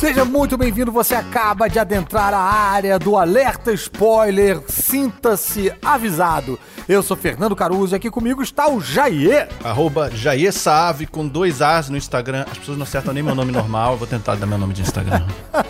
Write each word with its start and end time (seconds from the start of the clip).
Seja 0.00 0.24
muito 0.24 0.56
bem-vindo, 0.56 0.90
você 0.90 1.14
acaba 1.14 1.68
de 1.68 1.78
adentrar 1.78 2.32
a 2.32 2.40
área 2.40 2.98
do 2.98 3.18
alerta 3.18 3.70
spoiler. 3.70 4.58
Sinta-se 4.66 5.70
avisado. 5.84 6.58
Eu 6.88 7.02
sou 7.02 7.14
Fernando 7.14 7.54
Caruso 7.54 7.94
e 7.94 7.96
aqui 7.96 8.10
comigo 8.10 8.42
está 8.42 8.66
o 8.66 8.80
Jair. 8.80 9.46
Arroba 9.62 10.10
Jair 10.10 10.54
Saave 10.54 11.06
com 11.06 11.28
dois 11.28 11.60
As 11.60 11.90
no 11.90 11.98
Instagram. 11.98 12.46
As 12.50 12.56
pessoas 12.56 12.78
não 12.78 12.84
acertam 12.84 13.12
nem 13.12 13.22
meu 13.22 13.34
nome 13.34 13.52
normal, 13.52 13.92
eu 13.92 13.98
vou 13.98 14.06
tentar 14.06 14.36
dar 14.36 14.46
meu 14.46 14.56
nome 14.56 14.72
de 14.72 14.80
Instagram. 14.80 15.22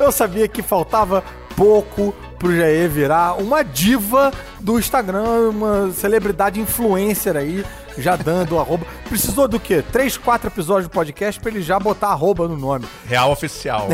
Eu 0.00 0.10
sabia 0.12 0.48
que 0.48 0.62
faltava 0.62 1.22
pouco 1.54 2.14
pro 2.38 2.54
Jair 2.54 2.88
virar 2.88 3.34
uma 3.40 3.62
diva 3.62 4.32
do 4.60 4.78
Instagram, 4.78 5.50
uma 5.50 5.90
celebridade 5.92 6.60
influencer 6.60 7.36
aí, 7.36 7.64
já 7.98 8.16
dando 8.16 8.58
arroba. 8.60 8.86
Precisou 9.08 9.48
do 9.48 9.58
quê? 9.58 9.82
Três, 9.92 10.16
quatro 10.16 10.48
episódios 10.48 10.88
do 10.88 10.92
podcast 10.92 11.40
pra 11.40 11.50
ele 11.50 11.62
já 11.62 11.78
botar 11.78 12.08
arroba 12.08 12.46
no 12.48 12.56
nome. 12.56 12.86
Real 13.06 13.30
oficial. 13.30 13.88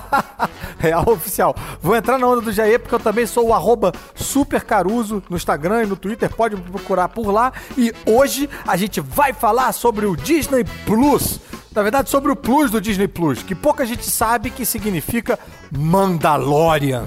Real 0.78 1.08
oficial. 1.08 1.54
Vou 1.80 1.96
entrar 1.96 2.18
na 2.18 2.26
onda 2.26 2.40
do 2.40 2.52
Jair 2.52 2.80
porque 2.80 2.94
eu 2.94 3.00
também 3.00 3.26
sou 3.26 3.48
o 3.48 3.54
arroba 3.54 3.92
supercaruso 4.14 5.22
no 5.28 5.36
Instagram 5.36 5.84
e 5.84 5.86
no 5.86 5.96
Twitter, 5.96 6.30
pode 6.34 6.56
me 6.56 6.62
procurar 6.62 7.08
por 7.08 7.30
lá. 7.30 7.52
E 7.76 7.92
hoje 8.06 8.48
a 8.66 8.76
gente 8.76 9.00
vai 9.00 9.32
falar 9.32 9.72
sobre 9.72 10.06
o 10.06 10.16
Disney 10.16 10.64
Plus. 10.86 11.40
Na 11.74 11.82
verdade, 11.82 12.10
sobre 12.10 12.32
o 12.32 12.36
Plus 12.36 12.70
do 12.70 12.80
Disney 12.80 13.06
Plus, 13.06 13.42
que 13.42 13.54
pouca 13.54 13.86
gente 13.86 14.04
sabe 14.04 14.50
que 14.50 14.66
significa 14.66 15.38
Mandalorian. 15.70 17.04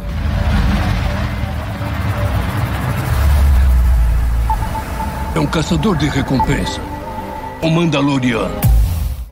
É 5.35 5.39
um 5.39 5.47
caçador 5.47 5.97
de 5.97 6.07
recompensa. 6.07 6.79
Um 7.61 7.71
Mandaloriano. 7.71 8.53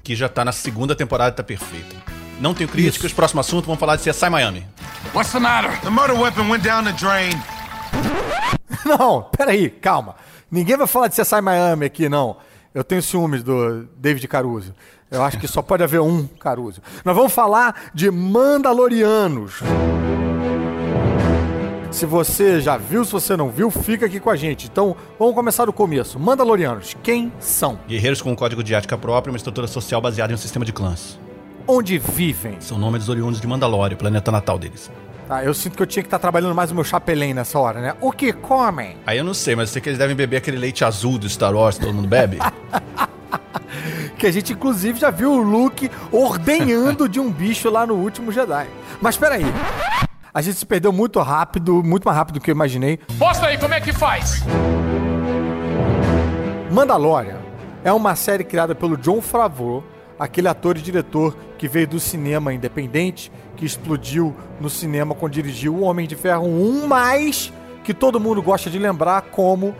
Que 0.04 0.16
já 0.16 0.28
tá 0.28 0.44
na 0.44 0.52
segunda 0.52 0.96
temporada, 0.96 1.36
tá 1.36 1.44
perfeito. 1.44 1.96
Não 2.40 2.56
tenho 2.56 2.68
críticas, 2.68 3.14
próximo 3.14 3.40
assunto, 3.40 3.66
vamos 3.66 3.80
falar 3.80 3.98
de 3.98 4.10
CSI 4.10 4.28
Miami. 4.28 4.66
What's 5.14 5.32
the 5.32 5.40
matter? 5.40 5.80
The 5.82 5.92
murder 5.92 6.18
weapon 6.18 6.50
went 6.50 6.64
down 6.64 6.86
the 6.86 6.94
drain. 6.94 7.32
Não, 8.84 9.24
peraí, 9.38 9.70
calma. 9.70 10.16
Ninguém 10.50 10.76
vai 10.76 10.88
falar 10.88 11.08
de 11.08 11.22
CSI 11.22 11.40
Miami 11.40 11.86
aqui, 11.86 12.10
não. 12.10 12.36
Eu 12.74 12.84
tenho 12.84 13.02
ciúmes 13.02 13.44
do 13.44 13.84
David 13.96 14.28
Caruso. 14.28 14.74
Eu 15.10 15.24
acho 15.24 15.38
que 15.38 15.48
só 15.48 15.62
pode 15.62 15.84
haver 15.84 16.02
um 16.02 16.26
Caruso. 16.26 16.82
Nós 17.06 17.16
vamos 17.16 17.32
falar 17.32 17.92
de 17.94 18.10
Mandalorianos. 18.10 19.62
Se 21.92 22.06
você 22.06 22.62
já 22.62 22.78
viu, 22.78 23.04
se 23.04 23.12
você 23.12 23.36
não 23.36 23.50
viu, 23.50 23.70
fica 23.70 24.06
aqui 24.06 24.20
com 24.20 24.30
a 24.30 24.36
gente. 24.36 24.68
Então, 24.72 24.96
vamos 25.20 25.36
começar 25.36 25.66
do 25.66 25.74
começo. 25.74 26.18
Mandalorianos, 26.18 26.96
quem 27.04 27.32
são? 27.40 27.78
Guerreiros 27.88 28.22
com 28.22 28.32
um 28.32 28.36
código 28.36 28.64
de 28.64 28.74
ética 28.74 28.98
próprio 28.98 29.30
e 29.30 29.34
uma 29.34 29.38
estrutura 29.38 29.68
social 29.68 30.02
baseada 30.02 30.32
em 30.32 30.36
um 30.36 30.38
sistema 30.38 30.64
de 30.64 30.72
clãs. 30.72 31.20
Onde 31.68 31.98
vivem? 31.98 32.56
São 32.62 32.80
nomes 32.80 33.02
dos 33.02 33.10
oriundos 33.10 33.42
de 33.42 33.46
Mandalore, 33.46 33.94
o 33.94 33.98
planeta 33.98 34.32
natal 34.32 34.58
deles. 34.58 34.90
Tá, 35.28 35.44
eu 35.44 35.54
sinto 35.54 35.76
que 35.76 35.84
eu 35.84 35.88
tinha 35.88 36.02
que 36.02 36.08
estar 36.08 36.18
trabalhando 36.18 36.56
mais 36.56 36.72
o 36.72 36.76
meu 36.76 36.84
chapelém 36.84 37.34
nessa 37.34 37.60
hora, 37.60 37.82
né? 37.82 37.96
O 38.02 38.12
que 38.12 38.34
comem? 38.34 38.96
Aí 39.06 39.18
eu 39.18 39.24
não 39.24 39.34
sei, 39.34 39.56
mas 39.56 39.70
eu 39.70 39.74
sei 39.74 39.82
que 39.82 39.90
eles 39.90 40.00
devem 40.00 40.16
beber 40.16 40.38
aquele 40.38 40.58
leite 40.58 40.84
azul 40.84 41.18
do 41.18 41.30
Star 41.30 41.54
Wars 41.54 41.78
todo 41.78 41.94
mundo 41.94 42.08
bebe. 42.08 42.38
Que 44.18 44.28
a 44.28 44.32
gente, 44.32 44.54
inclusive, 44.54 45.00
já 45.00 45.10
viu 45.10 45.32
o 45.32 45.42
Luke 45.42 45.90
ordenhando 46.12 47.10
de 47.10 47.20
um 47.20 47.32
bicho 47.32 47.72
lá 47.72 47.88
no 47.88 47.96
último 47.96 48.32
Jedi. 48.32 48.68
Mas 49.02 49.18
peraí. 49.18 49.46
A 50.34 50.42
gente 50.42 50.58
se 50.58 50.66
perdeu 50.66 50.94
muito 50.94 51.20
rápido, 51.20 51.84
muito 51.84 52.06
mais 52.06 52.18
rápido 52.18 52.36
do 52.36 52.42
que 52.42 52.50
eu 52.50 52.56
imaginei. 52.56 53.00
Mostra 53.18 53.50
aí 53.50 53.58
como 53.58 53.74
é 53.74 53.82
que 53.82 53.92
faz. 53.92 54.42
Mandalorian 56.72 57.40
é 57.84 57.92
uma 57.92 58.16
série 58.16 58.46
criada 58.46 58.74
pelo 58.74 58.96
John 58.96 59.22
Favreau, 59.22 59.84
aquele 60.18 60.48
ator 60.48 60.78
e 60.78 60.82
diretor 60.82 61.36
que 61.58 61.68
veio 61.68 61.88
do 61.88 62.00
cinema 62.00 62.54
independente, 62.54 63.30
que 63.58 63.66
explodiu 63.66 64.34
no 64.60 64.70
cinema 64.70 65.14
quando 65.14 65.34
dirigiu 65.34 65.76
O 65.76 65.82
Homem 65.82 66.08
de 66.08 66.16
Ferro 66.16 66.48
1, 66.48 66.88
mas 66.88 67.52
que 67.84 67.94
todo 67.94 68.20
mundo 68.20 68.42
gosta 68.42 68.70
de 68.70 68.80
lembrar 68.80 69.24
como 69.24 69.76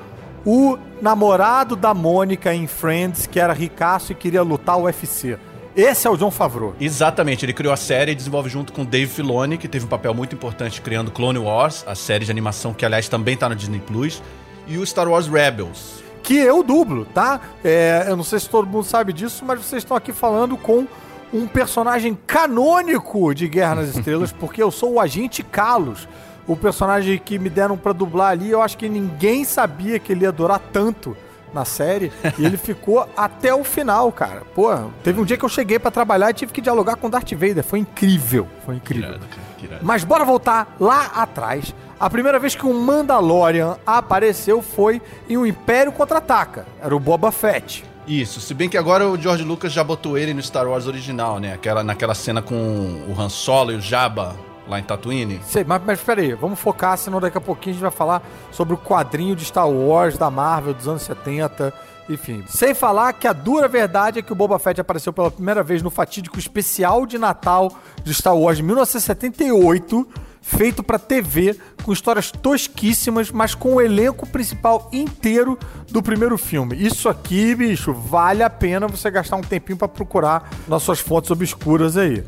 o 0.46 0.78
namorado 1.02 1.78
da 1.78 1.94
Mônica 1.94 2.54
em 2.54 2.68
Friends, 2.68 3.26
que 3.26 3.40
era 3.40 3.54
ricaço 3.54 4.12
e 4.12 4.16
queria 4.16 4.42
lutar 4.42 4.78
o 4.78 4.84
UFC. 4.84 5.38
Esse 5.76 6.06
é 6.06 6.10
o 6.10 6.18
John 6.18 6.32
Favreau. 6.32 6.76
Exatamente, 6.80 7.46
ele 7.46 7.54
criou 7.54 7.74
a 7.74 7.78
série 7.78 8.12
e 8.12 8.16
desenvolve 8.16 8.50
junto 8.50 8.74
com 8.74 8.84
Dave 8.84 9.08
Filoni, 9.10 9.58
que 9.58 9.68
teve 9.68 9.86
um 9.86 9.88
papel 9.88 10.14
muito 10.14 10.36
importante 10.36 10.82
criando 10.82 11.12
Clone 11.12 11.40
Wars, 11.40 11.84
a 11.88 11.96
série 11.96 12.26
de 12.26 12.32
animação 12.32 12.74
que, 12.74 12.86
aliás, 12.86 13.08
também 13.08 13.38
tá 13.38 13.48
no 13.48 13.56
Disney 13.56 13.80
Plus, 13.80 14.22
e 14.68 14.78
o 14.78 14.86
Star 14.86 15.08
Wars 15.08 15.28
Rebels. 15.28 16.04
que 16.24 16.36
eu 16.38 16.62
dublo, 16.62 17.06
tá? 17.06 17.40
É, 17.64 18.06
eu 18.08 18.18
não 18.18 18.24
sei 18.24 18.40
se 18.40 18.50
todo 18.50 18.68
mundo 18.68 18.84
sabe 18.84 19.14
disso, 19.14 19.44
mas 19.46 19.60
vocês 19.60 19.82
estão 19.82 19.96
aqui 19.96 20.12
falando 20.12 20.58
com 20.58 20.86
um 21.34 21.48
personagem 21.48 22.18
canônico 22.28 23.34
de 23.34 23.48
Guerra 23.48 23.76
nas 23.76 23.90
Estrelas, 23.96 24.32
porque 24.32 24.62
eu 24.62 24.72
sou 24.72 24.94
o 24.94 25.00
Agente 25.00 25.42
Kalos. 25.42 26.08
O 26.46 26.56
personagem 26.58 27.18
que 27.18 27.40
me 27.40 27.50
deram 27.50 27.78
pra 27.78 27.94
dublar 27.94 28.32
ali, 28.32 28.50
eu 28.52 28.62
acho 28.62 28.78
que 28.78 28.90
ninguém 28.90 29.46
sabia 29.46 29.98
que 30.00 30.12
ele 30.12 30.26
ia 30.26 30.32
durar 30.32 30.60
tanto 30.74 31.16
na 31.54 31.66
série. 31.66 32.12
E 32.38 32.46
ele 32.46 32.58
ficou 32.58 33.08
até 33.16 33.54
o 33.54 33.64
final, 33.64 34.12
cara. 34.12 34.44
Pô, 34.56 34.70
teve 35.04 35.20
um 35.20 35.26
dia 35.26 35.38
que 35.38 35.46
eu 35.46 35.50
cheguei 35.50 35.80
pra 35.80 35.92
trabalhar 35.92 36.30
e 36.30 36.34
tive 36.34 36.52
que 36.52 36.62
dialogar 36.62 36.96
com 36.96 37.10
Darth 37.10 37.32
Vader. 37.34 37.64
Foi 37.64 37.80
incrível. 37.80 38.48
Foi 38.66 38.76
incrível. 38.76 39.10
Irado, 39.10 39.26
irado. 39.62 39.86
Mas 39.86 40.04
bora 40.04 40.24
voltar 40.26 40.76
lá 40.80 41.12
atrás. 41.16 41.74
A 42.00 42.10
primeira 42.10 42.40
vez 42.40 42.56
que 42.56 42.66
um 42.66 42.82
Mandalorian 42.82 43.78
apareceu 43.86 44.62
foi 44.62 45.02
em 45.30 45.38
O 45.38 45.46
Império 45.46 45.92
Contra-Ataca. 45.92 46.66
Era 46.82 46.96
o 46.96 47.00
Boba 47.00 47.32
Fett. 47.32 47.86
Isso, 48.08 48.42
se 48.42 48.54
bem 48.54 48.68
que 48.68 48.78
agora 48.78 49.08
o 49.08 49.16
George 49.16 49.44
Lucas 49.44 49.72
já 49.72 49.84
botou 49.84 50.18
ele 50.18 50.34
no 50.34 50.42
Star 50.42 50.68
Wars 50.68 50.88
original, 50.88 51.40
né? 51.40 51.54
Aquela, 51.54 51.84
naquela 51.84 52.16
cena 52.16 52.42
com 52.42 52.56
o 52.56 53.16
Han 53.18 53.30
Solo 53.30 53.72
e 53.72 53.76
o 53.76 53.82
Jabba 53.82 54.36
lá 54.68 54.80
em 54.80 54.84
Tatooine. 54.84 55.40
Sei, 55.44 55.64
mas, 55.64 55.82
mas 55.86 56.02
peraí, 56.02 56.34
vamos 56.34 56.60
focar, 56.60 56.98
senão 56.98 57.20
daqui 57.20 57.38
a 57.38 57.42
pouquinho 57.42 57.72
a 57.72 57.74
gente 57.74 57.82
vai 57.82 57.92
falar 57.92 58.24
sobre 58.52 58.74
o 58.74 58.78
quadrinho 58.78 59.36
de 59.36 59.46
Star 59.46 59.70
Wars 59.70 60.18
da 60.18 60.30
Marvel 60.30 60.74
dos 60.74 60.88
anos 60.88 61.02
70, 61.04 61.74
enfim. 62.10 62.44
Sem 62.48 62.74
falar 62.74 63.14
que 63.14 63.28
a 63.28 63.34
dura 63.34 63.68
verdade 63.68 64.20
é 64.20 64.22
que 64.22 64.32
o 64.32 64.36
Boba 64.36 64.60
Fett 64.60 64.80
apareceu 64.80 65.14
pela 65.14 65.32
primeira 65.32 65.64
vez 65.64 65.82
no 65.82 65.90
fatídico 65.90 66.38
especial 66.38 67.06
de 67.06 67.18
Natal 67.18 67.72
de 68.04 68.14
Star 68.14 68.36
Wars 68.36 68.58
de 68.58 68.64
1978, 68.64 70.08
feito 70.42 70.84
pra 70.84 70.98
TV, 70.98 71.58
com 71.84 71.94
histórias 71.94 72.32
tosquíssimas, 72.32 73.32
mas 73.32 73.56
com 73.56 73.76
o 73.76 73.82
elenco 73.82 74.28
principal 74.28 74.90
inteiro 74.92 75.58
do 75.90 76.02
primeiro 76.02 76.38
filme. 76.38 76.76
Isso 76.76 77.08
aqui, 77.08 77.56
bicho, 77.56 77.94
vale 77.94 78.44
a 78.44 78.50
pena 78.50 78.88
você 78.88 79.10
gastar 79.10 79.36
um 79.36 79.42
tempinho 79.42 79.78
pra 79.78 79.88
procurar 79.88 80.50
nas 80.68 80.84
suas 80.84 81.00
fontes 81.00 81.32
obscuras 81.32 81.96
aí. 81.98 82.24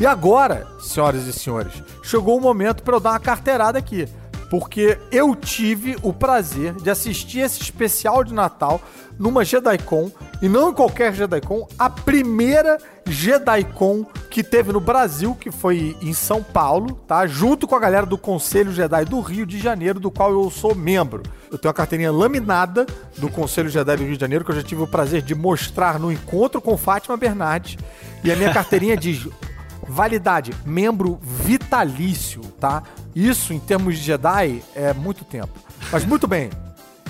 E 0.00 0.06
agora, 0.06 0.64
senhoras 0.78 1.26
e 1.26 1.32
senhores, 1.32 1.82
chegou 2.04 2.38
o 2.38 2.40
momento 2.40 2.84
para 2.84 2.94
eu 2.94 3.00
dar 3.00 3.10
uma 3.10 3.20
carteirada 3.20 3.78
aqui. 3.78 4.06
Porque 4.48 4.96
eu 5.10 5.34
tive 5.34 5.96
o 6.02 6.12
prazer 6.12 6.72
de 6.74 6.88
assistir 6.88 7.40
esse 7.40 7.60
especial 7.60 8.22
de 8.22 8.32
Natal 8.32 8.80
numa 9.18 9.44
JediCon, 9.44 10.10
e 10.40 10.48
não 10.48 10.70
em 10.70 10.72
qualquer 10.72 11.12
JediCon, 11.12 11.66
a 11.76 11.90
primeira 11.90 12.78
JediCon 13.04 14.06
que 14.30 14.44
teve 14.44 14.72
no 14.72 14.80
Brasil, 14.80 15.34
que 15.34 15.50
foi 15.50 15.96
em 16.00 16.12
São 16.14 16.42
Paulo, 16.44 16.94
tá? 17.06 17.26
Junto 17.26 17.66
com 17.66 17.74
a 17.74 17.80
galera 17.80 18.06
do 18.06 18.16
Conselho 18.16 18.72
Jedi 18.72 19.04
do 19.04 19.20
Rio 19.20 19.44
de 19.44 19.58
Janeiro, 19.58 19.98
do 19.98 20.12
qual 20.12 20.30
eu 20.30 20.48
sou 20.48 20.76
membro. 20.76 21.24
Eu 21.50 21.58
tenho 21.58 21.70
a 21.70 21.74
carteirinha 21.74 22.12
laminada 22.12 22.86
do 23.16 23.28
Conselho 23.28 23.68
Jedi 23.68 23.96
do 23.96 24.04
Rio 24.04 24.14
de 24.14 24.20
Janeiro, 24.20 24.44
que 24.44 24.52
eu 24.52 24.56
já 24.56 24.62
tive 24.62 24.82
o 24.82 24.86
prazer 24.86 25.22
de 25.22 25.34
mostrar 25.34 25.98
no 25.98 26.12
encontro 26.12 26.60
com 26.60 26.76
Fátima 26.76 27.16
Bernardes. 27.16 27.76
E 28.22 28.30
a 28.30 28.36
minha 28.36 28.54
carteirinha 28.54 28.96
diz 28.96 29.26
Validade, 29.88 30.52
membro 30.64 31.18
vitalício, 31.22 32.42
tá? 32.60 32.82
Isso, 33.14 33.52
em 33.52 33.58
termos 33.58 33.96
de 33.98 34.04
Jedi, 34.04 34.62
é 34.74 34.92
muito 34.92 35.24
tempo. 35.24 35.58
Mas 35.90 36.04
muito 36.04 36.26
bem, 36.26 36.50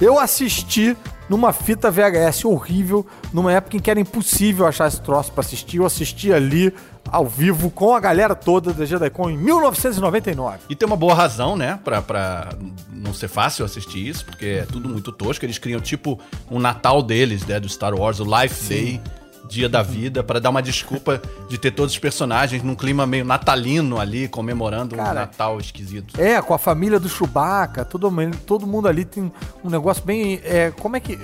eu 0.01 0.19
assisti 0.19 0.97
numa 1.29 1.53
fita 1.53 1.91
VHS 1.91 2.45
horrível, 2.45 3.07
numa 3.33 3.53
época 3.53 3.77
em 3.77 3.81
que 3.81 3.91
era 3.91 4.01
impossível 4.01 4.67
achar 4.67 4.89
esse 4.89 5.01
troço 5.01 5.33
pra 5.33 5.41
assistir. 5.41 5.79
Eu 5.79 5.87
assisti 5.87 6.33
ali, 6.33 6.73
ao 7.11 7.27
vivo, 7.27 7.71
com 7.71 7.95
a 7.95 8.01
galera 8.01 8.35
toda 8.35 8.73
da 8.73 8.85
JediCon 8.85 9.31
em 9.31 9.37
1999. 9.37 10.59
E 10.71 10.77
tem 10.77 10.87
uma 10.87 10.97
boa 10.97 11.15
razão, 11.15 11.57
né, 11.57 11.79
pra, 11.85 12.01
pra 12.01 12.51
não 12.91 13.13
ser 13.13 13.29
fácil 13.29 13.65
assistir 13.65 14.07
isso, 14.07 14.25
porque 14.25 14.47
é 14.47 14.67
tudo 14.67 14.89
muito 14.89 15.13
tosco. 15.13 15.45
Eles 15.45 15.59
criam 15.59 15.81
tipo 15.81 16.19
um 16.51 16.59
Natal 16.59 17.03
deles, 17.03 17.45
né, 17.45 17.59
do 17.61 17.69
Star 17.69 17.95
Wars, 17.95 18.21
o 18.21 18.25
Life 18.25 18.69
Day, 18.69 19.01
Dia 19.49 19.69
da 19.69 19.83
Vida, 19.83 20.23
pra 20.23 20.39
dar 20.39 20.51
uma 20.51 20.63
desculpa 20.63 21.21
de 21.49 21.57
ter 21.59 21.71
todos 21.71 21.93
os 21.95 21.99
personagens 21.99 22.63
num 22.63 22.75
clima 22.75 23.07
meio 23.07 23.25
natalino 23.25 23.99
ali, 23.99 24.29
comemorando 24.29 24.95
um 24.95 24.99
Cara, 24.99 25.21
Natal 25.21 25.59
esquisito. 25.59 26.21
É, 26.21 26.41
com 26.43 26.53
a 26.55 26.59
família 26.59 27.01
do 27.01 27.09
Chewbacca, 27.09 27.85
todo, 27.85 28.11
mundo- 28.11 28.37
todo 28.47 28.67
mundo 28.67 28.87
ali 28.89 29.05
tem 29.05 29.33
um 29.65 29.71
negócio 29.71 30.05
bem. 30.05 30.41
É, 30.45 30.71
como 30.79 30.97
é 30.97 31.01
que. 31.01 31.19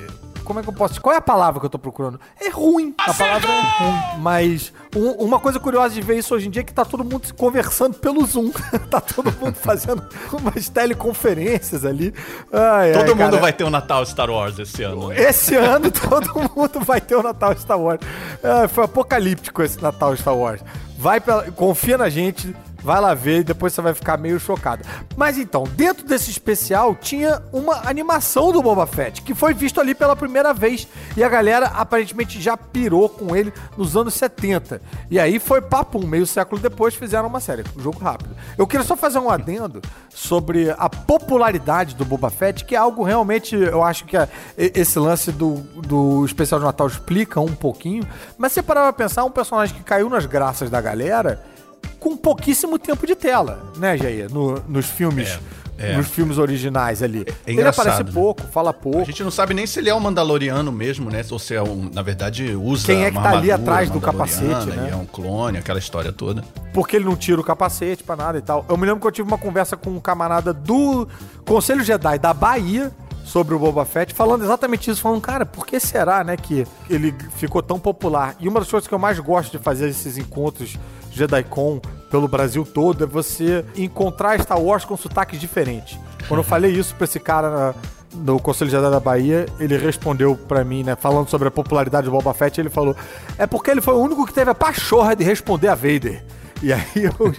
Como 0.44 0.60
é 0.60 0.62
que 0.62 0.68
eu 0.68 0.72
posso. 0.72 1.00
Qual 1.00 1.14
é 1.14 1.18
a 1.18 1.22
palavra 1.22 1.58
que 1.60 1.66
eu 1.66 1.70
tô 1.70 1.78
procurando? 1.78 2.20
É 2.40 2.48
ruim. 2.50 2.94
A 2.98 3.12
palavra 3.14 3.50
é 3.50 3.60
ruim. 3.82 4.20
Mas 4.20 4.72
um- 4.94 5.12
uma 5.24 5.40
coisa 5.40 5.58
curiosa 5.58 5.94
de 5.94 6.00
ver 6.00 6.18
isso 6.18 6.34
hoje 6.34 6.46
em 6.48 6.50
dia 6.50 6.60
é 6.60 6.64
que 6.64 6.72
tá 6.74 6.84
todo 6.84 7.02
mundo 7.04 7.26
se 7.26 7.32
conversando 7.34 7.94
pelo 7.94 8.24
Zoom. 8.26 8.50
tá 8.90 9.00
todo 9.00 9.32
mundo 9.40 9.54
fazendo 9.54 10.02
umas 10.32 10.68
teleconferências 10.68 11.84
ali. 11.84 12.14
Ai, 12.52 12.92
ai, 12.92 12.98
Todo 13.04 13.16
mundo 13.16 13.30
cara. 13.30 13.38
vai 13.40 13.52
ter 13.52 13.64
um 13.64 13.70
Natal 13.70 14.04
Star 14.06 14.30
Wars 14.30 14.58
esse 14.58 14.82
ano. 14.82 15.08
né? 15.08 15.20
Esse 15.20 15.54
ano 15.56 15.90
todo 15.90 16.32
mundo 16.54 16.80
vai 16.80 17.00
ter 17.00 17.16
o 17.16 17.22
Natal 17.22 17.56
Star 17.56 17.78
Wars. 17.78 18.00
Ah, 18.42 18.68
foi 18.68 18.84
apocalíptico 18.84 19.62
esse 19.62 19.82
Natal 19.82 20.16
Star 20.16 20.36
Wars. 20.36 20.60
vai 20.98 21.20
pela, 21.20 21.50
confia 21.52 21.98
na 21.98 22.08
gente, 22.08 22.54
vai 22.84 23.00
lá 23.00 23.14
ver 23.14 23.40
e 23.40 23.44
depois 23.44 23.72
você 23.72 23.80
vai 23.80 23.94
ficar 23.94 24.18
meio 24.18 24.38
chocado. 24.38 24.84
Mas 25.16 25.38
então, 25.38 25.64
dentro 25.64 26.06
desse 26.06 26.30
especial 26.30 26.94
tinha 26.94 27.42
uma 27.50 27.88
animação 27.88 28.52
do 28.52 28.62
Boba 28.62 28.86
Fett, 28.86 29.22
que 29.22 29.34
foi 29.34 29.54
visto 29.54 29.80
ali 29.80 29.94
pela 29.94 30.14
primeira 30.14 30.52
vez 30.52 30.86
e 31.16 31.24
a 31.24 31.28
galera 31.28 31.66
aparentemente 31.68 32.40
já 32.40 32.56
pirou 32.56 33.08
com 33.08 33.34
ele 33.34 33.52
nos 33.76 33.96
anos 33.96 34.12
70. 34.14 34.82
E 35.10 35.18
aí 35.18 35.38
foi 35.38 35.62
papo, 35.62 36.06
meio 36.06 36.26
século 36.26 36.60
depois 36.60 36.94
fizeram 36.94 37.26
uma 37.26 37.40
série, 37.40 37.64
um 37.74 37.80
jogo 37.80 37.98
rápido. 37.98 38.36
Eu 38.58 38.66
queria 38.66 38.84
só 38.84 38.94
fazer 38.94 39.18
um 39.18 39.30
adendo 39.30 39.80
sobre 40.10 40.70
a 40.76 40.90
popularidade 40.90 41.94
do 41.94 42.04
Boba 42.04 42.28
Fett, 42.28 42.66
que 42.66 42.74
é 42.74 42.78
algo 42.78 43.02
realmente, 43.02 43.56
eu 43.56 43.82
acho 43.82 44.04
que 44.04 44.16
é, 44.16 44.28
esse 44.58 44.98
lance 44.98 45.32
do, 45.32 45.54
do 45.54 46.24
especial 46.26 46.60
de 46.60 46.66
Natal 46.66 46.86
explica 46.86 47.40
um 47.40 47.54
pouquinho, 47.54 48.06
mas 48.36 48.52
você 48.52 48.62
parar 48.62 48.82
pra 48.82 48.92
pensar, 48.92 49.24
um 49.24 49.30
personagem 49.30 49.74
que 49.74 49.82
caiu 49.82 50.10
nas 50.10 50.26
graças 50.26 50.68
da 50.68 50.80
galera 50.80 51.42
com 51.84 52.16
pouquíssimo 52.16 52.78
tempo 52.78 53.06
de 53.06 53.14
tela, 53.14 53.72
né, 53.76 53.96
Jair? 53.96 54.32
No, 54.32 54.62
nos 54.68 54.86
filmes. 54.86 55.28
É, 55.28 55.92
é. 55.92 55.96
Nos 55.96 56.06
filmes 56.06 56.38
originais 56.38 57.02
ali. 57.02 57.26
É 57.44 57.50
ele 57.50 57.66
aparece 57.66 58.04
né? 58.04 58.10
pouco, 58.12 58.42
fala 58.42 58.72
pouco. 58.72 59.00
A 59.00 59.04
gente 59.04 59.24
não 59.24 59.30
sabe 59.30 59.54
nem 59.54 59.66
se 59.66 59.80
ele 59.80 59.90
é 59.90 59.94
um 59.94 59.98
Mandaloriano 59.98 60.70
mesmo, 60.70 61.10
né? 61.10 61.24
Ou 61.30 61.38
se 61.38 61.54
é 61.54 61.62
um, 61.62 61.90
na 61.92 62.00
verdade, 62.00 62.54
usa 62.54 62.86
Quem 62.86 63.04
é 63.04 63.10
que 63.10 63.16
tá 63.16 63.30
ali 63.30 63.50
atrás 63.50 63.90
do 63.90 64.00
capacete, 64.00 64.66
né? 64.66 64.90
É 64.92 64.96
um 64.96 65.04
clone, 65.04 65.58
aquela 65.58 65.78
história 65.78 66.12
toda. 66.12 66.44
porque 66.72 66.94
ele 66.96 67.04
não 67.04 67.16
tira 67.16 67.40
o 67.40 67.44
capacete 67.44 68.04
pra 68.04 68.14
nada 68.14 68.38
e 68.38 68.42
tal. 68.42 68.64
Eu 68.68 68.76
me 68.76 68.86
lembro 68.86 69.00
que 69.00 69.06
eu 69.06 69.12
tive 69.12 69.26
uma 69.26 69.38
conversa 69.38 69.76
com 69.76 69.90
um 69.90 70.00
camarada 70.00 70.52
do 70.52 71.08
Conselho 71.44 71.82
Jedi 71.82 72.18
da 72.20 72.32
Bahia 72.32 72.92
sobre 73.24 73.54
o 73.54 73.58
Boba 73.58 73.84
Fett, 73.84 74.14
falando 74.14 74.44
exatamente 74.44 74.90
isso, 74.90 75.00
falando, 75.00 75.20
cara, 75.20 75.46
por 75.46 75.66
que 75.66 75.80
será, 75.80 76.22
né, 76.22 76.36
que 76.36 76.66
ele 76.88 77.14
ficou 77.36 77.62
tão 77.62 77.80
popular? 77.80 78.36
E 78.38 78.48
uma 78.48 78.60
das 78.60 78.70
coisas 78.70 78.86
que 78.86 78.94
eu 78.94 78.98
mais 78.98 79.18
gosto 79.18 79.56
de 79.56 79.58
fazer 79.58 79.88
esses 79.88 80.18
encontros 80.18 80.76
JediCon 81.14 81.80
pelo 82.10 82.28
Brasil 82.28 82.64
todo 82.64 83.04
é 83.04 83.06
você 83.06 83.64
encontrar 83.76 84.40
Star 84.40 84.60
Wars 84.60 84.84
com 84.84 84.96
sotaques 84.96 85.40
diferentes. 85.40 85.98
Quando 86.28 86.40
eu 86.40 86.44
falei 86.44 86.72
isso 86.72 86.94
pra 86.94 87.04
esse 87.04 87.18
cara 87.18 87.74
no 88.14 88.38
Conselho 88.38 88.70
Jedi 88.70 88.90
da 88.90 89.00
Bahia, 89.00 89.46
ele 89.58 89.76
respondeu 89.76 90.36
pra 90.36 90.64
mim, 90.64 90.84
né, 90.84 90.96
falando 90.96 91.28
sobre 91.28 91.48
a 91.48 91.50
popularidade 91.50 92.06
do 92.06 92.12
Boba 92.12 92.32
Fett, 92.32 92.60
ele 92.60 92.70
falou: 92.70 92.94
"É 93.36 93.46
porque 93.46 93.70
ele 93.70 93.80
foi 93.80 93.94
o 93.94 93.98
único 93.98 94.24
que 94.26 94.32
teve 94.32 94.50
a 94.50 94.54
pachorra 94.54 95.14
de 95.16 95.24
responder 95.24 95.68
a 95.68 95.74
Vader". 95.74 96.24
E 96.62 96.72
aí 96.72 96.84
eu, 96.96 97.34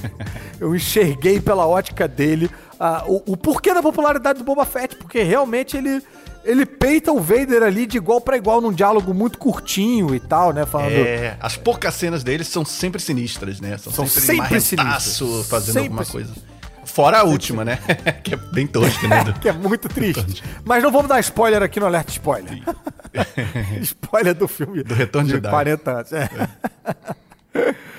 eu 0.60 0.76
enxerguei 0.76 1.40
pela 1.40 1.66
ótica 1.66 2.08
dele 2.08 2.50
ah, 2.80 3.04
o, 3.08 3.34
o 3.34 3.38
porquê 3.38 3.74
da 3.74 3.82
popularidade 3.82 4.40
do 4.40 4.46
Boba 4.46 4.66
Fett, 4.66 4.96
porque 4.98 5.24
realmente 5.24 5.78
ele 5.78 6.02
ele 6.46 6.66
peita 6.66 7.12
o 7.12 7.20
Vader 7.20 7.64
ali 7.64 7.86
de 7.86 7.98
igual 7.98 8.22
pra 8.22 8.38
igual 8.38 8.62
num 8.62 8.72
diálogo 8.72 9.14
muito 9.14 9.38
curtinho 9.38 10.14
e 10.16 10.20
tal, 10.20 10.54
né, 10.54 10.66
falando 10.66 10.92
É, 10.92 11.36
as 11.40 11.58
poucas 11.58 11.94
cenas 11.96 12.24
deles 12.24 12.48
são 12.48 12.64
sempre 12.64 13.02
sinistras, 13.02 13.60
né? 13.60 13.78
São, 13.78 13.92
São 13.92 14.08
sempre, 14.08 14.62
sempre 14.62 14.62
sinistras. 14.62 15.48
fazendo 15.48 15.74
Sempre 15.74 15.82
alguma 15.88 16.06
coisa. 16.06 16.34
Fora 16.86 17.20
a 17.20 17.24
última, 17.24 17.66
né? 17.66 17.80
que 18.24 18.36
é 18.36 18.38
bem 18.38 18.68
tosca, 18.68 19.08
né? 19.08 19.34
que 19.42 19.50
é 19.50 19.52
muito 19.52 19.90
triste. 19.90 20.44
Mas 20.64 20.82
não 20.84 20.92
vamos 20.92 21.10
dar 21.10 21.20
spoiler 21.20 21.62
aqui 21.62 21.80
no 21.80 21.88
Alerta 21.88 22.12
Spoiler. 22.12 22.62
spoiler 23.82 24.36
do 24.36 24.48
filme 24.48 24.84
Do 24.84 24.94
Retorno 24.94 25.28
de 25.28 25.34
Jedi. 25.34 25.50
40 25.50 25.92
anos. 25.92 26.14
É. 26.14 26.30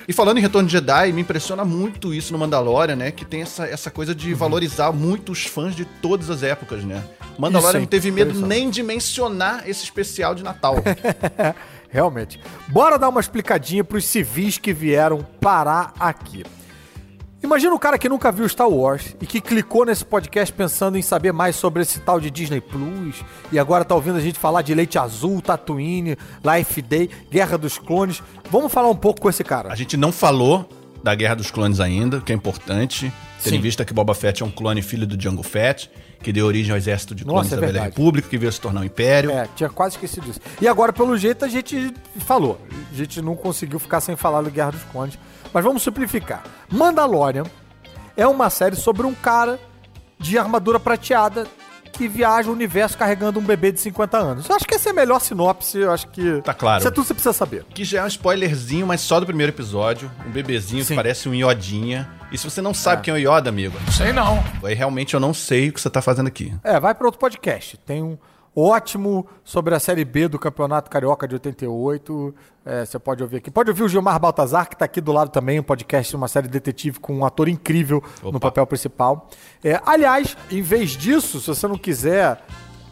E 0.08 0.12
falando 0.12 0.38
em 0.38 0.40
Retorno 0.40 0.66
de 0.68 0.72
Jedi, 0.72 1.12
me 1.12 1.20
impressiona 1.22 1.64
muito 1.64 2.14
isso 2.14 2.32
no 2.32 2.38
Mandalorian, 2.38 2.94
né? 2.96 3.10
Que 3.10 3.24
tem 3.24 3.42
essa, 3.42 3.66
essa 3.66 3.90
coisa 3.90 4.14
de 4.14 4.30
Uhum. 4.32 4.36
valorizar 4.36 4.92
muito 4.92 5.32
os 5.32 5.44
fãs 5.44 5.74
de 5.74 5.84
todas 5.84 6.30
as 6.30 6.42
épocas, 6.42 6.84
né? 6.84 7.02
Mandalorian 7.38 7.80
não 7.80 7.86
teve 7.86 8.10
medo 8.10 8.46
nem 8.46 8.70
de 8.70 8.82
mencionar 8.82 9.68
esse 9.68 9.82
especial 9.84 10.34
de 10.34 10.42
Natal. 10.42 10.76
Realmente. 11.90 12.40
Bora 12.68 12.98
dar 12.98 13.08
uma 13.08 13.20
explicadinha 13.20 13.82
pros 13.84 14.04
civis 14.04 14.58
que 14.58 14.72
vieram 14.72 15.26
parar 15.40 15.92
aqui. 15.98 16.44
Imagina 17.42 17.74
o 17.74 17.78
cara 17.78 17.98
que 17.98 18.08
nunca 18.08 18.32
viu 18.32 18.48
Star 18.48 18.68
Wars 18.68 19.14
e 19.20 19.26
que 19.26 19.40
clicou 19.40 19.84
nesse 19.84 20.04
podcast 20.04 20.52
pensando 20.52 20.96
em 20.96 21.02
saber 21.02 21.32
mais 21.32 21.54
sobre 21.54 21.82
esse 21.82 22.00
tal 22.00 22.18
de 22.18 22.30
Disney 22.30 22.60
Plus 22.60 23.22
e 23.52 23.58
agora 23.58 23.84
tá 23.84 23.94
ouvindo 23.94 24.16
a 24.16 24.20
gente 24.20 24.38
falar 24.38 24.62
de 24.62 24.74
Leite 24.74 24.98
Azul, 24.98 25.40
Tatooine, 25.42 26.16
Life 26.42 26.80
Day, 26.82 27.10
Guerra 27.30 27.58
dos 27.58 27.78
Clones. 27.78 28.22
Vamos 28.50 28.72
falar 28.72 28.88
um 28.88 28.96
pouco 28.96 29.20
com 29.20 29.28
esse 29.28 29.44
cara. 29.44 29.70
A 29.70 29.76
gente 29.76 29.96
não 29.96 30.10
falou 30.10 30.68
da 31.02 31.14
Guerra 31.14 31.36
dos 31.36 31.50
Clones 31.50 31.78
ainda, 31.78 32.20
que 32.20 32.32
é 32.32 32.34
importante. 32.34 33.12
Tendo 33.42 33.52
Sim. 33.52 33.58
em 33.58 33.60
vista 33.60 33.84
que 33.84 33.92
Boba 33.92 34.14
Fett 34.14 34.42
é 34.42 34.46
um 34.46 34.50
clone 34.50 34.82
filho 34.82 35.06
do 35.06 35.16
Django 35.16 35.42
Fett, 35.42 35.90
que 36.20 36.32
deu 36.32 36.46
origem 36.46 36.72
ao 36.72 36.78
exército 36.78 37.14
de 37.14 37.22
clones 37.24 37.50
Nossa, 37.50 37.54
é 37.54 37.60
da 37.60 37.66
Velha. 37.66 37.82
República, 37.84 38.28
que 38.28 38.38
veio 38.38 38.50
se 38.50 38.60
tornar 38.60 38.80
um 38.80 38.84
império. 38.84 39.30
É, 39.30 39.46
tinha 39.54 39.68
quase 39.68 39.94
esquecido 39.94 40.24
disso. 40.24 40.40
E 40.60 40.66
agora, 40.66 40.92
pelo 40.92 41.16
jeito, 41.16 41.44
a 41.44 41.48
gente 41.48 41.92
falou. 42.20 42.58
A 42.90 42.96
gente 42.96 43.20
não 43.22 43.36
conseguiu 43.36 43.78
ficar 43.78 44.00
sem 44.00 44.16
falar 44.16 44.42
do 44.42 44.50
Guerra 44.50 44.72
dos 44.72 44.82
Clones. 44.84 45.18
Mas 45.56 45.64
vamos 45.64 45.82
simplificar. 45.82 46.42
Mandalorian 46.70 47.44
é 48.14 48.26
uma 48.26 48.50
série 48.50 48.76
sobre 48.76 49.06
um 49.06 49.14
cara 49.14 49.58
de 50.18 50.36
armadura 50.36 50.78
prateada 50.78 51.46
que 51.94 52.06
viaja 52.06 52.50
o 52.50 52.52
universo 52.52 52.98
carregando 52.98 53.40
um 53.40 53.42
bebê 53.42 53.72
de 53.72 53.80
50 53.80 54.18
anos. 54.18 54.48
Eu 54.50 54.54
acho 54.54 54.66
que 54.66 54.74
essa 54.74 54.90
é 54.90 54.92
a 54.92 54.94
melhor 54.94 55.18
sinopse, 55.18 55.78
eu 55.78 55.90
acho 55.90 56.08
que... 56.08 56.42
Tá 56.42 56.52
claro. 56.52 56.80
Isso 56.80 56.88
é 56.88 56.90
tudo 56.90 57.04
que 57.04 57.08
você 57.08 57.14
precisa 57.14 57.32
saber. 57.32 57.64
Que 57.70 57.84
já 57.84 58.00
é 58.00 58.04
um 58.04 58.06
spoilerzinho, 58.06 58.86
mas 58.86 59.00
só 59.00 59.18
do 59.18 59.24
primeiro 59.24 59.50
episódio. 59.50 60.10
Um 60.26 60.30
bebezinho 60.30 60.82
Sim. 60.84 60.88
que 60.88 60.94
parece 60.94 61.26
um 61.26 61.32
Iodinha. 61.34 62.06
E 62.30 62.36
se 62.36 62.44
você 62.44 62.60
não 62.60 62.74
sabe 62.74 63.00
É. 63.00 63.04
quem 63.06 63.14
é 63.14 63.16
o 63.16 63.18
Yoda, 63.38 63.48
amigo, 63.48 63.78
Sei 63.90 64.12
não. 64.12 64.44
aí 64.62 64.74
realmente 64.74 65.14
eu 65.14 65.20
não 65.20 65.32
sei 65.32 65.70
o 65.70 65.72
que 65.72 65.80
você 65.80 65.88
tá 65.88 66.02
fazendo 66.02 66.26
aqui. 66.26 66.52
É, 66.62 66.78
vai 66.78 66.94
para 66.94 67.06
outro 67.06 67.18
podcast. 67.18 67.78
Tem 67.78 68.02
um 68.02 68.18
ótimo 68.56 69.26
sobre 69.44 69.74
a 69.74 69.78
Série 69.78 70.04
B 70.04 70.28
do 70.28 70.38
Campeonato 70.38 70.90
Carioca 70.90 71.28
de 71.28 71.34
88. 71.34 72.34
É, 72.64 72.84
você 72.86 72.98
pode 72.98 73.22
ouvir 73.22 73.36
aqui. 73.36 73.50
Pode 73.50 73.70
ouvir 73.70 73.82
o 73.82 73.88
Gilmar 73.88 74.18
Baltazar, 74.18 74.66
que 74.66 74.74
está 74.74 74.86
aqui 74.86 75.00
do 75.00 75.12
lado 75.12 75.30
também, 75.30 75.60
um 75.60 75.62
podcast 75.62 76.10
de 76.10 76.16
uma 76.16 76.26
série 76.26 76.48
detetive 76.48 76.98
com 76.98 77.14
um 77.14 77.24
ator 77.24 77.48
incrível 77.48 78.02
no 78.22 78.30
Opa. 78.30 78.40
papel 78.40 78.66
principal. 78.66 79.28
É, 79.62 79.78
aliás, 79.84 80.36
em 80.50 80.62
vez 80.62 80.92
disso, 80.92 81.38
se 81.38 81.48
você 81.48 81.68
não 81.68 81.76
quiser 81.76 82.42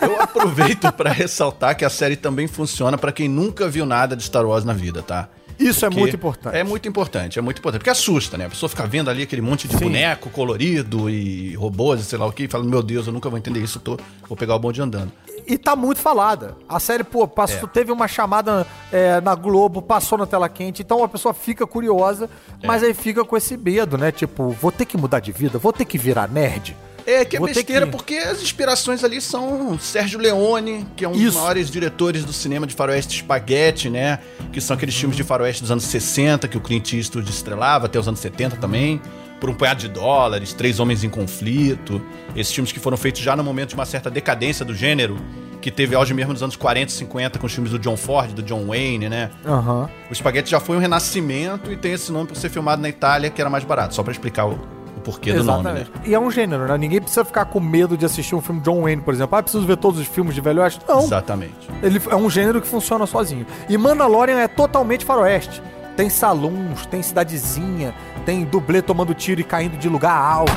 Eu 0.00 0.20
aproveito 0.22 0.90
pra 0.92 1.10
ressaltar 1.10 1.76
que 1.76 1.84
a 1.84 1.90
série 1.90 2.16
também 2.16 2.46
funciona 2.46 2.96
pra 2.96 3.12
quem 3.12 3.28
nunca 3.28 3.68
viu 3.68 3.84
nada 3.84 4.16
de 4.16 4.22
Star 4.22 4.46
Wars 4.46 4.64
na 4.64 4.72
vida, 4.72 5.02
tá? 5.02 5.28
Isso 5.58 5.84
é 5.84 5.88
Porque 5.88 6.00
muito 6.00 6.16
importante. 6.16 6.56
É 6.56 6.64
muito 6.64 6.88
importante, 6.88 7.38
é 7.38 7.42
muito 7.42 7.58
importante. 7.58 7.80
Porque 7.80 7.90
assusta, 7.90 8.36
né? 8.36 8.46
A 8.46 8.50
pessoa 8.50 8.68
fica 8.68 8.86
vendo 8.86 9.08
ali 9.08 9.22
aquele 9.22 9.42
monte 9.42 9.68
de 9.68 9.74
Sim. 9.74 9.84
boneco 9.84 10.30
colorido 10.30 11.08
e 11.08 11.54
robôs 11.54 12.00
e 12.00 12.04
sei 12.04 12.18
lá 12.18 12.26
o 12.26 12.32
que, 12.32 12.44
e 12.44 12.48
fala, 12.48 12.64
meu 12.64 12.82
Deus, 12.82 13.06
eu 13.06 13.12
nunca 13.12 13.28
vou 13.28 13.38
entender 13.38 13.60
isso, 13.60 13.78
tô, 13.78 13.98
vou 14.26 14.36
pegar 14.36 14.56
o 14.56 14.58
bonde 14.58 14.80
andando. 14.80 15.12
E 15.46 15.58
tá 15.58 15.76
muito 15.76 16.00
falada. 16.00 16.56
A 16.68 16.80
série, 16.80 17.04
pô, 17.04 17.26
passou, 17.28 17.64
É. 17.64 17.72
teve 17.72 17.92
uma 17.92 18.08
chamada 18.08 18.66
é, 18.92 19.20
na 19.20 19.34
Globo, 19.34 19.82
passou 19.82 20.16
na 20.18 20.26
tela 20.26 20.48
quente, 20.48 20.82
então 20.82 21.02
a 21.04 21.08
pessoa 21.08 21.34
fica 21.34 21.66
curiosa, 21.66 22.28
mas 22.64 22.82
É. 22.82 22.86
aí 22.86 22.94
fica 22.94 23.24
com 23.24 23.36
esse 23.36 23.56
medo, 23.56 23.98
né? 23.98 24.10
Tipo, 24.12 24.50
vou 24.50 24.72
ter 24.72 24.84
que 24.86 24.96
mudar 24.96 25.20
de 25.20 25.32
vida, 25.32 25.58
vou 25.58 25.72
ter 25.72 25.84
que 25.84 25.98
virar 25.98 26.28
nerd. 26.28 26.76
É, 27.06 27.22
que 27.22 27.36
é 27.36 27.38
Vou 27.38 27.46
besteira, 27.48 27.84
que- 27.84 27.92
porque 27.92 28.14
as 28.16 28.40
inspirações 28.40 29.04
ali 29.04 29.20
são 29.20 29.78
Sérgio 29.78 30.18
Leone, 30.18 30.86
que 30.96 31.04
é 31.04 31.08
um 31.08 31.12
dos 31.12 31.20
Isso. 31.20 31.38
maiores 31.38 31.70
diretores 31.70 32.24
do 32.24 32.32
cinema 32.32 32.66
de 32.66 32.74
faroeste 32.74 33.16
espaguete, 33.16 33.90
né? 33.90 34.20
Que 34.50 34.58
são 34.58 34.74
aqueles 34.74 34.94
filmes 34.94 35.14
de 35.14 35.22
faroeste 35.22 35.60
dos 35.60 35.70
anos 35.70 35.84
60, 35.84 36.48
que 36.48 36.56
o 36.56 36.60
Clint 36.62 36.94
Eastwood 36.94 37.28
estrelava, 37.28 37.84
até 37.84 37.98
os 38.00 38.08
anos 38.08 38.20
70 38.20 38.56
também. 38.56 39.02
Por 39.44 39.50
um 39.50 39.54
punhado 39.54 39.80
de 39.80 39.88
dólares, 39.88 40.54
Três 40.54 40.80
Homens 40.80 41.04
em 41.04 41.10
Conflito. 41.10 42.00
Esses 42.34 42.50
filmes 42.50 42.72
que 42.72 42.80
foram 42.80 42.96
feitos 42.96 43.20
já 43.20 43.36
no 43.36 43.44
momento 43.44 43.68
de 43.68 43.74
uma 43.74 43.84
certa 43.84 44.10
decadência 44.10 44.64
do 44.64 44.74
gênero, 44.74 45.18
que 45.60 45.70
teve 45.70 45.94
auge 45.94 46.14
mesmo 46.14 46.32
nos 46.32 46.42
anos 46.42 46.56
40 46.56 46.90
e 46.90 46.94
50, 46.94 47.38
com 47.38 47.44
os 47.44 47.52
filmes 47.52 47.70
do 47.70 47.78
John 47.78 47.94
Ford, 47.94 48.32
do 48.32 48.42
John 48.42 48.64
Wayne, 48.68 49.10
né? 49.10 49.30
Aham. 49.44 49.90
O 50.08 50.14
espaguete 50.14 50.50
já 50.50 50.58
foi 50.60 50.78
um 50.78 50.80
renascimento 50.80 51.70
e 51.70 51.76
tem 51.76 51.92
esse 51.92 52.10
nome 52.10 52.28
por 52.28 52.38
ser 52.38 52.48
filmado 52.48 52.80
na 52.80 52.88
Itália, 52.88 53.28
que 53.28 53.38
era 53.38 53.50
mais 53.50 53.64
barato. 53.64 53.94
Só 53.94 54.02
pra 54.02 54.12
explicar 54.12 54.46
o, 54.46 54.58
porquê 55.04 55.34
do 55.34 55.44
nome, 55.44 55.72
né? 55.72 55.86
E 56.06 56.14
é 56.14 56.18
um 56.18 56.30
gênero, 56.30 56.66
né? 56.66 56.78
Ninguém 56.78 57.02
precisa 57.02 57.22
ficar 57.22 57.44
com 57.44 57.60
medo 57.60 57.98
de 57.98 58.06
assistir 58.06 58.34
um 58.34 58.40
filme 58.40 58.62
de 58.62 58.64
John 58.64 58.80
Wayne, 58.80 59.02
por 59.02 59.12
exemplo. 59.12 59.36
Ah, 59.36 59.42
preciso 59.42 59.66
ver 59.66 59.76
todos 59.76 60.00
os 60.00 60.06
filmes 60.06 60.34
de 60.34 60.40
Velho 60.40 60.62
Oeste. 60.62 60.80
Não. 60.88 61.00
Exatamente. 61.00 61.68
Ele 61.82 62.00
é 62.10 62.16
um 62.16 62.30
gênero 62.30 62.62
que 62.62 62.66
funciona 62.66 63.04
sozinho. 63.04 63.46
E 63.68 63.76
Mandalorian 63.76 64.38
é 64.38 64.48
totalmente 64.48 65.04
faroeste. 65.04 65.60
tem 65.98 66.08
saloons, 66.08 66.86
tem 66.86 67.02
cidadezinha, 67.02 67.94
tem 68.24 68.44
dublê 68.44 68.80
tomando 68.82 69.14
tiro 69.14 69.40
e 69.40 69.44
caindo 69.44 69.76
de 69.76 69.88
lugar 69.88 70.14
alto, 70.16 70.52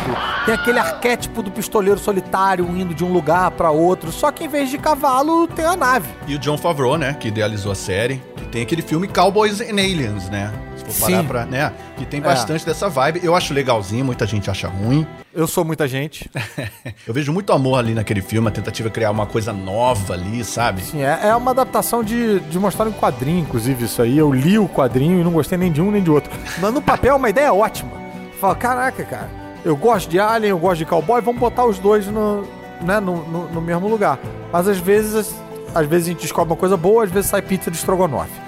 tem 0.45 0.53
aquele 0.55 0.79
arquétipo 0.79 1.41
do 1.43 1.51
pistoleiro 1.51 1.99
solitário 1.99 2.65
indo 2.77 2.93
de 2.93 3.03
um 3.03 3.11
lugar 3.11 3.51
para 3.51 3.69
outro, 3.71 4.11
só 4.11 4.31
que 4.31 4.45
em 4.45 4.47
vez 4.47 4.69
de 4.69 4.77
cavalo 4.77 5.47
tem 5.47 5.65
a 5.65 5.75
nave. 5.75 6.07
E 6.27 6.35
o 6.35 6.39
John 6.39 6.57
Favreau, 6.57 6.97
né, 6.97 7.13
que 7.19 7.27
idealizou 7.27 7.71
a 7.71 7.75
série, 7.75 8.21
que 8.35 8.45
tem 8.45 8.61
aquele 8.61 8.81
filme 8.81 9.07
Cowboys 9.07 9.59
and 9.61 9.71
Aliens, 9.79 10.29
né? 10.29 10.51
Se 10.77 10.85
for 10.85 11.01
parar 11.09 11.21
Sim. 11.21 11.27
pra, 11.27 11.45
né, 11.45 11.73
que 11.97 12.05
tem 12.05 12.19
É. 12.19 12.23
bastante 12.23 12.65
dessa 12.65 12.87
vibe. 12.89 13.19
Eu 13.23 13.35
acho 13.35 13.53
legalzinho, 13.53 14.05
muita 14.05 14.25
gente 14.25 14.49
acha 14.49 14.67
ruim. 14.67 15.05
Eu 15.37 15.45
sou 15.45 15.63
muita 15.63 15.87
gente. 15.87 16.27
Eu 17.05 17.13
vejo 17.13 17.31
muito 17.31 17.53
amor 17.53 17.77
ali 17.77 17.93
naquele 17.93 18.23
filme, 18.23 18.47
a 18.47 18.51
tentativa 18.51 18.89
de 18.89 18.95
criar 18.95 19.11
uma 19.11 19.27
coisa 19.27 19.53
nova 19.53 20.15
ali, 20.15 20.43
sabe? 20.43 20.81
Sim, 20.81 21.03
é, 21.03 21.27
é 21.27 21.35
uma 21.35 21.51
adaptação 21.51 22.03
de, 22.03 22.39
de 22.39 22.57
história 22.57 22.89
em 22.89 22.93
quadrinho, 22.93 23.41
inclusive, 23.41 23.85
isso 23.85 24.01
aí. 24.01 24.17
Eu 24.17 24.33
li 24.33 24.57
o 24.57 24.67
quadrinho 24.67 25.21
e 25.21 25.23
não 25.23 25.31
gostei 25.31 25.55
nem 25.55 25.71
de 25.71 25.79
um 25.79 25.91
nem 25.91 26.01
de 26.01 26.09
outro. 26.09 26.31
Mas 26.59 26.73
no 26.73 26.81
papel 26.81 27.13
é 27.13 27.15
uma 27.15 27.29
ideia 27.29 27.53
ótima. 27.53 27.91
Fala, 28.41 28.55
caraca, 28.55 29.03
cara, 29.05 29.29
eu 29.63 29.75
gosto 29.75 30.09
de 30.09 30.19
Alien, 30.19 30.49
eu 30.49 30.57
gosto 30.57 30.79
de 30.79 30.85
cowboy, 30.85 31.21
vamos 31.21 31.39
botar 31.39 31.65
os 31.65 31.77
dois 31.77 32.07
no, 32.07 32.41
né, 32.81 32.99
no, 32.99 33.17
no, 33.27 33.47
no 33.49 33.61
mesmo 33.61 33.87
lugar. 33.87 34.17
Mas 34.51 34.67
às 34.67 34.79
vezes, 34.79 35.35
às 35.75 35.85
vezes 35.85 36.07
a 36.07 36.11
gente 36.13 36.21
descobre 36.21 36.51
uma 36.51 36.59
coisa 36.59 36.75
boa, 36.75 37.03
às 37.03 37.11
vezes 37.11 37.29
sai 37.29 37.43
pizza 37.43 37.69
de 37.69 37.77
estrogonofe. 37.77 38.41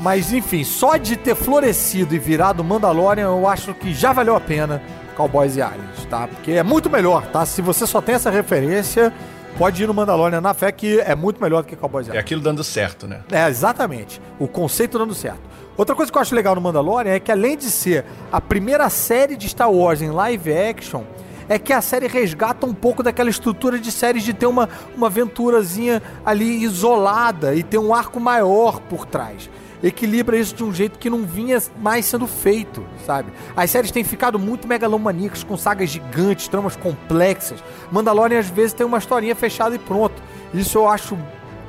Mas 0.00 0.32
enfim, 0.32 0.64
só 0.64 0.96
de 0.96 1.14
ter 1.14 1.34
florescido 1.34 2.14
e 2.14 2.18
virado 2.18 2.64
Mandalorian, 2.64 3.26
eu 3.26 3.46
acho 3.46 3.74
que 3.74 3.92
já 3.92 4.14
valeu 4.14 4.34
a 4.34 4.40
pena 4.40 4.82
Cowboys 5.16 5.56
e 5.56 5.62
Aliens, 5.62 6.04
tá? 6.10 6.26
Porque 6.26 6.52
é 6.52 6.62
muito 6.62 6.88
melhor, 6.90 7.26
tá? 7.26 7.44
Se 7.46 7.60
você 7.62 7.86
só 7.86 8.00
tem 8.00 8.14
essa 8.14 8.30
referência, 8.30 9.12
pode 9.58 9.82
ir 9.82 9.86
no 9.86 9.94
Mandalorian 9.94 10.40
na 10.40 10.54
fé 10.54 10.72
que 10.72 11.00
é 11.00 11.14
muito 11.14 11.40
melhor 11.40 11.62
do 11.62 11.68
que 11.68 11.76
Cowboys 11.76 12.06
e 12.06 12.10
É 12.10 12.12
Aliens. 12.12 12.24
aquilo 12.24 12.40
dando 12.40 12.64
certo, 12.64 13.06
né? 13.06 13.20
É, 13.30 13.48
exatamente. 13.48 14.20
O 14.38 14.48
conceito 14.48 14.98
dando 14.98 15.14
certo. 15.14 15.40
Outra 15.76 15.94
coisa 15.94 16.10
que 16.12 16.18
eu 16.18 16.22
acho 16.22 16.34
legal 16.34 16.54
no 16.54 16.60
Mandalorian 16.60 17.12
é 17.12 17.20
que 17.20 17.32
além 17.32 17.56
de 17.56 17.70
ser 17.70 18.04
a 18.30 18.40
primeira 18.40 18.88
série 18.90 19.36
de 19.36 19.48
Star 19.48 19.70
Wars 19.72 20.02
em 20.02 20.10
live 20.10 20.52
action, 20.52 21.02
é 21.48 21.58
que 21.58 21.72
a 21.72 21.80
série 21.80 22.06
resgata 22.06 22.64
um 22.66 22.72
pouco 22.74 23.02
daquela 23.02 23.28
estrutura 23.28 23.78
de 23.78 23.90
séries 23.90 24.22
de 24.22 24.32
ter 24.32 24.46
uma, 24.46 24.68
uma 24.96 25.08
aventurazinha 25.08 26.02
ali 26.24 26.62
isolada 26.62 27.54
e 27.54 27.62
ter 27.62 27.78
um 27.78 27.92
arco 27.94 28.20
maior 28.20 28.80
por 28.80 29.04
trás. 29.06 29.50
Equilibra 29.82 30.36
isso 30.36 30.54
de 30.54 30.62
um 30.62 30.72
jeito 30.72 30.98
que 30.98 31.10
não 31.10 31.24
vinha 31.24 31.60
mais 31.80 32.06
sendo 32.06 32.26
feito, 32.26 32.86
sabe? 33.04 33.32
As 33.56 33.70
séries 33.70 33.90
têm 33.90 34.04
ficado 34.04 34.38
muito 34.38 34.68
megalomaníacas, 34.68 35.42
com 35.42 35.56
sagas 35.56 35.90
gigantes, 35.90 36.46
tramas 36.46 36.76
complexas. 36.76 37.62
Mandalorian 37.90 38.38
às 38.38 38.48
vezes 38.48 38.72
tem 38.72 38.86
uma 38.86 38.98
historinha 38.98 39.34
fechada 39.34 39.74
e 39.74 39.78
pronto. 39.78 40.22
Isso 40.54 40.78
eu 40.78 40.86
acho 40.86 41.18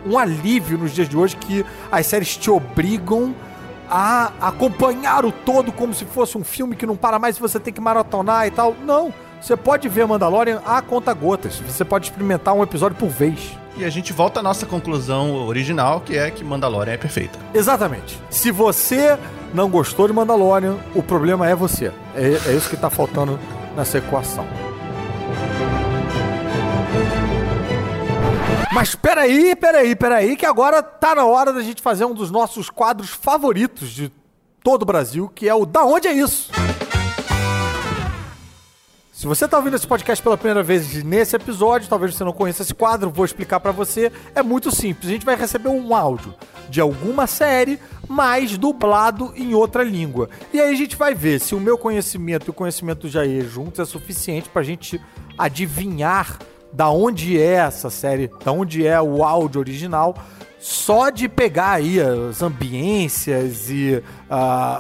um 0.06 0.18
alívio 0.18 0.78
nos 0.78 0.92
dias 0.92 1.10
de 1.10 1.18
hoje 1.18 1.36
que 1.36 1.66
as 1.92 2.06
séries 2.06 2.38
te 2.38 2.52
obrigam 2.52 3.34
a 3.90 4.32
acompanhar 4.42 5.26
o 5.26 5.32
todo 5.32 5.72
como 5.72 5.94
se 5.94 6.06
fosse 6.06 6.38
um 6.38 6.44
filme 6.44 6.76
que 6.76 6.86
não 6.86 6.96
para 6.96 7.20
mais 7.20 7.38
e 7.38 7.40
você 7.40 7.60
tem 7.60 7.74
que 7.74 7.82
maratonar 7.82 8.46
e 8.48 8.52
tal. 8.52 8.76
Não. 8.86 9.14
Você 9.42 9.58
pode 9.58 9.90
ver 9.90 10.08
Mandalorian 10.08 10.62
a 10.66 10.82
conta 10.82 11.14
gotas. 11.14 11.60
Você 11.60 11.84
pode 11.84 12.06
experimentar 12.06 12.54
um 12.54 12.64
episódio 12.64 12.98
por 12.98 13.10
vez. 13.10 13.58
E 13.76 13.84
a 13.84 13.90
gente 13.90 14.14
volta 14.14 14.40
à 14.40 14.44
nossa 14.44 14.66
conclusão 14.66 15.34
original, 15.48 16.02
que 16.02 16.16
é 16.18 16.30
que 16.30 16.44
Mandalorian 16.44 16.94
é 16.94 16.98
perfeita. 16.98 17.40
Exatamente. 17.54 18.22
Se 18.30 18.52
você 18.52 19.18
não 19.54 19.70
gostou 19.70 20.08
de 20.08 20.14
Mandalorian, 20.14 20.78
o 20.94 21.02
problema 21.02 21.50
é 21.50 21.56
você. 21.56 21.92
É, 22.16 22.52
é 22.52 22.56
isso 22.56 22.70
que 22.70 22.78
tá 22.78 22.90
faltando 22.90 23.40
nessa 23.76 23.98
equação. 23.98 24.46
Mas 28.72 28.96
peraí, 28.96 29.56
peraí, 29.56 29.96
peraí, 29.96 30.36
que 30.36 30.46
agora 30.46 30.82
tá 30.82 31.16
na 31.16 31.26
hora 31.26 31.54
da 31.54 31.62
gente 31.62 31.82
fazer 31.82 32.06
um 32.06 32.14
dos 32.14 32.32
nossos 32.32 32.70
quadros 32.70 33.10
favoritos 33.10 33.90
de 33.92 34.12
todo 34.64 34.84
o 34.84 34.86
Brasil, 34.86 35.32
que 35.34 35.48
é 35.48 35.54
o 35.54 35.66
Da 35.66 35.84
Onde 35.84 36.08
é 36.08 36.14
Isso? 36.14 36.52
Se 39.24 39.28
você 39.28 39.48
tá 39.48 39.56
ouvindo 39.56 39.78
esse 39.78 39.88
podcast 39.88 40.22
pela 40.22 40.36
primeira 40.38 40.62
vez 40.62 41.02
nesse 41.02 41.34
episódio, 41.34 41.88
talvez 41.88 42.14
você 42.14 42.26
não 42.26 42.34
conheça 42.34 42.62
esse 42.62 42.74
quadro, 42.74 43.10
vou 43.10 43.24
explicar 43.24 43.58
pra 43.62 43.72
você. 43.72 44.12
É 44.36 44.44
muito 44.44 44.70
simples. 44.70 45.08
A 45.08 45.14
gente 45.14 45.26
vai 45.26 45.38
receber 45.38 45.70
um 45.70 45.96
áudio 45.96 46.34
de 46.70 46.82
alguma 46.82 47.26
série, 47.26 47.80
mas 48.06 48.58
dublado 48.58 49.32
em 49.38 49.54
outra 49.54 49.82
língua. 49.82 50.28
E 50.52 50.60
aí 50.60 50.74
a 50.74 50.76
gente 50.76 50.98
vai 50.98 51.16
ver 51.16 51.40
se 51.40 51.56
o 51.56 51.60
meu 51.62 51.78
conhecimento 51.78 52.48
e 52.48 52.50
o 52.50 52.54
conhecimento 52.54 53.04
do 53.04 53.10
Jair 53.10 53.48
juntos 53.48 53.80
é 53.80 53.86
suficiente 53.86 54.50
pra 54.50 54.62
gente 54.62 55.00
adivinhar 55.38 56.38
da 56.74 56.90
onde 56.90 57.40
é 57.40 57.54
essa 57.54 57.90
série, 57.90 58.30
da 58.44 58.52
onde 58.52 58.86
é 58.86 59.02
o 59.02 59.24
áudio 59.24 59.62
original, 59.62 60.18
só 60.60 61.10
de 61.10 61.30
pegar 61.30 61.72
aí 61.72 61.98
as 61.98 62.42
ambiências 62.42 63.70
e 63.70 64.04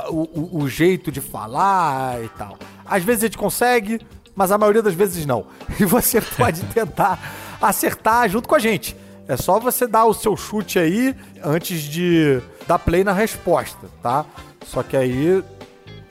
o, 0.09 0.57
o- 0.57 0.63
o 0.63 0.67
jeito 0.67 1.13
de 1.13 1.21
falar 1.21 2.21
e 2.21 2.27
tal. 2.27 2.57
Às 2.85 3.03
vezes 3.05 3.23
a 3.23 3.27
gente 3.27 3.37
consegue, 3.37 4.01
mas 4.35 4.51
a 4.51 4.57
maioria 4.57 4.81
das 4.81 4.93
vezes 4.93 5.25
não. 5.25 5.45
E 5.79 5.85
você 5.85 6.19
pode 6.21 6.61
tentar 6.73 7.19
acertar 7.61 8.29
junto 8.29 8.47
com 8.47 8.55
a 8.55 8.59
gente. 8.59 8.95
É 9.27 9.37
só 9.37 9.59
você 9.59 9.87
dar 9.87 10.05
o 10.05 10.13
seu 10.13 10.35
chute 10.35 10.77
aí 10.77 11.15
antes 11.43 11.81
de 11.81 12.41
dar 12.67 12.77
play 12.79 13.03
na 13.03 13.13
resposta, 13.13 13.87
tá? 14.01 14.25
Só 14.65 14.83
que 14.83 14.97
aí 14.97 15.41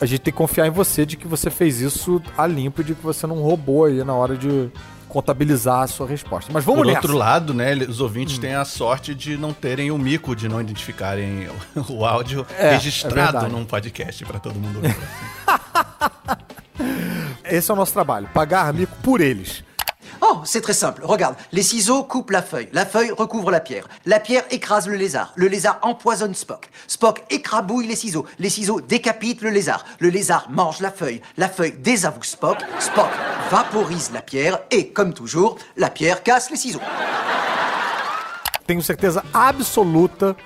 a 0.01 0.07
gente 0.07 0.21
tem 0.21 0.33
que 0.33 0.37
confiar 0.39 0.67
em 0.67 0.71
você 0.71 1.05
de 1.05 1.17
que 1.17 1.29
você 1.29 1.51
fez 1.51 1.81
isso 1.81 2.23
a 2.37 2.47
limpo 2.47 2.83
de 2.83 2.95
que 2.95 3.03
você 3.03 3.27
não 3.27 3.37
roubou 3.43 3.85
aí 3.85 4.03
na 4.03 4.15
hora 4.15 4.37
de 4.37 4.71
contabilizar 5.11 5.83
a 5.83 5.87
sua 5.87 6.07
resposta. 6.07 6.51
Mas 6.55 6.65
vamos 6.65 6.81
Por 6.81 6.87
nessa. 6.87 7.01
outro 7.01 7.17
lado, 7.19 7.53
né, 7.53 7.75
os 7.75 8.01
Hum. 8.01 8.05
ouvintes 8.05 8.39
têm 8.39 8.55
a 8.55 8.65
sorte 8.65 9.15
de 9.15 9.37
não 9.37 9.53
terem 9.53 9.91
o 9.91 9.99
mico 9.99 10.35
de 10.35 10.49
não 10.49 10.59
identificarem 10.59 11.49
o, 11.91 12.07
áudio 12.07 12.47
É, 12.59 12.69
é 12.69 12.73
registrado 12.73 13.33
verdade. 13.33 13.53
num 13.53 13.67
podcast 13.67 14.25
pra 14.25 14.41
todo 14.41 14.55
mundo 14.59 14.77
ouvir. 14.77 14.97
Esse 17.45 17.71
é 17.71 17.75
o 17.75 17.77
nosso 17.77 17.93
trabalho, 17.93 18.29
pagar 18.33 18.73
mico 18.73 18.95
por 19.03 19.21
eles. 19.21 19.65
Oh, 20.25 20.41
c'est 20.45 20.61
très 20.61 20.73
simple. 20.73 21.03
Regarde, 21.05 21.35
les 21.51 21.65
ciseaux 21.65 22.05
coupent 22.05 22.31
la 22.31 22.43
feuille. 22.43 22.69
La 22.73 22.87
feuille 22.87 23.11
recouvre 23.11 23.51
la 23.51 23.59
pierre. 23.59 23.89
La 24.07 24.21
pierre 24.21 24.45
écrase 24.53 24.87
le 24.87 24.95
lézard. 24.95 25.33
Le 25.35 25.49
lézard 25.49 25.81
empoisonne 25.83 26.33
Spock. 26.33 26.71
Spock 26.87 27.25
écrabouille 27.29 27.89
les 27.89 27.97
ciseaux. 27.97 28.25
Les 28.39 28.49
ciseaux 28.49 28.81
décapitent 28.81 29.43
le 29.43 29.51
lézard. 29.51 29.85
Le 29.99 30.11
lézard 30.11 30.49
mange 30.49 30.81
la 30.81 30.93
feuille. 30.93 31.21
La 31.37 31.49
feuille 31.49 31.73
désavoue 31.73 32.23
Spock. 32.23 32.59
Spock 32.79 33.11
vaporise 33.51 34.13
la 34.15 34.23
pierre. 34.23 34.61
Et, 34.71 34.91
comme 34.91 35.13
toujours, 35.13 35.59
la 35.77 35.91
pierre 35.91 36.23
casse 36.23 36.51
les 36.51 36.57
ciseaux. 36.57 36.81
Tenho 38.65 38.81
certeza 38.81 39.25
absoluta 39.35 40.37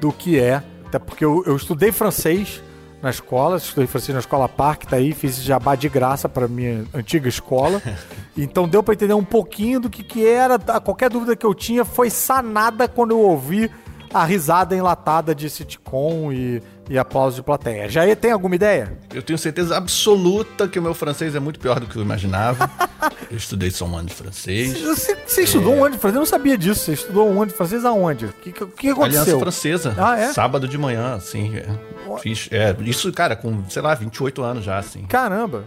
do 0.00 0.12
que 0.12 0.38
é, 0.38 0.62
até 0.86 0.98
porque 1.00 1.24
eu, 1.24 1.42
eu 1.44 1.56
estudei 1.56 1.90
francês 1.90 2.62
na 3.04 3.10
escola, 3.10 3.58
estudei 3.58 3.86
francês 3.86 4.14
na 4.14 4.20
escola 4.20 4.48
Park, 4.48 4.86
tá 4.86 4.96
aí, 4.96 5.12
fiz 5.12 5.36
jabá 5.36 5.76
de 5.76 5.90
graça 5.90 6.26
para 6.26 6.48
minha 6.48 6.84
antiga 6.94 7.28
escola. 7.28 7.80
então 8.36 8.66
deu 8.66 8.82
para 8.82 8.94
entender 8.94 9.12
um 9.12 9.24
pouquinho 9.24 9.78
do 9.78 9.90
que 9.90 10.02
que 10.02 10.26
era, 10.26 10.58
tá? 10.58 10.80
qualquer 10.80 11.10
dúvida 11.10 11.36
que 11.36 11.44
eu 11.44 11.54
tinha 11.54 11.84
foi 11.84 12.08
sanada 12.08 12.88
quando 12.88 13.10
eu 13.10 13.20
ouvi 13.20 13.70
a 14.12 14.24
risada 14.24 14.74
enlatada 14.74 15.34
de 15.34 15.50
sitcom 15.50 16.32
e, 16.32 16.62
e 16.88 16.98
aplausos 16.98 17.36
de 17.36 17.42
plateia. 17.42 17.88
Já 17.88 18.14
tem 18.16 18.30
alguma 18.30 18.54
ideia? 18.54 18.96
Eu 19.12 19.22
tenho 19.22 19.38
certeza 19.38 19.76
absoluta 19.76 20.68
que 20.68 20.78
o 20.78 20.82
meu 20.82 20.94
francês 20.94 21.34
é 21.34 21.40
muito 21.40 21.58
pior 21.58 21.80
do 21.80 21.86
que 21.86 21.96
eu 21.96 22.02
imaginava. 22.02 22.70
eu 23.30 23.36
estudei 23.36 23.70
só 23.70 23.84
um 23.86 23.96
ano 23.96 24.08
de 24.08 24.14
francês. 24.14 24.80
Você, 24.80 25.16
você 25.26 25.42
estudou 25.42 25.74
um 25.74 25.84
ano 25.84 25.94
de 25.94 26.00
francês? 26.00 26.14
Eu 26.14 26.20
não 26.20 26.26
sabia 26.26 26.58
disso. 26.58 26.80
Você 26.80 26.92
estudou 26.92 27.28
um 27.28 27.42
ano 27.42 27.50
de 27.50 27.56
francês 27.56 27.84
aonde? 27.84 28.26
O 28.26 28.32
que, 28.32 28.52
que, 28.52 28.66
que 28.66 28.88
aconteceu? 28.90 29.22
Aliança 29.22 29.38
Francesa. 29.38 29.94
Ah, 29.98 30.18
é? 30.18 30.32
Sábado 30.32 30.68
de 30.68 30.78
manhã, 30.78 31.14
assim. 31.14 31.56
É. 31.56 31.94
Fiz, 32.20 32.48
é, 32.52 32.74
isso, 32.80 33.12
cara, 33.12 33.34
com, 33.34 33.64
sei 33.68 33.82
lá, 33.82 33.94
28 33.94 34.42
anos 34.42 34.64
já, 34.64 34.78
assim. 34.78 35.04
Caramba. 35.04 35.64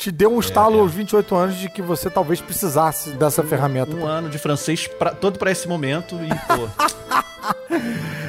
Te 0.00 0.10
deu 0.10 0.34
um 0.34 0.40
estalo 0.40 0.80
aos 0.80 0.94
28 0.94 1.36
anos 1.36 1.56
de 1.58 1.68
que 1.68 1.82
você 1.82 2.08
talvez 2.08 2.40
precisasse 2.40 3.10
dessa 3.10 3.42
ferramenta. 3.42 3.94
Um 3.94 4.06
ano 4.06 4.30
de 4.30 4.38
francês 4.38 4.86
pra, 4.86 5.10
todo 5.10 5.38
pra 5.38 5.50
esse 5.50 5.68
momento 5.68 6.18
e, 6.24 6.28
pô. 6.28 6.68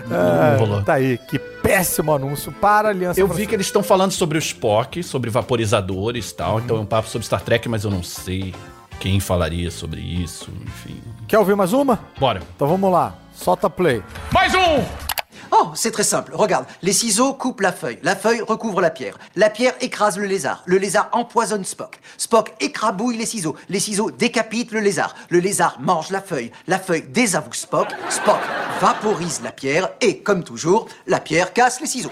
não, 0.06 0.52
não 0.52 0.58
rolou. 0.58 0.84
Tá 0.84 0.96
aí, 0.96 1.18
que 1.18 1.40
péssimo 1.40 2.14
anúncio 2.14 2.52
para 2.52 2.90
a 2.90 2.92
Aliança 2.92 3.18
Eu 3.18 3.26
vi 3.26 3.30
Francesa. 3.30 3.50
que 3.50 3.56
eles 3.56 3.68
estão 3.68 3.82
falando 3.82 4.12
sobre 4.12 4.38
o 4.38 4.40
Spock, 4.40 5.02
sobre 5.02 5.30
vaporizadores 5.30 6.32
e 6.32 6.36
tal. 6.36 6.60
Então 6.60 6.76
é 6.76 6.80
um 6.82 6.86
papo 6.86 7.08
sobre 7.08 7.26
Star 7.26 7.40
Trek, 7.42 7.70
mas 7.70 7.86
eu 7.86 7.90
não 7.90 8.04
sei 8.04 8.54
quem 9.00 9.22
falaria 9.22 9.72
sobre 9.72 10.02
isso, 10.02 10.52
enfim. 10.66 11.02
Quer 11.26 11.40
ouvir 11.40 11.56
mais 11.56 11.72
uma? 11.72 12.02
Bora. 12.20 12.42
Então 12.54 12.68
vamos 12.68 12.92
lá. 12.92 13.16
Solta 13.34 13.70
play. 13.70 14.04
Mais 14.34 14.54
um! 14.54 15.11
Oh, 15.52 15.72
c'est 15.76 15.92
très 15.92 16.04
simple. 16.04 16.34
Regarde, 16.34 16.66
les 16.82 16.94
ciseaux 16.94 17.34
coupent 17.34 17.62
la 17.62 17.74
feuille. 17.74 18.00
La 18.04 18.16
feuille 18.16 18.42
recouvre 18.42 18.80
la 18.80 18.90
pierre. 18.90 19.18
La 19.36 19.50
pierre 19.50 19.74
écrase 19.82 20.18
le 20.18 20.26
lézard. 20.26 20.64
Le 20.66 20.78
lézard 20.78 21.10
empoisonne 21.12 21.66
Spock. 21.66 22.00
Spock 22.18 22.54
écrabouille 22.62 23.18
les 23.18 23.26
ciseaux. 23.26 23.56
Les 23.70 23.80
ciseaux 23.80 24.12
décapitent 24.12 24.72
le 24.72 24.80
lézard. 24.80 25.14
Le 25.30 25.40
lézard 25.40 25.78
mange 25.82 26.10
la 26.10 26.22
feuille. 26.22 26.52
La 26.68 26.80
feuille 26.80 27.04
désavoue 27.04 27.54
Spock. 27.54 27.90
Spock 28.10 28.40
vaporise 28.80 29.42
la 29.44 29.52
pierre. 29.52 29.90
Et, 30.00 30.20
comme 30.20 30.44
toujours, 30.44 30.88
la 31.06 31.20
pierre 31.20 31.52
casse 31.52 31.82
les 31.82 31.88
ciseaux. 31.88 32.12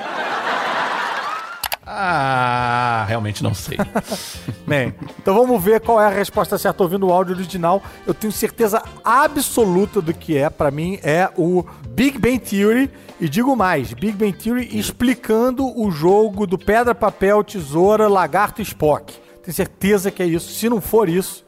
Ah, 1.92 3.04
realmente 3.08 3.42
não 3.42 3.56
sei. 3.56 3.76
Bem, 4.68 4.94
então 5.18 5.34
vamos 5.34 5.64
ver 5.64 5.82
qual 5.82 6.00
é 6.00 6.06
a 6.06 6.10
resposta 6.10 6.56
certa 6.56 6.84
ouvindo 6.84 7.08
o 7.08 7.12
áudio 7.12 7.34
original. 7.34 7.82
Eu 8.06 8.14
tenho 8.14 8.32
certeza 8.32 8.84
absoluta 9.04 10.00
do 10.00 10.14
que 10.14 10.38
é. 10.38 10.52
Pra 10.52 10.70
mim 10.70 11.00
é 11.02 11.32
o 11.36 11.66
Big 11.90 12.20
Bang 12.20 12.38
Theory. 12.38 12.92
E 13.20 13.28
digo 13.28 13.56
mais, 13.56 13.92
Big 13.92 14.12
Bang 14.12 14.34
Theory 14.34 14.78
explicando 14.78 15.66
o 15.66 15.90
jogo 15.90 16.46
do 16.46 16.60
pedra, 16.60 16.94
papel, 16.94 17.44
tesoura, 17.44 18.08
lagarto 18.08 18.62
e 18.62 18.64
Spock. 18.64 19.12
Tenho 19.42 19.56
certeza 19.56 20.12
que 20.12 20.22
é 20.22 20.28
isso. 20.28 20.54
Se 20.54 20.70
não 20.70 20.80
for 20.80 21.10
isso, 21.10 21.44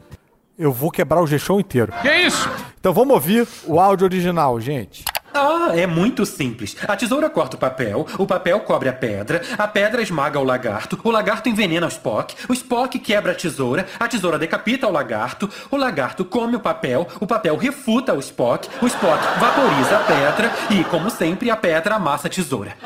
eu 0.58 0.72
vou 0.72 0.90
quebrar 0.90 1.22
o 1.22 1.26
G-Show 1.26 1.60
inteiro. 1.60 1.92
Que 2.02 2.12
isso? 2.16 2.50
Então 2.80 2.92
vamos 2.92 3.14
ouvir 3.14 3.46
o 3.64 3.78
áudio 3.78 4.06
original, 4.06 4.60
gente. 4.60 5.04
Ah, 5.34 5.70
é 5.74 5.86
muito 5.86 6.26
simples. 6.26 6.76
A 6.86 6.94
tesoura 6.94 7.30
corta 7.30 7.56
o 7.56 7.58
papel, 7.58 8.06
o 8.18 8.26
papel 8.26 8.60
cobre 8.60 8.88
a 8.88 8.92
pedra, 8.92 9.40
a 9.56 9.66
pedra 9.66 10.02
esmaga 10.02 10.38
o 10.38 10.44
lagarto, 10.44 10.98
o 11.02 11.10
lagarto 11.10 11.48
envenena 11.48 11.86
o 11.86 11.88
Spock, 11.88 12.34
o 12.48 12.52
Spock 12.52 12.98
quebra 12.98 13.32
a 13.32 13.34
tesoura, 13.34 13.86
a 13.98 14.06
tesoura 14.06 14.38
decapita 14.38 14.86
o 14.86 14.92
lagarto, 14.92 15.48
o 15.70 15.76
lagarto 15.76 16.24
come 16.24 16.56
o 16.56 16.60
papel, 16.60 17.08
o 17.18 17.26
papel 17.26 17.56
refuta 17.56 18.12
o 18.12 18.20
Spock, 18.20 18.68
o 18.82 18.86
Spock 18.86 19.22
vaporiza 19.38 19.96
a 19.96 20.00
pedra 20.00 20.52
e, 20.70 20.84
como 20.84 21.08
sempre, 21.08 21.50
a 21.50 21.56
pedra 21.56 21.94
amassa 21.94 22.28
a 22.28 22.30
tesoura. 22.30 22.76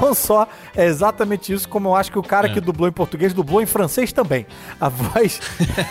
Não 0.00 0.14
só 0.14 0.46
é 0.76 0.84
exatamente 0.86 1.52
isso, 1.52 1.66
como 1.68 1.88
eu 1.88 1.96
acho 1.96 2.12
que 2.12 2.18
o 2.18 2.22
cara 2.22 2.50
que 2.50 2.60
dublou 2.60 2.86
em 2.86 2.92
português 2.92 3.32
dublou 3.32 3.62
em 3.62 3.66
francês 3.66 4.12
também. 4.12 4.46
A 4.78 4.90
voz 4.90 5.40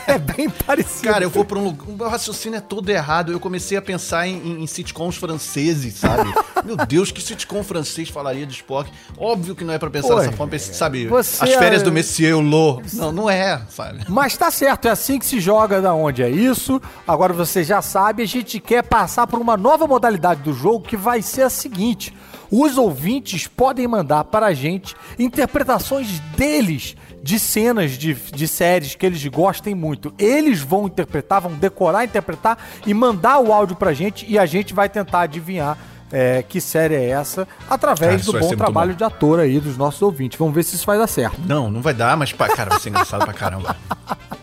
é 0.05 0.17
bem 0.19 0.47
parecida. 0.65 1.11
Cara, 1.11 1.23
eu 1.25 1.29
vou 1.29 1.43
pra 1.43 1.57
um 1.57 1.63
lugar. 1.63 1.87
O 1.87 1.93
meu 1.97 2.07
raciocínio 2.07 2.57
é 2.57 2.61
todo 2.61 2.87
errado. 2.89 3.31
Eu 3.31 3.39
comecei 3.39 3.77
a 3.77 3.81
pensar 3.81 4.27
em, 4.27 4.61
em- 4.63 4.67
sitcoms 4.67 5.15
franceses, 5.17 5.95
sabe? 5.95 6.31
meu 6.63 6.77
Deus, 6.77 7.11
que 7.11 7.19
sitcom 7.21 7.63
francês 7.63 8.09
falaria 8.09 8.45
de 8.45 8.53
Spock? 8.53 8.91
Óbvio 9.17 9.55
que 9.55 9.63
não 9.63 9.73
é 9.73 9.79
pra 9.79 9.89
pensar 9.89 10.13
Oi, 10.13 10.21
dessa 10.25 10.37
forma. 10.37 10.51
Pense- 10.51 10.73
Sabe? 10.75 11.07
você 11.07 11.43
As 11.43 11.53
férias 11.55 11.81
é- 11.81 11.85
do 11.85 11.91
Messier 11.91 12.37
Hulot. 12.37 12.95
Não, 12.95 13.11
não 13.11 13.29
é, 13.29 13.59
sabe? 13.69 14.01
Mas 14.07 14.37
tá 14.37 14.51
certo, 14.51 14.87
é 14.87 14.91
assim 14.91 15.17
que 15.17 15.25
se 15.25 15.39
joga 15.39 15.81
da 15.81 15.93
onde 15.95 16.21
é 16.21 16.29
isso. 16.29 16.79
Agora 17.07 17.33
você 17.33 17.63
já 17.63 17.81
sabe, 17.81 18.21
a 18.21 18.27
gente 18.27 18.59
quer 18.59 18.83
passar 18.83 19.25
por 19.25 19.39
uma 19.41 19.57
nova 19.57 19.87
modalidade 19.87 20.41
do 20.43 20.53
jogo 20.53 20.81
que 20.87 20.95
vai 20.95 21.21
ser 21.23 21.41
a 21.41 21.49
seguinte: 21.49 22.13
os 22.51 22.77
ouvintes 22.77 23.47
podem 23.47 23.87
mandar 23.87 24.23
para 24.25 24.47
a 24.47 24.53
gente 24.53 24.95
interpretações 25.17 26.19
deles 26.35 26.95
de 27.21 27.37
cenas 27.37 27.91
de, 27.91 28.13
de 28.13 28.47
séries 28.47 28.95
que 28.95 29.05
eles 29.05 29.25
gostem 29.27 29.75
muito. 29.75 30.13
Eles 30.17 30.61
vão 30.61 30.87
interpretar, 30.87 31.41
vão 31.41 31.53
decorar, 31.53 32.03
interpretar 32.05 32.57
e 32.85 32.93
mandar 32.93 33.39
o 33.39 33.51
áudio 33.51 33.75
pra 33.75 33.93
gente 33.93 34.25
e 34.27 34.39
a 34.39 34.45
gente 34.45 34.73
vai 34.73 34.87
tentar 34.89 35.21
adivinhar. 35.21 35.77
é, 36.11 36.41
que 36.41 36.59
série 36.59 36.95
é 36.95 37.09
essa? 37.09 37.47
Através 37.69 38.25
Cara, 38.25 38.39
do 38.39 38.47
bom 38.47 38.55
trabalho 38.55 38.91
bom. 38.91 38.97
de 38.97 39.03
ator 39.03 39.39
aí 39.39 39.59
dos 39.59 39.77
nossos 39.77 40.01
ouvintes. 40.01 40.39
Vamos 40.39 40.55
ver 40.55 40.63
se 40.63 40.75
isso 40.75 40.85
vai 40.85 40.97
dar 40.97 41.07
certo. 41.07 41.39
Não, 41.45 41.69
não 41.69 41.81
vai 41.81 41.93
dar, 41.93 42.17
mas, 42.17 42.33
pá, 42.33 42.47
cara, 42.49 42.71
vai 42.71 42.79
ser 42.79 42.89
engraçado 42.89 43.23
pra 43.25 43.33
caramba. 43.33 43.75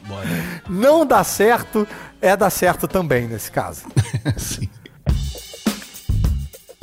Bora. 0.06 0.28
Não 0.68 1.04
dá 1.04 1.24
certo, 1.24 1.86
é 2.20 2.36
dar 2.36 2.50
certo 2.50 2.86
também 2.86 3.26
nesse 3.26 3.50
caso. 3.50 3.82
Sim. 4.36 4.68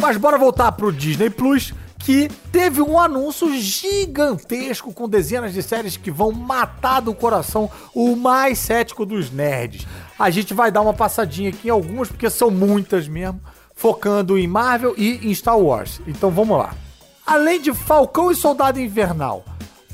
Mas 0.03 0.17
bora 0.17 0.37
voltar 0.37 0.69
pro 0.73 0.91
Disney 0.91 1.29
Plus, 1.29 1.73
que 1.97 2.27
teve 2.51 2.81
um 2.81 2.99
anúncio 2.99 3.49
gigantesco 3.57 4.91
com 4.91 5.07
dezenas 5.07 5.53
de 5.53 5.63
séries 5.63 5.95
que 5.95 6.11
vão 6.11 6.29
matar 6.33 6.99
do 6.99 7.13
coração 7.13 7.71
o 7.95 8.13
mais 8.13 8.59
cético 8.59 9.05
dos 9.05 9.31
nerds. 9.31 9.87
A 10.19 10.29
gente 10.29 10.53
vai 10.53 10.69
dar 10.69 10.81
uma 10.81 10.93
passadinha 10.93 11.51
aqui 11.51 11.69
em 11.69 11.71
algumas, 11.71 12.09
porque 12.09 12.29
são 12.29 12.51
muitas 12.51 13.07
mesmo, 13.07 13.39
focando 13.73 14.37
em 14.37 14.45
Marvel 14.45 14.93
e 14.97 15.25
em 15.25 15.33
Star 15.33 15.57
Wars. 15.57 16.01
Então 16.05 16.29
vamos 16.29 16.57
lá. 16.57 16.75
Além 17.25 17.61
de 17.61 17.73
Falcão 17.73 18.29
e 18.29 18.35
Soldado 18.35 18.81
Invernal, 18.81 19.45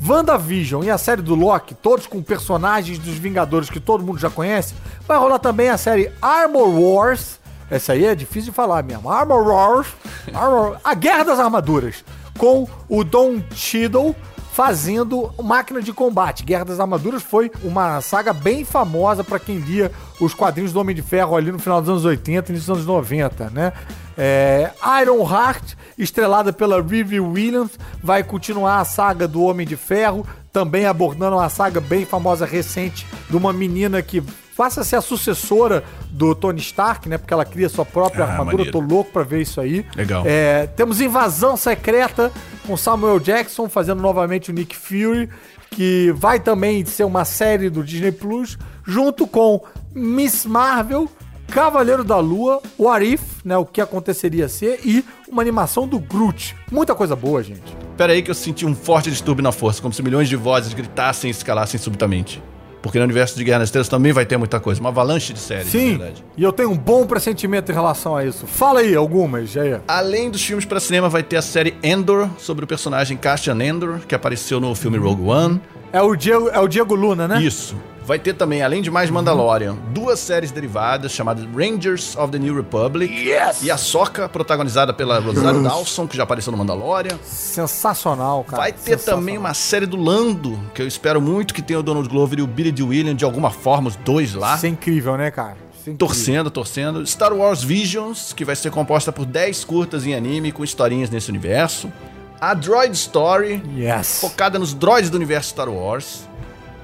WandaVision 0.04 0.84
e 0.84 0.90
a 0.90 0.98
série 0.98 1.22
do 1.22 1.36
Loki, 1.36 1.76
todos 1.76 2.08
com 2.08 2.24
personagens 2.24 2.98
dos 2.98 3.14
Vingadores 3.14 3.70
que 3.70 3.80
todo 3.80 4.04
mundo 4.04 4.18
já 4.18 4.32
conhece, 4.32 4.74
vai 5.08 5.20
rolar 5.20 5.38
também 5.38 5.70
a 5.70 5.78
série 5.78 6.12
Armor 6.20 6.68
Wars. 6.70 7.39
Essa 7.70 7.94
aí 7.94 8.06
é 8.06 8.16
difícil 8.16 8.52
de 8.52 8.56
falar 8.56 8.84
mesmo. 8.84 9.10
Armor 9.10 9.48
Wars. 9.48 9.88
Armor- 10.34 10.78
a 10.84 10.94
Guerra 10.94 11.24
das 11.24 11.40
Armaduras. 11.40 12.04
Com 12.38 12.68
o 12.88 13.04
Don 13.04 13.42
Cheadle 13.54 14.16
fazendo 14.52 15.32
Máquina 15.42 15.82
de 15.82 15.94
Combate. 15.94 16.44
Guerra 16.44 16.66
das 16.66 16.80
Armaduras 16.80 17.22
foi 17.24 17.50
uma 17.64 18.02
saga 18.02 18.34
bem 18.34 18.66
famosa 18.66 19.24
pra 19.24 19.40
quem 19.40 19.58
lia 19.58 19.92
os 20.20 20.34
quadrinhos 20.34 20.74
do 20.74 20.80
Homem 20.80 20.96
de 20.96 21.02
Ferro 21.02 21.36
ali 21.36 21.52
no 21.52 21.60
final 21.60 21.80
dos 21.80 21.90
anos 21.90 22.06
80 22.06 22.52
e 22.52 22.56
início 22.56 22.68
dos 22.74 22.78
anos 22.78 22.86
90, 22.88 23.50
né? 23.52 23.72
É, 24.18 24.72
Iron 25.02 25.22
Heart, 25.30 25.76
estrelada 25.98 26.52
pela 26.52 26.82
Riri 26.82 27.22
Williams, 27.22 27.72
vai 28.04 28.22
continuar 28.22 28.80
a 28.80 28.86
saga 28.86 29.28
do 29.30 29.42
Homem 29.44 29.66
de 29.66 29.78
Ferro, 29.78 30.28
também 30.52 30.86
abordando 30.86 31.38
uma 31.38 31.48
saga 31.48 31.80
bem 31.80 32.06
famosa 32.06 32.46
recente 32.46 33.08
de 33.30 33.38
uma 33.38 33.54
menina 33.54 34.02
que 34.02 34.22
passa 34.60 34.82
a 34.82 34.84
ser 34.84 34.98
a 34.98 35.02
sucessora 35.02 35.86
do 36.12 36.36
Tony 36.36 36.60
Stark, 36.60 37.08
né? 37.08 37.18
Porque 37.18 37.34
ela 37.34 37.46
cria 37.46 37.70
sua 37.70 37.86
própria 37.86 38.26
Ah, 38.26 38.32
armadura. 38.32 38.58
maneiro. 38.58 38.72
Tô 38.74 38.82
louco 38.82 39.10
pra 39.10 39.24
ver 39.24 39.42
isso 39.42 39.62
aí. 39.62 39.86
Legal. 39.96 40.24
É, 40.26 40.68
temos 40.68 41.00
Invasão 41.00 41.56
Secreta 41.56 42.30
com 42.68 42.76
Samuel 42.76 43.22
Jackson 43.22 43.70
fazendo 43.70 44.02
novamente 44.02 44.52
o 44.52 44.54
Nick 44.54 44.76
Fury, 44.76 45.30
que 45.72 46.12
vai 46.18 46.42
também 46.42 46.84
ser 46.84 47.06
uma 47.06 47.24
série 47.24 47.70
do 47.70 47.82
Disney 47.86 48.12
Plus, 48.12 48.58
junto 48.86 49.26
com 49.26 49.62
Miss 49.96 50.46
Marvel, 50.46 51.10
Cavaleiro 51.48 52.04
da 52.04 52.18
Lua, 52.18 52.62
What 52.78 53.06
If, 53.14 53.22
né? 53.46 53.56
O 53.58 53.66
que 53.66 53.80
aconteceria 53.80 54.50
ser, 54.50 54.82
e 54.84 55.06
uma 55.30 55.42
animação 55.42 55.88
do 55.88 56.00
Groot. 56.00 56.54
Muita 56.70 56.94
coisa 56.94 57.16
boa, 57.16 57.42
gente. 57.42 57.78
Pera 57.96 58.12
aí 58.12 58.22
que 58.22 58.30
eu 58.30 58.36
senti 58.36 58.66
um 58.66 58.76
forte 58.76 59.10
distúrbio 59.10 59.42
na 59.42 59.54
força, 59.54 59.82
como 59.82 59.94
se 59.94 60.04
milhões 60.04 60.28
de 60.28 60.36
vozes 60.36 60.74
gritassem 60.74 61.30
e 61.30 61.32
escalassem 61.32 61.80
subitamente. 61.80 62.44
Porque 62.82 62.98
no 62.98 63.04
universo 63.04 63.36
de 63.36 63.44
Guerra 63.44 63.60
nas 63.60 63.68
Estrelas 63.70 63.90
também 63.90 64.12
vai 64.14 64.26
ter 64.26 64.38
muita 64.38 64.60
coisa. 64.60 64.80
Uma 64.80 64.90
avalanche 64.90 65.34
de 65.34 65.40
séries, 65.40 65.68
Sim, 65.68 65.94
na 65.94 65.98
verdade. 65.98 66.24
e 66.38 66.44
eu 66.44 66.54
tenho 66.54 66.72
um 66.72 66.78
bom 66.78 67.06
pressentimento 67.06 67.72
em 67.72 67.76
relação 67.76 68.16
a 68.16 68.24
isso. 68.24 68.48
Fala 68.48 68.80
aí 68.80 68.96
algumas, 68.96 69.50
Jair. 69.50 69.82
Além 69.88 70.30
dos 70.30 70.42
filmes 70.44 70.66
para 70.66 70.80
cinema, 70.80 71.10
vai 71.10 71.22
ter 71.24 71.36
a 71.36 71.42
série 71.42 71.76
Endor, 71.84 72.30
sobre 72.38 72.64
o 72.64 72.68
personagem 72.68 73.18
Cassian 73.18 73.62
Endor, 73.62 74.00
que 74.08 74.16
apareceu 74.16 74.60
no 74.60 74.74
filme 74.76 74.98
Rogue 74.98 75.24
One. 75.24 75.62
É 75.92 76.02
o 76.02 76.16
Diego, 76.16 76.50
é 76.50 76.60
o 76.60 76.68
Diego 76.68 76.96
Luna, 76.96 77.28
né? 77.28 77.42
Isso. 77.42 77.76
Vai 78.10 78.18
ter 78.18 78.34
também, 78.34 78.64
além 78.64 78.82
de 78.82 78.90
mais 78.90 79.08
Mandalorian, 79.12 79.76
duas 79.94 80.20
séries 80.20 80.50
derivadas 80.50 81.12
chamadas 81.12 81.46
Rangers 81.56 82.16
of 82.16 82.32
the 82.32 82.40
New 82.40 82.56
Republic. 82.56 83.14
Yes! 83.14 83.62
E 83.62 83.70
a 83.70 83.78
Soca, 83.78 84.28
protagonizada 84.28 84.92
pela 84.92 85.20
Rosário 85.20 85.62
Dawson, 85.62 86.08
que 86.08 86.18
já 86.18 86.24
apareceu 86.24 86.52
no 86.52 86.58
Mandalorian. 86.58 87.20
Sensacional, 87.24 88.44
cara. 88.44 88.64
Vai 88.64 88.72
ter 88.72 88.98
também 88.98 89.38
uma 89.38 89.54
série 89.54 89.86
do 89.86 89.96
Lando, 89.96 90.60
que 90.74 90.82
eu 90.82 90.88
espero 90.88 91.22
muito 91.22 91.54
que 91.54 91.62
tenha 91.62 91.80
o 91.80 91.84
Donald 91.84 92.10
Glover 92.10 92.40
e 92.40 92.42
o 92.42 92.48
Billy 92.48 92.72
D. 92.72 92.82
Williams, 92.82 93.18
de 93.18 93.26
alguma 93.26 93.52
forma, 93.52 93.90
os 93.90 93.96
dois 93.96 94.34
lá. 94.34 94.56
Isso 94.56 94.66
é 94.66 94.70
incrível, 94.70 95.16
né, 95.16 95.30
cara? 95.30 95.58
É. 95.86 95.94
Torcendo, 95.94 96.50
torcendo. 96.50 97.06
Star 97.06 97.34
Wars 97.34 97.64
Visions, 97.64 98.34
que 98.34 98.44
vai 98.44 98.56
ser 98.56 98.72
composta 98.72 99.12
por 99.12 99.26
10 99.26 99.64
curtas 99.66 100.06
em 100.06 100.16
anime 100.16 100.52
com 100.52 100.64
historinhas 100.64 101.10
nesse 101.10 101.30
universo. 101.30 101.92
A 102.40 102.54
Droid 102.54 102.94
Story, 102.96 103.62
Yes. 103.76 104.20
focada 104.22 104.58
nos 104.58 104.74
droids 104.74 105.10
do 105.10 105.16
universo 105.16 105.50
Star 105.50 105.70
Wars. 105.70 106.28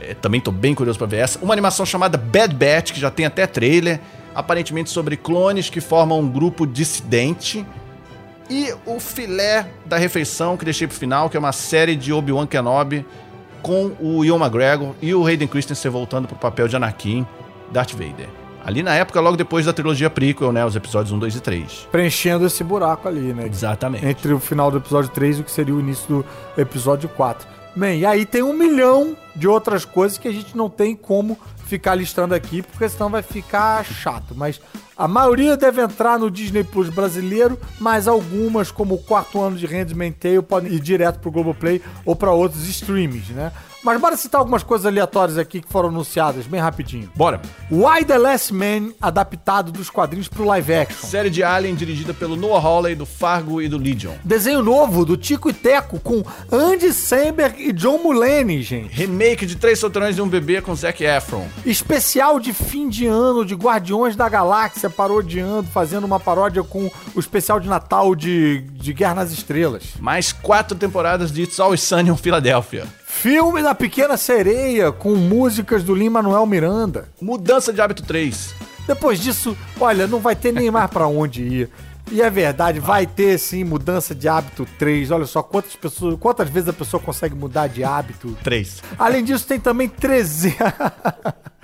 É, 0.02 0.13
também 0.13 0.41
tô 0.41 0.52
bem 0.52 0.76
curioso 0.76 0.98
pra 1.00 1.08
ver 1.08 1.18
essa. 1.18 1.39
Uma 1.41 1.54
animação 1.54 1.86
chamada 1.86 2.18
Bad 2.18 2.54
Batch, 2.54 2.91
que 2.91 3.00
já 3.00 3.10
tem 3.10 3.26
até 3.26 3.48
trailer. 3.48 4.00
Aparentemente 4.36 4.89
sobre 4.89 5.15
clones 5.15 5.70
que 5.70 5.80
formam 5.80 6.20
um 6.20 6.30
grupo 6.30 6.68
dissidente. 6.68 7.65
E 8.50 8.74
o 8.86 9.00
filé 9.00 9.65
da 9.86 9.98
refeição 9.98 10.58
que 10.58 10.65
deixei 10.65 10.86
pro 10.88 10.96
final, 10.98 11.30
que 11.30 11.38
é 11.38 11.39
uma 11.39 11.54
série 11.54 11.96
de 11.96 12.12
Obi-Wan 12.12 12.46
Kenobi 12.46 13.06
com 13.62 13.94
o 14.00 14.24
Ian 14.26 14.36
McGregor 14.36 14.94
e 15.02 15.15
o 15.15 15.26
Hayden 15.26 15.48
Christensen 15.48 15.89
voltando 15.89 16.28
pro 16.28 16.36
papel 16.38 16.68
de 16.68 16.76
Anakin, 16.76 17.26
Darth 17.72 17.94
Vader. 17.94 18.28
Ali 18.65 18.82
na 18.82 18.95
época, 18.95 19.21
logo 19.21 19.38
depois 19.38 19.67
da 19.67 19.71
trilogia 19.71 20.10
prequel, 20.10 20.51
né? 20.51 20.65
Os 20.65 20.75
episódios 20.75 21.12
1, 21.12 21.19
2 21.19 21.36
e 21.36 21.39
3. 21.39 21.88
Preenchendo 21.91 22.47
esse 22.47 22.63
buraco 22.63 23.08
ali, 23.08 23.32
né? 23.32 23.45
Exatamente. 23.45 24.04
Entre 24.04 24.34
o 24.34 24.39
final 24.39 24.71
do 24.71 24.78
episódio 24.78 25.12
3 25.12 25.38
e 25.38 25.41
o 25.41 25.43
que 25.43 25.51
seria 25.51 25.75
o 25.75 25.80
início 25.80 26.08
do 26.08 26.25
episódio 26.60 27.08
4. 27.10 27.47
Bem, 27.75 27.99
e 27.99 28.06
aí 28.08 28.25
tem 28.25 28.41
um 28.41 28.54
milhão 28.54 29.15
de 29.36 29.47
outras 29.47 29.86
coisas 29.86 30.17
que 30.17 30.28
a 30.28 30.32
gente 30.32 30.58
não 30.58 30.67
tem 30.67 30.95
como 30.95 31.38
ficar 31.67 31.93
listando 31.93 32.34
aqui, 32.34 32.63
porque 32.63 32.89
senão 32.89 33.10
vai 33.10 33.21
ficar 33.21 33.86
chato. 33.86 34.34
Mas 34.34 34.60
a 34.97 35.08
maioria 35.08 35.56
deve 35.56 35.82
entrar 35.82 36.17
no 36.17 36.32
Disney 36.32 36.63
Plus 36.63 36.89
brasileiro, 36.89 37.60
mas 37.80 38.08
algumas, 38.08 38.71
como 38.71 38.95
o 38.95 38.97
quarto 38.97 39.41
ano 39.41 39.58
de 39.58 39.67
Handmaid's 39.67 40.17
Tale, 40.19 40.41
podem 40.41 40.73
ir 40.73 40.80
direto 40.80 41.19
pro 41.19 41.30
Globoplay 41.30 41.84
ou 42.04 42.15
para 42.15 42.32
outros 42.32 42.67
streams, 42.67 43.32
né? 43.32 43.51
Mas 43.86 44.02
bora 44.02 44.17
citar 44.17 44.39
algumas 44.39 44.63
coisas 44.63 44.88
aleatórias 44.88 45.38
aqui 45.38 45.62
que 45.62 45.71
foram 45.71 45.89
anunciadas, 45.89 46.48
bem 46.48 46.60
rapidinho. 46.60 47.08
Bora. 47.15 47.39
Why 47.69 48.04
the 48.04 48.17
Last 48.17 48.52
Man, 48.52 48.93
adaptado 49.00 49.71
dos 49.71 49.91
quadrinhos 49.91 50.28
pro 50.28 50.43
live 50.43 50.74
action. 50.74 51.08
Série 51.08 51.30
de 51.30 51.43
Alien 51.43 51.76
dirigida 51.76 52.12
pelo 52.12 52.36
Noah 52.36 52.65
Hawley, 52.65 52.95
do 52.95 53.06
Fargo 53.06 53.62
e 53.62 53.69
do 53.69 53.78
Legion. 53.78 54.15
Desenho 54.24 54.63
novo 54.63 55.06
do 55.06 55.15
Tico 55.15 55.52
e 55.52 55.54
Teco 55.54 56.00
com 56.00 56.24
Andy 56.52 56.91
Samberg 56.91 57.62
e 57.62 57.71
John 57.71 58.00
Mulaney, 58.00 58.63
gente. 58.63 58.91
Remake 58.91 59.45
de 59.45 59.56
Três 59.56 59.78
Solteirões 59.78 60.17
e 60.17 60.21
um 60.21 60.28
Bebê 60.28 60.63
com 60.63 60.74
Zac 60.74 61.04
Efron. 61.04 61.48
Especial 61.63 62.39
de 62.39 62.54
fim 62.54 62.89
de 62.89 63.06
ano 63.06 63.45
de 63.45 63.54
Guardiões 63.54 64.15
da 64.15 64.28
Galáxia, 64.28 64.89
parodiando, 64.89 65.69
fazendo 65.69 66.06
uma 66.06 66.19
paródia 66.19 66.63
com 66.63 66.89
o 67.13 67.19
especial 67.19 67.60
de 67.60 67.69
Natal 67.69 68.15
de, 68.15 68.62
de 68.71 68.93
Guerra 68.93 69.13
nas 69.13 69.32
Estrelas. 69.32 69.84
Mais 70.00 70.34
quatro 70.34 70.76
temporadas 70.76 71.32
de 71.32 71.43
It's 71.43 71.60
Always 71.60 71.82
Sunny 71.82 72.10
in 72.10 72.17
Philadelphia. 72.17 72.88
Filme 73.21 73.63
da 73.63 73.73
Pequena 73.73 74.17
Sereia 74.17 74.91
com 74.91 75.15
músicas 75.15 75.84
do 75.84 75.95
Lin-Manuel 75.95 76.45
Miranda. 76.45 77.10
Mudança 77.19 77.73
de 77.73 77.82
hábito 77.82 78.04
3. 78.04 78.54
Depois 78.86 79.19
disso, 79.19 79.58
olha, 79.80 80.06
não 80.06 80.19
vai 80.19 80.36
ter 80.36 80.51
nem 80.51 80.69
mais 80.69 80.91
pra 80.91 81.08
onde 81.08 81.41
ir. 81.41 81.69
E 82.12 82.21
é 82.21 82.30
verdade, 82.30 82.80
vai 82.80 83.08
ter 83.08 83.39
sim 83.39 83.63
mudança 83.63 84.13
de 84.13 84.28
hábito 84.28 84.67
3. 84.78 85.10
Olha 85.10 85.25
só 85.25 85.41
quantas 85.41 85.75
pessoas, 85.75 86.17
quantas 86.19 86.49
vezes 86.49 86.69
a 86.69 86.73
pessoa 86.73 87.01
consegue 87.01 87.34
mudar 87.34 87.65
de 87.65 87.84
hábito. 87.84 88.38
3. 88.43 88.84
Além 88.99 89.23
disso, 89.23 89.47
tem 89.47 89.60
também 89.60 89.89
300 89.89 90.56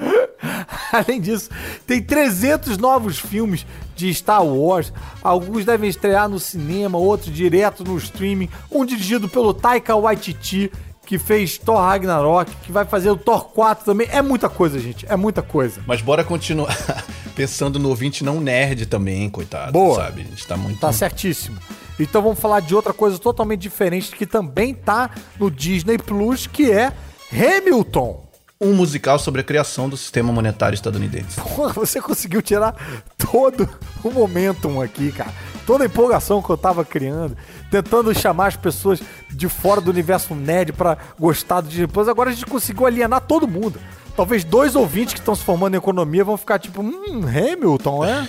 Além 0.92 1.22
disso, 1.22 1.50
tem 1.86 2.02
300 2.02 2.78
novos 2.78 3.20
filmes 3.20 3.68
de 3.96 4.12
Star 4.14 4.44
Wars. 4.44 4.92
Alguns 5.22 5.64
devem 5.64 5.90
estrear 5.90 6.28
no 6.28 6.40
cinema, 6.40 6.98
outros 6.98 7.32
direto 7.34 7.84
no 7.84 7.98
streaming. 7.98 8.50
Um 8.72 8.84
dirigido 8.84 9.30
pelo 9.30 9.54
Taika 9.54 9.96
Waititi, 9.96 10.72
que 11.12 11.20
fez 11.20 11.58
Thor 11.58 11.76
Ragnarok, 11.76 12.50
que 12.64 12.72
vai 12.72 12.86
fazer 12.86 13.10
o 13.10 13.18
Thor 13.18 13.50
4 13.50 13.84
também. 13.84 14.08
É 14.10 14.22
muita 14.22 14.48
coisa, 14.48 14.80
gente. 14.80 15.06
É 15.10 15.18
muita 15.18 15.42
coisa. 15.42 15.82
Mas 15.86 16.02
bora 16.02 16.24
continuar 16.24 16.74
pensando 17.36 17.78
no 17.78 17.90
ouvinte 17.90 18.24
não 18.24 18.40
nerd 18.40 18.86
também, 18.86 19.30
coitado. 19.30 19.74
Boa. 19.74 20.06
Sabe? 20.06 20.22
A 20.22 20.24
gente 20.24 20.48
tá 20.48 20.56
muito. 20.56 20.80
Tá 20.80 20.94
certíssimo. 20.94 21.58
Então 22.00 22.22
vamos 22.22 22.40
falar 22.40 22.62
de 22.62 22.74
outra 22.74 22.94
coisa 22.94 23.20
totalmente 23.20 23.60
diferente 23.60 24.16
que 24.16 24.26
também 24.26 24.74
tá 24.74 25.10
no 25.38 25.52
Disney 25.52 25.98
Plus, 25.98 26.48
que 26.48 26.72
é 26.72 26.94
Hamilton. 27.30 28.26
Um 28.62 28.74
musical 28.74 29.20
sobre 29.20 29.42
a 29.42 29.44
criação 29.44 29.90
do 29.90 29.98
sistema 29.98 30.32
monetário 30.32 30.76
estadunidense. 30.76 31.42
Porra, 31.44 31.74
você 31.74 32.00
conseguiu 32.00 32.42
tirar 32.42 32.74
todo 33.18 33.68
o 34.02 34.10
momentum 34.12 34.80
aqui, 34.82 35.12
cara. 35.12 35.34
Toda 35.66 35.84
a 35.84 35.88
empolgação 35.88 36.42
que 36.42 36.50
eu 36.50 36.58
tava 36.58 36.84
criando, 36.84 37.38
tentando 37.70 38.14
chamar 38.18 38.48
as 38.48 38.56
pessoas 38.56 39.02
de 39.30 39.48
fora 39.48 39.80
do 39.80 39.92
universo 39.92 40.34
nerd 40.36 40.74
pra 40.74 40.98
gostar 41.20 41.62
do 41.62 41.70
Disney 41.70 41.88
Plus. 41.88 42.08
Agora 42.08 42.30
a 42.30 42.34
gente 42.34 42.46
conseguiu 42.46 42.86
alienar 42.86 43.22
todo 43.22 43.48
mundo. 43.48 43.80
Talvez 44.16 44.44
dois 44.44 44.76
ouvintes 44.76 45.14
que 45.14 45.20
estão 45.20 45.36
se 45.36 45.44
formando 45.44 45.76
em 45.76 45.78
economia 45.78 46.24
vão 46.24 46.38
ficar 46.38 46.60
tipo, 46.60 46.82
hum, 46.82 47.22
Hamilton, 47.26 48.06
é? 48.06 48.28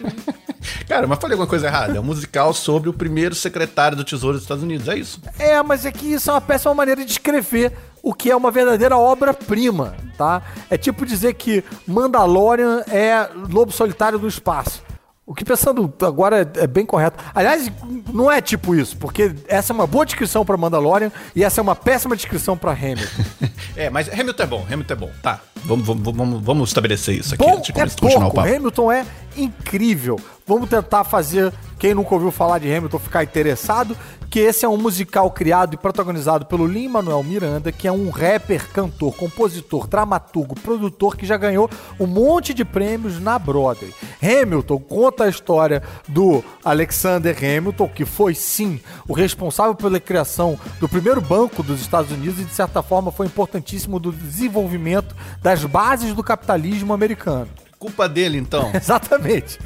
Cara, 0.88 1.06
mas 1.06 1.18
falei 1.18 1.34
alguma 1.34 1.48
coisa 1.48 1.66
errada. 1.66 1.96
É 1.96 2.00
um 2.00 2.04
musical 2.04 2.52
sobre 2.52 2.88
o 2.88 2.92
primeiro 2.92 3.34
secretário 3.34 3.96
do 3.96 4.04
Tesouro 4.04 4.34
dos 4.34 4.42
Estados 4.42 4.62
Unidos. 4.62 4.88
É 4.88 4.96
isso. 4.96 5.20
É, 5.38 5.62
mas 5.62 5.84
é 5.84 5.92
que 5.92 6.12
isso 6.12 6.30
é 6.30 6.34
uma 6.34 6.40
péssima 6.40 6.74
maneira 6.74 7.00
de 7.00 7.06
descrever 7.06 7.72
o 8.02 8.12
que 8.12 8.30
é 8.30 8.36
uma 8.36 8.50
verdadeira 8.50 8.96
obra-prima, 8.96 9.96
tá? 10.16 10.42
É 10.70 10.76
tipo 10.76 11.06
dizer 11.06 11.34
que 11.34 11.64
Mandalorian 11.86 12.82
é 12.88 13.28
Lobo 13.50 13.72
Solitário 13.72 14.18
do 14.18 14.28
Espaço. 14.28 14.82
O 15.26 15.34
que 15.34 15.42
pensando 15.42 15.92
agora 16.02 16.42
é, 16.42 16.64
é 16.64 16.66
bem 16.66 16.84
correto. 16.84 17.22
Aliás, 17.34 17.70
não 18.12 18.30
é 18.30 18.42
tipo 18.42 18.74
isso, 18.74 18.94
porque 18.98 19.34
essa 19.48 19.72
é 19.72 19.74
uma 19.74 19.86
boa 19.86 20.04
descrição 20.04 20.44
pra 20.44 20.54
Mandalorian 20.54 21.10
e 21.34 21.42
essa 21.42 21.60
é 21.60 21.62
uma 21.62 21.74
péssima 21.74 22.14
descrição 22.14 22.56
pra 22.56 22.72
Hamilton. 22.72 23.24
É, 23.76 23.90
mas 23.90 24.08
Hamilton 24.08 24.42
é 24.44 24.46
bom, 24.46 24.66
Hamilton 24.70 24.92
é 24.92 24.96
bom. 24.96 25.10
Tá, 25.20 25.40
vamos, 25.64 25.84
vamos, 25.84 26.16
vamos, 26.16 26.42
vamos 26.44 26.70
estabelecer 26.70 27.16
isso 27.16 27.34
aqui 27.34 27.44
Bom 27.44 27.56
antes 27.56 27.74
de 27.74 27.80
é 27.80 27.82
continuar 27.82 28.16
o 28.18 28.20
pouco, 28.20 28.36
papo. 28.36 28.48
Hamilton 28.48 28.92
é 28.92 29.04
incrível. 29.36 30.20
Vamos 30.46 30.68
tentar 30.68 31.02
fazer 31.02 31.52
quem 31.84 31.92
nunca 31.92 32.14
ouviu 32.14 32.30
falar 32.30 32.60
de 32.60 32.74
Hamilton 32.74 32.98
ficar 32.98 33.24
interessado, 33.24 33.94
que 34.30 34.40
esse 34.40 34.64
é 34.64 34.68
um 34.70 34.78
musical 34.78 35.30
criado 35.30 35.74
e 35.74 35.76
protagonizado 35.76 36.46
pelo 36.46 36.66
Lin-Manuel 36.66 37.22
Miranda, 37.22 37.70
que 37.70 37.86
é 37.86 37.92
um 37.92 38.08
rapper, 38.08 38.70
cantor, 38.70 39.14
compositor, 39.14 39.86
dramaturgo, 39.86 40.54
produtor 40.54 41.14
que 41.14 41.26
já 41.26 41.36
ganhou 41.36 41.68
um 42.00 42.06
monte 42.06 42.54
de 42.54 42.64
prêmios 42.64 43.20
na 43.20 43.38
Broadway. 43.38 43.92
Hamilton 44.22 44.78
conta 44.78 45.24
a 45.24 45.28
história 45.28 45.82
do 46.08 46.42
Alexander 46.64 47.36
Hamilton, 47.36 47.88
que 47.90 48.06
foi 48.06 48.34
sim 48.34 48.80
o 49.06 49.12
responsável 49.12 49.74
pela 49.74 50.00
criação 50.00 50.58
do 50.80 50.88
primeiro 50.88 51.20
banco 51.20 51.62
dos 51.62 51.82
Estados 51.82 52.10
Unidos 52.10 52.40
e 52.40 52.44
de 52.44 52.54
certa 52.54 52.82
forma 52.82 53.12
foi 53.12 53.26
importantíssimo 53.26 54.00
do 54.00 54.10
desenvolvimento 54.10 55.14
das 55.42 55.66
bases 55.66 56.14
do 56.14 56.24
capitalismo 56.24 56.94
americano. 56.94 57.50
Culpa 57.84 58.08
dele, 58.08 58.38
então. 58.38 58.70
Exatamente. 58.72 59.58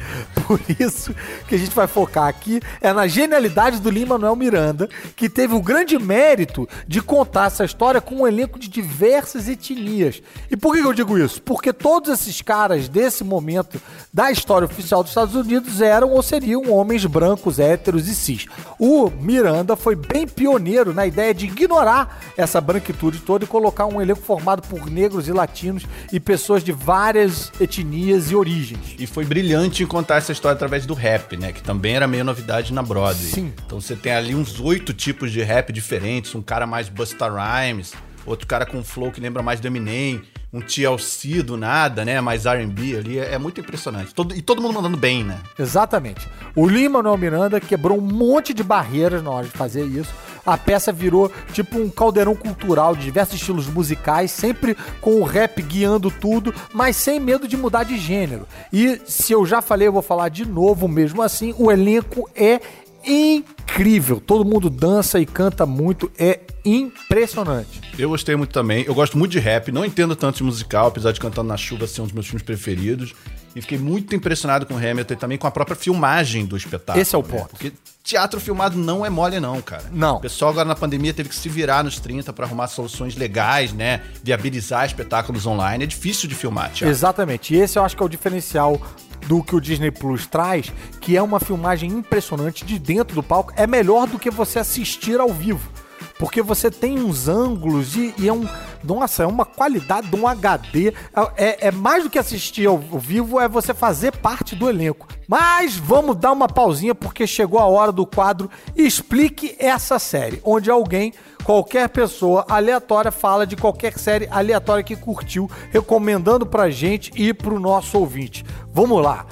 Por 0.44 0.60
isso 0.76 1.14
que 1.46 1.54
a 1.54 1.58
gente 1.58 1.70
vai 1.70 1.86
focar 1.86 2.26
aqui 2.26 2.60
é 2.80 2.92
na 2.92 3.06
genialidade 3.06 3.78
do 3.78 3.88
Lin-Manuel 3.88 4.34
Miranda, 4.34 4.88
que 5.14 5.28
teve 5.28 5.54
o 5.54 5.62
grande 5.62 5.96
mérito 6.00 6.68
de 6.84 7.00
contar 7.00 7.46
essa 7.46 7.64
história 7.64 8.00
com 8.00 8.16
um 8.16 8.26
elenco 8.26 8.58
de 8.58 8.66
diversas 8.66 9.48
etnias. 9.48 10.20
E 10.50 10.56
por 10.56 10.74
que 10.74 10.80
eu 10.80 10.92
digo 10.92 11.16
isso? 11.16 11.40
Porque 11.40 11.72
todos 11.72 12.10
esses 12.10 12.42
caras 12.42 12.88
desse 12.88 13.22
momento 13.22 13.80
da 14.12 14.32
história 14.32 14.66
oficial 14.66 15.04
dos 15.04 15.12
Estados 15.12 15.36
Unidos 15.36 15.80
eram 15.80 16.10
ou 16.10 16.20
seriam 16.20 16.72
homens 16.72 17.06
brancos, 17.06 17.60
héteros 17.60 18.08
e 18.08 18.16
cis. 18.16 18.46
O 18.80 19.10
Miranda 19.10 19.76
foi 19.76 19.94
bem 19.94 20.26
pioneiro 20.26 20.92
na 20.92 21.06
ideia 21.06 21.32
de 21.32 21.46
ignorar 21.46 22.20
essa 22.36 22.60
branquitude 22.60 23.20
toda 23.20 23.44
e 23.44 23.46
colocar 23.46 23.86
um 23.86 24.02
elenco 24.02 24.22
formado 24.22 24.62
por 24.62 24.90
negros 24.90 25.28
e 25.28 25.32
latinos 25.32 25.86
e 26.12 26.18
pessoas 26.18 26.64
de 26.64 26.72
várias 26.72 27.52
etnias 27.60 28.07
e 28.08 28.34
origens. 28.34 28.94
E 28.98 29.06
foi 29.06 29.24
brilhante 29.24 29.82
em 29.82 29.86
contar 29.86 30.16
essa 30.16 30.32
história 30.32 30.54
através 30.54 30.86
do 30.86 30.94
rap, 30.94 31.36
né? 31.36 31.52
Que 31.52 31.62
também 31.62 31.94
era 31.94 32.06
meio 32.06 32.24
novidade 32.24 32.72
na 32.72 32.82
Broadway. 32.82 33.30
Sim. 33.30 33.52
Então 33.66 33.80
você 33.80 33.94
tem 33.94 34.12
ali 34.12 34.34
uns 34.34 34.58
oito 34.60 34.92
tipos 34.92 35.30
de 35.30 35.42
rap 35.42 35.72
diferentes. 35.72 36.34
Um 36.34 36.42
cara 36.42 36.66
mais 36.66 36.88
Busta 36.88 37.28
Rhymes, 37.28 37.92
outro 38.26 38.46
cara 38.46 38.66
com 38.66 38.78
um 38.78 38.84
flow 38.84 39.10
que 39.10 39.20
lembra 39.20 39.42
mais 39.42 39.60
do 39.60 39.66
Eminem, 39.66 40.22
um 40.52 40.60
TLC 40.60 41.42
do 41.42 41.56
nada, 41.56 42.04
né? 42.04 42.20
Mais 42.20 42.46
R&B 42.46 42.96
ali. 42.96 43.18
É, 43.18 43.34
é 43.34 43.38
muito 43.38 43.60
impressionante. 43.60 44.14
Todo- 44.14 44.34
e 44.34 44.40
todo 44.40 44.62
mundo 44.62 44.74
mandando 44.74 44.96
bem, 44.96 45.22
né? 45.24 45.38
Exatamente. 45.58 46.26
O 46.56 46.66
Lin-Manuel 46.66 47.18
Miranda 47.18 47.60
quebrou 47.60 47.98
um 47.98 48.02
monte 48.02 48.54
de 48.54 48.62
barreiras 48.62 49.22
na 49.22 49.30
hora 49.30 49.46
de 49.46 49.52
fazer 49.52 49.84
isso. 49.84 50.12
A 50.46 50.56
peça 50.56 50.90
virou 50.90 51.30
tipo 51.52 51.78
um 51.78 51.90
caldeirão 51.90 52.34
cultural 52.34 52.96
de 52.96 53.04
diversos 53.04 53.34
estilos 53.38 53.66
musicais, 53.66 54.30
sempre 54.30 54.74
com 55.00 55.20
o 55.20 55.24
rap 55.24 55.60
guiando 55.60 56.10
tudo, 56.10 56.54
mas 56.72 56.96
sem 56.96 57.20
medo 57.20 57.46
de 57.46 57.54
mudar 57.54 57.82
de 57.84 57.98
gênero. 57.98 58.46
E 58.72 58.98
se 59.04 59.32
eu 59.32 59.44
já 59.44 59.60
falei, 59.60 59.88
eu 59.88 59.92
vou 59.92 60.00
falar 60.00 60.30
de 60.30 60.46
novo 60.46 60.88
mesmo 60.88 61.20
assim, 61.20 61.54
o 61.58 61.70
elenco 61.70 62.28
é 62.34 62.60
incrível. 63.04 64.20
Todo 64.20 64.44
mundo 64.44 64.68
dança 64.68 65.20
e 65.20 65.26
canta 65.26 65.64
muito, 65.64 66.10
é 66.18 66.40
impressionante. 66.64 67.80
Eu 67.98 68.10
gostei 68.10 68.36
muito 68.36 68.52
também. 68.52 68.84
Eu 68.86 68.94
gosto 68.94 69.16
muito 69.16 69.32
de 69.32 69.38
rap. 69.38 69.72
Não 69.72 69.84
entendo 69.84 70.14
tanto 70.14 70.38
de 70.38 70.42
musical, 70.42 70.88
apesar 70.88 71.12
de 71.12 71.20
Cantando 71.20 71.48
na 71.48 71.56
Chuva 71.56 71.86
ser 71.86 72.00
um 72.00 72.04
dos 72.04 72.12
meus 72.12 72.26
filmes 72.26 72.42
preferidos. 72.42 73.14
E 73.56 73.60
fiquei 73.60 73.78
muito 73.78 74.14
impressionado 74.14 74.66
com 74.66 74.74
o 74.74 74.76
Hamilton 74.76 75.14
e 75.14 75.16
também 75.16 75.38
com 75.38 75.46
a 75.46 75.50
própria 75.50 75.74
filmagem 75.74 76.44
do 76.44 76.56
espetáculo. 76.56 77.00
Esse 77.00 77.14
é 77.14 77.18
o 77.18 77.22
né? 77.22 77.28
ponto. 77.28 77.48
Porque 77.48 77.72
teatro 78.04 78.38
filmado 78.40 78.78
não 78.78 79.04
é 79.04 79.10
mole, 79.10 79.40
não, 79.40 79.60
cara. 79.60 79.84
Não. 79.90 80.16
O 80.16 80.20
pessoal 80.20 80.50
agora 80.50 80.68
na 80.68 80.74
pandemia 80.74 81.12
teve 81.12 81.28
que 81.28 81.34
se 81.34 81.48
virar 81.48 81.82
nos 81.82 81.98
30 81.98 82.32
pra 82.32 82.46
arrumar 82.46 82.68
soluções 82.68 83.16
legais, 83.16 83.72
né? 83.72 84.02
Viabilizar 84.22 84.86
espetáculos 84.86 85.46
online. 85.46 85.84
É 85.84 85.86
difícil 85.86 86.28
de 86.28 86.34
filmar, 86.34 86.70
teatro. 86.70 86.88
Exatamente. 86.88 87.54
E 87.54 87.58
esse 87.58 87.78
eu 87.78 87.84
acho 87.84 87.96
que 87.96 88.02
é 88.02 88.06
o 88.06 88.08
diferencial 88.08 88.80
do 89.26 89.42
que 89.42 89.54
o 89.54 89.60
Disney 89.60 89.90
Plus 89.90 90.26
traz, 90.26 90.72
que 91.00 91.16
é 91.16 91.22
uma 91.22 91.40
filmagem 91.40 91.90
impressionante 91.90 92.64
de 92.64 92.78
dentro 92.78 93.14
do 93.14 93.22
palco. 93.22 93.52
É 93.56 93.66
melhor 93.66 94.06
do 94.06 94.18
que 94.18 94.30
você 94.30 94.58
assistir 94.58 95.20
ao 95.20 95.32
vivo. 95.32 95.70
Porque 96.18 96.42
você 96.42 96.70
tem 96.70 96.98
uns 96.98 97.28
ângulos 97.28 97.96
e, 97.96 98.12
e 98.18 98.28
é 98.28 98.32
um. 98.32 98.46
Nossa, 98.82 99.22
é 99.22 99.26
uma 99.26 99.44
qualidade 99.44 100.08
de 100.08 100.16
um 100.16 100.26
HD. 100.26 100.92
É, 101.36 101.68
é 101.68 101.70
mais 101.70 102.02
do 102.02 102.10
que 102.10 102.18
assistir 102.18 102.66
ao 102.66 102.78
vivo, 102.78 103.38
é 103.38 103.48
você 103.48 103.72
fazer 103.72 104.16
parte 104.16 104.56
do 104.56 104.68
elenco. 104.68 105.06
Mas 105.28 105.76
vamos 105.76 106.16
dar 106.16 106.32
uma 106.32 106.48
pausinha, 106.48 106.94
porque 106.94 107.26
chegou 107.26 107.60
a 107.60 107.66
hora 107.66 107.92
do 107.92 108.04
quadro 108.04 108.50
Explique 108.76 109.54
essa 109.58 109.98
série, 109.98 110.40
onde 110.44 110.70
alguém 110.70 111.12
qualquer 111.48 111.88
pessoa 111.88 112.44
aleatória 112.46 113.10
fala 113.10 113.46
de 113.46 113.56
qualquer 113.56 113.94
série 113.94 114.28
aleatória 114.30 114.84
que 114.84 114.94
curtiu, 114.94 115.50
recomendando 115.70 116.44
pra 116.44 116.68
gente 116.68 117.10
e 117.16 117.32
pro 117.32 117.58
nosso 117.58 117.98
ouvinte. 117.98 118.44
Vamos 118.70 119.02
lá. 119.02 119.24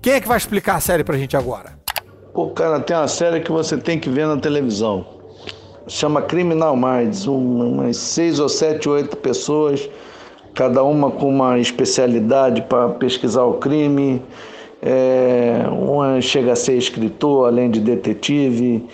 Quem 0.00 0.12
é 0.12 0.20
que 0.20 0.28
vai 0.28 0.36
explicar 0.36 0.76
a 0.76 0.80
série 0.80 1.02
pra 1.02 1.18
gente 1.18 1.36
agora? 1.36 1.76
Pô, 2.32 2.50
cara, 2.50 2.78
tem 2.78 2.96
uma 2.96 3.08
série 3.08 3.40
que 3.40 3.50
você 3.50 3.76
tem 3.76 3.98
que 3.98 4.08
ver 4.08 4.28
na 4.28 4.36
televisão. 4.36 5.04
Chama 5.88 6.22
Criminal 6.22 6.76
Minds. 6.76 7.26
Um- 7.26 7.72
umas 7.72 7.96
seis 7.96 8.38
ou 8.38 8.48
sete, 8.48 8.88
oito 8.88 9.16
pessoas, 9.16 9.90
cada 10.54 10.84
uma 10.84 11.10
com 11.10 11.28
uma 11.28 11.58
especialidade 11.58 12.62
para 12.62 12.90
pesquisar 12.90 13.42
o 13.42 13.54
crime. 13.54 14.22
É, 14.80 15.64
uma 15.72 16.20
chega 16.20 16.52
a 16.52 16.56
ser 16.56 16.76
escritor, 16.76 17.48
além 17.48 17.68
de 17.72 17.80
detetive. 17.80 18.86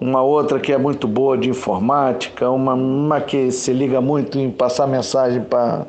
Uma 0.00 0.22
outra 0.22 0.58
que 0.58 0.72
é 0.72 0.78
muito 0.78 1.06
boa 1.06 1.36
de 1.36 1.50
informática, 1.50 2.48
uma, 2.50 2.72
uma 2.72 3.20
que 3.20 3.52
se 3.52 3.70
liga 3.72 4.00
muito 4.00 4.38
em 4.38 4.50
passar 4.50 4.86
mensagem 4.86 5.42
para 5.42 5.86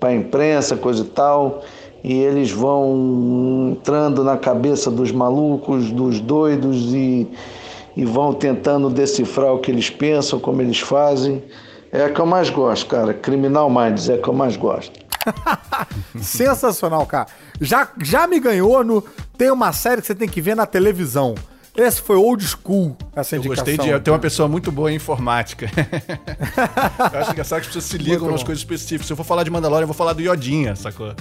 a 0.00 0.12
imprensa, 0.12 0.74
coisa 0.76 1.02
e 1.02 1.08
tal. 1.08 1.62
E 2.02 2.14
eles 2.14 2.50
vão 2.50 3.72
entrando 3.72 4.24
na 4.24 4.36
cabeça 4.36 4.90
dos 4.90 5.12
malucos, 5.12 5.92
dos 5.92 6.18
doidos 6.18 6.92
e, 6.94 7.28
e 7.94 8.04
vão 8.04 8.32
tentando 8.32 8.88
decifrar 8.88 9.52
o 9.52 9.58
que 9.58 9.70
eles 9.70 9.90
pensam, 9.90 10.40
como 10.40 10.62
eles 10.62 10.80
fazem. 10.80 11.44
É 11.92 12.04
a 12.04 12.10
que 12.10 12.18
eu 12.18 12.26
mais 12.26 12.48
gosto, 12.48 12.86
cara. 12.86 13.12
Criminal 13.12 13.68
Minds 13.68 14.08
é 14.08 14.14
a 14.14 14.18
que 14.18 14.26
eu 14.26 14.32
mais 14.34 14.56
gosto. 14.56 14.98
Sensacional, 16.18 17.04
cara. 17.06 17.26
Já, 17.60 17.88
já 18.02 18.26
me 18.26 18.40
ganhou 18.40 18.82
no. 18.82 19.04
Tem 19.36 19.50
uma 19.50 19.72
série 19.72 20.00
que 20.00 20.06
você 20.06 20.14
tem 20.14 20.28
que 20.28 20.40
ver 20.40 20.56
na 20.56 20.66
televisão. 20.66 21.34
Esse 21.74 22.02
foi 22.02 22.16
old 22.16 22.46
school, 22.46 22.96
essa 23.16 23.34
Eu 23.34 23.38
indicação. 23.38 23.64
gostei 23.64 23.92
de 23.92 24.00
ter 24.00 24.10
uma 24.10 24.18
pessoa 24.18 24.46
muito 24.46 24.70
boa 24.70 24.92
em 24.92 24.96
informática. 24.96 25.70
eu 27.12 27.20
acho 27.20 27.30
engraçado 27.30 27.60
que 27.60 27.62
as 27.62 27.66
pessoas 27.66 27.84
se 27.84 27.96
ligam 27.96 28.30
nas 28.30 28.42
coisas 28.42 28.58
específicas. 28.58 29.06
Se 29.06 29.12
eu 29.12 29.16
for 29.16 29.24
falar 29.24 29.42
de 29.42 29.50
Mandalorian, 29.50 29.84
eu 29.84 29.86
vou 29.86 29.96
falar 29.96 30.12
do 30.12 30.20
Yodinha, 30.20 30.76
sacou? 30.76 31.14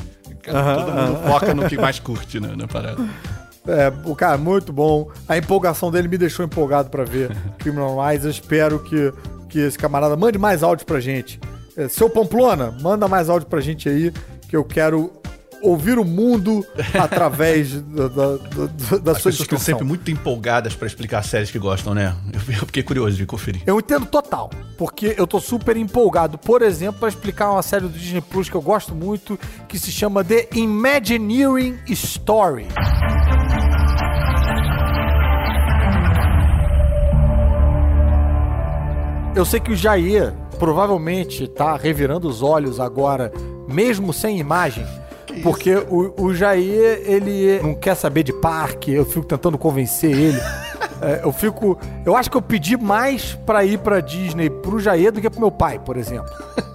Todo 0.44 0.92
mundo 0.92 1.20
foca 1.28 1.54
no 1.54 1.70
que 1.70 1.78
mais 1.78 2.00
curte 2.00 2.40
né, 2.40 2.54
na 2.56 2.68
parada. 2.68 3.02
É, 3.68 3.94
o 4.06 4.16
cara, 4.16 4.38
muito 4.38 4.74
bom. 4.74 5.10
A 5.28 5.38
empolgação 5.38 5.92
dele 5.92 6.08
me 6.08 6.18
deixou 6.18 6.44
empolgado 6.44 6.90
pra 6.90 7.04
ver 7.04 7.32
Criminal 7.60 7.96
Minds. 7.96 8.26
Eu 8.26 8.32
espero 8.32 8.80
que, 8.80 9.14
que 9.48 9.60
esse 9.60 9.78
camarada 9.78 10.18
mande 10.18 10.38
mais 10.38 10.64
áudio 10.64 10.86
pra 10.86 11.00
gente. 11.00 11.40
É, 11.78 11.88
seu 11.88 12.10
Pamplona, 12.10 12.76
manda 12.82 13.08
mais 13.08 13.30
áudio 13.30 13.48
pra 13.48 13.62
gente 13.62 13.88
aí, 13.88 14.12
que 14.50 14.58
eu 14.58 14.64
quero 14.66 15.14
ouvir 15.62 15.98
o 15.98 16.06
mundo 16.06 16.66
através 16.94 17.82
da, 17.82 18.08
da, 18.08 18.38
da, 18.38 18.98
da 18.98 19.12
As 19.12 19.22
sua 19.22 19.32
pessoas 19.32 19.40
estão 19.40 19.58
sempre 19.58 19.84
muito 19.84 20.10
empolgadas 20.12 20.76
pra 20.76 20.88
explicar 20.88 21.24
séries 21.24 21.52
que 21.52 21.60
gostam, 21.60 21.94
né? 21.94 22.16
Eu, 22.34 22.40
eu 22.54 22.66
fiquei 22.66 22.84
curioso 22.84 23.18
de 23.18 23.26
conferir. 23.26 23.62
Eu 23.66 23.80
entendo 23.80 24.06
total, 24.06 24.50
porque 24.78 25.16
eu 25.18 25.28
tô 25.28 25.40
super 25.40 25.78
empolgado, 25.78 26.38
por 26.38 26.62
exemplo, 26.62 27.00
pra 27.00 27.10
explicar 27.10 27.52
uma 27.52 27.62
série 27.62 27.84
do 27.84 27.90
Disney 27.90 28.22
Plus 28.22 28.50
que 28.50 28.56
eu 28.56 28.62
gosto 28.62 28.96
muito, 28.96 29.40
que 29.68 29.78
se 29.78 29.92
chama 29.92 30.24
The 30.24 30.50
Imagineering 30.54 31.80
Story. 31.88 32.68
Eu 39.34 39.46
sei 39.46 39.62
que 39.62 39.72
o 39.72 39.76
Jair 39.76 40.34
provavelmente 40.60 41.48
tá 41.48 41.76
revirando 41.78 42.28
os 42.28 42.44
olhos 42.44 42.80
agora, 42.80 43.32
mesmo 43.68 44.12
sem 44.14 44.38
imagem. 44.38 44.86
Porque 45.42 45.76
o, 45.76 46.14
o 46.18 46.34
Jair, 46.34 47.02
ele 47.06 47.60
não 47.62 47.74
quer 47.74 47.96
saber 47.96 48.24
de 48.24 48.34
parque, 48.34 48.92
eu 48.92 49.06
fico 49.06 49.26
tentando 49.26 49.58
convencer 49.58 50.12
ele. 50.12 50.40
É, 51.02 51.22
eu 51.24 51.32
fico. 51.32 51.80
Eu 52.06 52.16
acho 52.16 52.30
que 52.30 52.38
eu 52.38 52.42
pedi 52.44 52.78
mais 52.78 53.34
pra 53.44 53.66
ir 53.66 53.80
pra 53.80 54.00
Disney 54.00 54.52
pro 54.52 54.80
Jair 54.80 55.12
do 55.12 55.20
que 55.20 55.32
pro 55.32 55.40
meu 55.40 55.50
pai, 55.50 55.80
por 55.80 55.98
exemplo. 55.98 56.32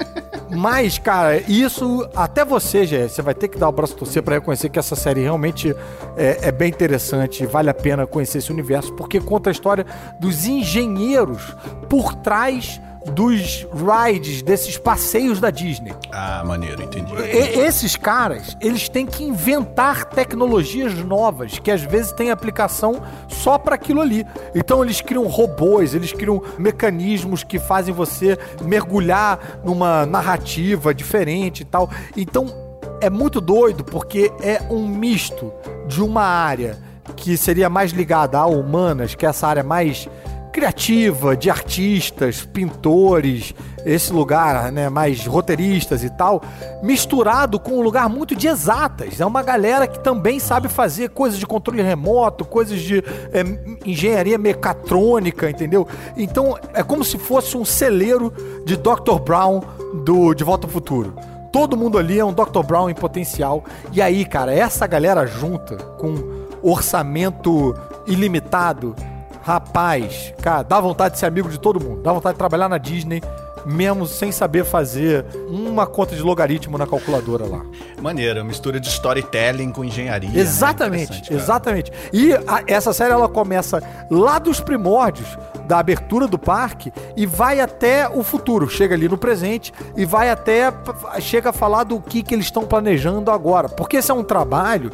Mas, 0.51 0.99
cara, 0.99 1.39
isso 1.49 2.09
até 2.15 2.45
você, 2.45 2.87
Jair, 2.87 3.09
você 3.09 3.23
vai 3.23 3.35
ter 3.35 3.49
que 3.49 3.59
dar 3.59 3.69
o 3.69 3.73
braço 3.73 3.95
a 3.95 3.99
torcer 3.99 4.23
pra 4.23 4.35
reconhecer 4.35 4.69
que 4.69 4.79
essa 4.79 4.97
série 4.97 5.23
realmente 5.23 5.75
é, 6.17 6.49
é 6.49 6.53
bem 6.53 6.69
interessante, 6.69 7.45
vale 7.47 7.71
a 7.71 7.75
pena 7.75 8.07
conhecer 8.07 8.39
esse 8.39 8.53
universo, 8.53 8.93
porque 8.95 9.21
conta 9.21 9.51
a 9.51 9.53
história 9.53 9.85
dos 10.21 10.47
engenheiros 10.47 11.55
por 11.89 12.15
trás 12.15 12.81
dos 13.13 13.67
rides, 13.73 14.43
desses 14.43 14.77
passeios 14.79 15.41
da 15.41 15.51
Disney. 15.51 15.93
Ah, 16.13 16.43
maneiro, 16.45 16.83
entendi. 16.83 17.13
E- 17.15 17.61
esses 17.61 17.97
caras, 17.97 18.57
eles 18.61 18.89
têm 18.89 19.07
que 19.07 19.25
inventar 19.25 20.05
tecnologias 20.05 20.95
novas, 20.95 21.59
que 21.59 21.71
às 21.71 21.83
vezes 21.83 22.13
têm 22.13 22.31
aplicação 22.31 23.03
só 23.29 23.59
para 23.59 23.75
aquilo 23.75 24.01
ali. 24.01 24.25
Então 24.55 24.83
eles 24.83 25.01
criam 25.01 25.27
robôs, 25.27 25.95
eles 25.95 26.13
criam 26.13 26.43
mecanismos 26.59 27.43
que 27.45 27.59
fazem 27.59 27.95
você 27.95 28.39
mergulhar 28.63 29.61
numa 29.65 30.05
narrativa 30.07 30.95
diferente 30.95 31.61
e 31.61 31.65
tal. 31.65 31.91
Então 32.17 32.47
é 33.01 33.11
muito 33.11 33.41
doido 33.41 33.85
porque 33.85 34.33
é 34.41 34.63
um 34.71 34.87
misto 34.87 35.53
de 35.87 36.03
uma 36.03 36.23
área 36.23 36.79
que 37.15 37.37
seria 37.37 37.71
mais 37.71 37.93
ligada 37.93 38.39
a 38.39 38.47
humanas, 38.47 39.15
que 39.15 39.25
é 39.25 39.29
essa 39.29 39.47
área 39.47 39.63
mais 39.63 40.09
criativa, 40.57 41.37
de 41.37 41.51
artistas, 41.51 42.47
pintores, 42.47 43.55
esse 43.85 44.11
lugar, 44.11 44.73
né, 44.73 44.89
mais 44.89 45.27
roteiristas 45.27 46.03
e 46.03 46.09
tal, 46.09 46.43
misturado 46.83 47.61
com 47.61 47.73
um 47.73 47.83
lugar 47.83 48.09
muito 48.09 48.35
de 48.35 48.49
exatas. 48.49 49.21
É 49.21 49.27
uma 49.27 49.43
galera 49.43 49.87
que 49.87 49.99
também 49.99 50.41
sabe 50.41 50.69
fazer 50.69 51.11
coisas 51.11 51.39
de 51.39 51.47
controle 51.47 51.83
remoto, 51.83 52.43
coisas 52.43 52.81
de 52.81 53.05
é, 53.35 53.45
engenharia 53.85 54.39
mecatrônica, 54.39 55.51
entendeu? 55.51 55.87
Então 56.17 56.59
é 56.73 56.83
como 56.83 57.05
se 57.05 57.19
fosse 57.19 57.55
um 57.55 57.65
celeiro 57.65 58.33
de 58.65 58.79
Dr. 58.79 59.21
Brown 59.23 59.61
do 60.07 60.33
De 60.33 60.43
Volta 60.43 60.67
ao 60.67 60.71
Futuro. 60.71 61.15
Todo 61.53 61.77
mundo 61.77 61.99
ali 61.99 62.19
é 62.19 62.25
um 62.25 62.33
Dr. 62.33 62.65
Brown 62.67 62.89
em 62.89 62.95
potencial. 62.95 63.63
E 63.93 64.01
aí, 64.01 64.25
cara, 64.25 64.55
essa 64.55 64.87
galera 64.87 65.27
junta 65.27 65.77
com 65.77 66.15
orçamento 66.63 67.75
ilimitado, 68.07 68.97
rapaz, 69.47 70.35
cara, 70.43 70.63
dá 70.65 70.81
vontade 70.81 71.15
de 71.15 71.21
ser 71.21 71.27
amigo 71.27 71.49
de 71.49 71.59
todo 71.61 71.81
mundo. 71.83 72.03
Dá 72.03 72.13
vontade 72.13 72.35
de 72.35 72.39
trabalhar 72.39 72.69
na 72.69 72.79
Disney, 72.79 73.23
mesmo 73.65 74.05
sem 74.07 74.33
saber 74.33 74.65
fazer 74.65 75.25
uma 75.49 75.87
conta 75.87 76.17
de 76.17 76.23
logaritmo 76.23 76.77
na 76.77 76.85
calculadora 76.87 77.47
lá. 77.47 77.61
Maneiro, 78.03 78.45
mistura 78.45 78.81
de 78.81 78.89
storytelling 78.89 79.71
com 79.71 79.85
engenharia. 79.85 80.31
né? 80.31 80.41
Exatamente, 80.41 81.23
cara. 81.23 81.35
exatamente. 81.35 81.93
E 82.13 82.33
a- 82.35 82.65
essa 82.67 82.93
série 82.93 83.13
ela 83.13 83.29
começa 83.29 83.81
lá 84.11 84.41
dos 84.41 84.59
primórdios 84.61 85.39
da 85.69 85.79
abertura 85.79 86.27
do 86.27 86.39
parque 86.39 86.93
e 87.17 87.25
vai 87.25 87.61
até 87.61 88.09
o 88.09 88.23
futuro, 88.25 88.69
chega 88.69 88.95
ali 88.97 89.09
no 89.09 89.17
presente 89.19 89.73
e 89.97 90.05
vai 90.05 90.29
até 90.31 90.73
chega 91.21 91.51
a 91.51 91.53
falar 91.53 91.85
do 91.85 92.01
que 92.01 92.23
que 92.23 92.35
eles 92.35 92.47
estão 92.47 92.65
planejando 92.65 93.31
agora, 93.31 93.69
porque 93.69 93.97
esse 93.97 94.11
é 94.11 94.15
um 94.15 94.23
trabalho 94.25 94.93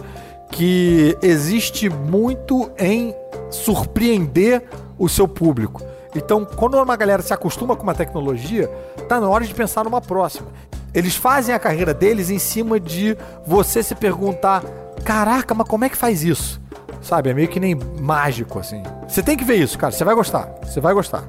que 0.52 1.16
existe 1.22 1.88
muito 1.88 2.70
em 2.78 3.14
surpreender 3.50 4.62
o 4.98 5.08
seu 5.08 5.26
público. 5.26 5.82
Então, 6.14 6.44
quando 6.44 6.74
uma 6.74 6.94
galera 6.94 7.22
se 7.22 7.32
acostuma 7.32 7.74
com 7.74 7.82
uma 7.82 7.94
tecnologia, 7.94 8.68
tá 9.08 9.18
na 9.18 9.28
hora 9.28 9.44
de 9.44 9.52
pensar 9.54 9.82
numa 9.82 10.00
próxima. 10.00 10.48
Eles 10.94 11.16
fazem 11.16 11.54
a 11.54 11.58
carreira 11.58 11.94
deles 11.94 12.28
em 12.28 12.38
cima 12.38 12.78
de 12.78 13.16
você 13.46 13.82
se 13.82 13.94
perguntar: 13.94 14.62
caraca, 15.02 15.54
mas 15.54 15.66
como 15.66 15.86
é 15.86 15.88
que 15.88 15.96
faz 15.96 16.22
isso? 16.22 16.60
Sabe? 17.00 17.30
É 17.30 17.34
meio 17.34 17.48
que 17.48 17.58
nem 17.58 17.74
mágico, 17.74 18.58
assim. 18.58 18.82
Você 19.08 19.22
tem 19.22 19.36
que 19.36 19.44
ver 19.44 19.56
isso, 19.56 19.78
cara. 19.78 19.90
Você 19.90 20.04
vai 20.04 20.14
gostar. 20.14 20.54
Você 20.62 20.80
vai 20.80 20.92
gostar. 20.92 21.24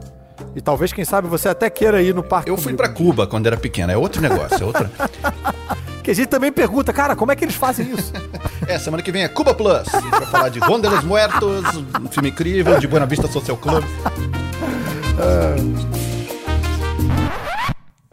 E 0.53 0.61
talvez, 0.61 0.91
quem 0.91 1.05
sabe, 1.05 1.29
você 1.29 1.47
até 1.47 1.69
queira 1.69 2.01
ir 2.01 2.13
no 2.13 2.21
parque. 2.21 2.51
Eu 2.51 2.57
fui 2.57 2.73
pra 2.73 2.89
Cuba 2.89 3.25
quando 3.25 3.47
era 3.47 3.57
pequeno, 3.57 3.91
é 3.91 3.97
outro 3.97 4.21
negócio, 4.21 4.61
é 4.61 4.65
outra. 4.65 4.91
Que 6.03 6.11
a 6.11 6.13
gente 6.13 6.27
também 6.27 6.51
pergunta, 6.51 6.91
cara, 6.91 7.15
como 7.15 7.31
é 7.31 7.35
que 7.35 7.45
eles 7.45 7.55
fazem 7.55 7.89
isso? 7.91 8.11
É, 8.65 8.79
semana 8.79 9.03
que 9.03 9.11
vem 9.11 9.23
é 9.23 9.27
Cuba 9.27 9.53
Plus. 9.53 9.93
A 9.93 9.99
gente 9.99 10.09
vai 10.09 10.25
falar 10.25 10.47
de 10.47 10.57
Ronda 10.57 10.89
dos 10.89 11.03
Muertos, 11.03 11.65
um 12.01 12.07
filme 12.07 12.29
incrível, 12.29 12.79
de 12.79 12.87
Buena 12.87 13.05
Vista 13.05 13.27
Social 13.27 13.57
Club. 13.57 13.83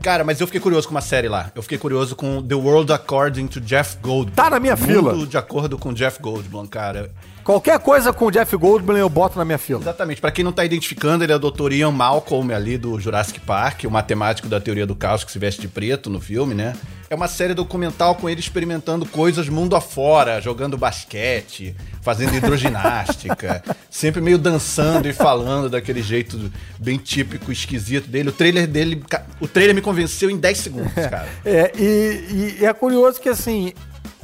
Cara, 0.02 0.24
mas 0.24 0.40
eu 0.40 0.46
fiquei 0.48 0.60
curioso 0.60 0.88
com 0.88 0.94
uma 0.94 1.00
série 1.00 1.28
lá. 1.28 1.52
Eu 1.54 1.62
fiquei 1.62 1.78
curioso 1.78 2.16
com 2.16 2.42
The 2.42 2.54
World 2.56 2.92
According 2.92 3.46
to 3.46 3.60
Jeff 3.60 3.96
Goldblum. 4.02 4.34
Tá 4.34 4.50
na 4.50 4.58
minha 4.58 4.76
fila. 4.76 5.12
Mundo 5.12 5.26
de 5.26 5.36
acordo 5.36 5.78
com 5.78 5.92
Jeff 5.92 6.20
Goldblum, 6.20 6.66
cara. 6.66 7.12
Qualquer 7.44 7.78
coisa 7.78 8.12
com 8.12 8.26
o 8.26 8.30
Jeff 8.30 8.56
Goldblum 8.56 8.96
eu 8.96 9.08
boto 9.08 9.38
na 9.38 9.44
minha 9.44 9.58
fila. 9.58 9.80
Exatamente. 9.80 10.20
Pra 10.20 10.32
quem 10.32 10.44
não 10.44 10.52
tá 10.52 10.64
identificando, 10.64 11.22
ele 11.22 11.32
é 11.32 11.36
o 11.36 11.38
Dr. 11.38 11.72
Ian 11.72 11.92
Malcolm 11.92 12.52
ali 12.52 12.76
do 12.76 12.98
Jurassic 12.98 13.38
Park, 13.40 13.84
o 13.84 13.90
matemático 13.90 14.48
da 14.48 14.60
teoria 14.60 14.86
do 14.86 14.96
caos 14.96 15.22
que 15.22 15.30
se 15.30 15.38
veste 15.38 15.60
de 15.60 15.68
preto 15.68 16.10
no 16.10 16.20
filme, 16.20 16.54
né? 16.54 16.74
É 17.12 17.14
uma 17.16 17.26
série 17.26 17.54
documental 17.54 18.14
com 18.14 18.30
ele 18.30 18.38
experimentando 18.38 19.04
coisas 19.04 19.48
mundo 19.48 19.74
afora, 19.74 20.40
jogando 20.40 20.78
basquete, 20.78 21.74
fazendo 22.02 22.36
hidroginástica, 22.36 23.64
sempre 23.90 24.20
meio 24.20 24.38
dançando 24.38 25.08
e 25.08 25.12
falando 25.12 25.68
daquele 25.68 26.02
jeito 26.04 26.52
bem 26.78 26.98
típico, 26.98 27.50
esquisito 27.50 28.08
dele. 28.08 28.28
O 28.28 28.32
trailer 28.32 28.64
dele, 28.68 29.02
o 29.40 29.48
trailer 29.48 29.74
me 29.74 29.82
convenceu 29.82 30.30
em 30.30 30.36
10 30.36 30.58
segundos, 30.58 30.92
cara. 31.10 31.28
É, 31.44 31.72
e, 31.76 32.58
e 32.60 32.64
é 32.64 32.72
curioso 32.72 33.20
que, 33.20 33.28
assim, 33.28 33.72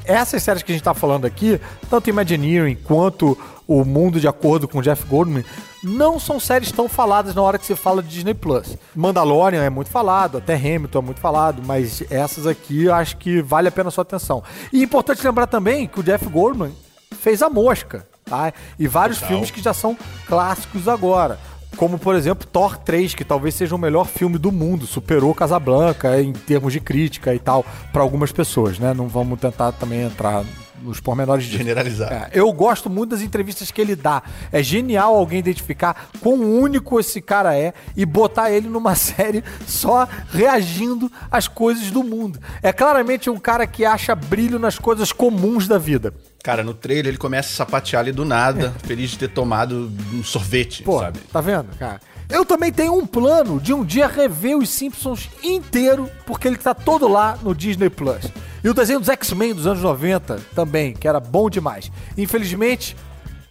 essas 0.07 0.43
séries 0.43 0.63
que 0.63 0.73
a 0.73 0.75
gente 0.75 0.85
tá 0.85 0.95
falando 0.95 1.25
aqui, 1.25 1.61
tanto 1.91 2.09
Imagineering 2.09 2.77
quanto 2.77 3.37
o 3.67 3.85
Mundo 3.85 4.21
de 4.21 4.29
Acordo 4.29 4.69
com 4.69 4.79
o 4.79 4.83
Jeff 4.83 5.05
Goldman, 5.07 5.45
não 5.83 6.19
são 6.19 6.39
séries 6.39 6.71
tão 6.71 6.89
faladas 6.89 7.35
na 7.35 7.43
hora 7.43 7.59
que 7.59 7.67
se 7.67 7.75
fala 7.75 8.03
de 8.03 8.09
Disney 8.09 8.35
Plus. 8.35 8.77
Mandalorian 8.95 9.63
é 9.63 9.71
muito 9.71 9.91
falado, 9.91 10.39
até 10.39 10.55
Hamilton 10.55 10.99
é 10.99 11.03
muito 11.03 11.21
falado, 11.21 11.63
mas 11.65 12.03
essas 12.11 12.47
aqui 12.47 12.85
eu 12.85 12.95
acho 12.95 13.17
que 13.17 13.43
vale 13.43 13.69
a 13.69 13.73
pena 13.73 13.89
a 13.89 13.93
sua 13.93 14.03
atenção. 14.03 14.43
E 14.73 14.81
é 14.81 14.85
importante 14.85 15.25
lembrar 15.25 15.47
também 15.47 15.87
que 15.87 16.01
o 16.01 16.03
Jeff 16.03 16.27
Goldman 16.29 16.73
fez 17.13 17.43
A 17.43 17.51
Mosca, 17.51 18.07
tá? 18.25 18.53
E 18.79 18.87
vários 18.87 19.19
Total. 19.19 19.31
filmes 19.31 19.51
que 19.51 19.63
já 19.63 19.75
são 19.75 19.97
clássicos 20.27 20.89
agora. 20.89 21.39
Como, 21.77 21.99
por 21.99 22.15
exemplo, 22.15 22.47
Thor 22.47 22.79
3, 22.79 23.15
que 23.15 23.25
talvez 23.25 23.55
seja 23.55 23.75
o 23.75 23.79
melhor 23.79 24.07
filme 24.07 24.39
do 24.39 24.51
mundo, 24.51 24.87
superou 24.87 25.35
Casablanca 25.35 26.21
em 26.21 26.33
termos 26.33 26.73
de 26.73 26.81
crítica 26.81 27.35
e 27.35 27.39
tal, 27.39 27.65
para 27.93 28.03
algumas 28.03 28.33
pessoas, 28.33 28.79
né? 28.79 28.95
Não 28.95 29.09
vamos 29.09 29.39
tentar 29.39 29.73
também 29.73 30.01
entrar 30.01 30.43
nos 30.87 31.01
pormenores 31.01 31.45
disso. 31.45 31.59
Generalizar. 31.59 32.13
É, 32.13 32.31
eu 32.33 32.53
gosto 32.53 32.89
muito 32.89 33.11
das 33.11 33.23
entrevistas 33.23 33.71
que 33.71 33.81
ele 33.81 33.97
dá. 33.97 34.23
É 34.51 34.63
genial 34.63 35.15
alguém 35.15 35.39
identificar 35.39 36.09
quão 36.21 36.41
único 36.41 36.99
esse 36.99 37.21
cara 37.21 37.57
é 37.57 37.75
e 37.97 38.07
botar 38.07 38.51
ele 38.51 38.69
numa 38.69 38.95
série 38.97 39.43
só 39.67 40.09
reagindo 40.31 41.11
às 41.31 41.49
coisas 41.49 41.91
do 41.91 42.03
mundo. 42.03 42.39
É 42.63 42.73
claramente 42.73 43.29
um 43.29 43.39
cara 43.39 43.67
que 43.67 43.85
acha 43.85 44.15
brilho 44.15 44.59
nas 44.59 44.79
coisas 44.79 45.13
comuns 45.13 45.67
da 45.69 45.79
vida. 45.79 46.15
Cara, 46.43 46.63
no 46.63 46.75
trailer 46.75 47.07
ele 47.07 47.19
começa 47.19 47.49
a 47.51 47.57
sapatear 47.57 48.01
ali 48.01 48.13
do 48.13 48.25
nada, 48.25 48.73
feliz 48.85 49.11
de 49.11 49.19
ter 49.19 49.29
tomado 49.29 49.91
um 50.15 50.23
sorvete, 50.23 50.85
Pô, 50.85 51.01
sabe? 51.01 51.19
tá 51.33 51.41
vendo, 51.41 51.77
cara? 51.77 52.01
Eu 52.29 52.45
também 52.45 52.73
tenho 52.73 52.95
um 52.97 53.07
plano 53.07 53.61
de 53.61 53.73
um 53.73 53.85
dia 53.85 54.07
rever 54.09 54.57
os 54.57 54.69
Simpsons 54.69 55.29
inteiro, 55.43 56.11
porque 56.27 56.49
ele 56.49 56.57
tá 56.57 56.75
todo 56.75 57.07
lá 57.07 57.39
no 57.43 57.55
Disney 57.55 57.89
Plus. 57.89 58.25
E 58.65 58.69
o 58.69 58.75
desenho 58.75 58.99
dos 58.99 59.09
X-Men 59.09 59.55
dos 59.55 59.67
anos 59.67 59.83
90 59.83 60.41
também, 60.55 60.93
que 60.93 61.07
era 61.07 61.21
bom 61.21 61.49
demais. 61.49 61.91
Infelizmente, 62.19 62.97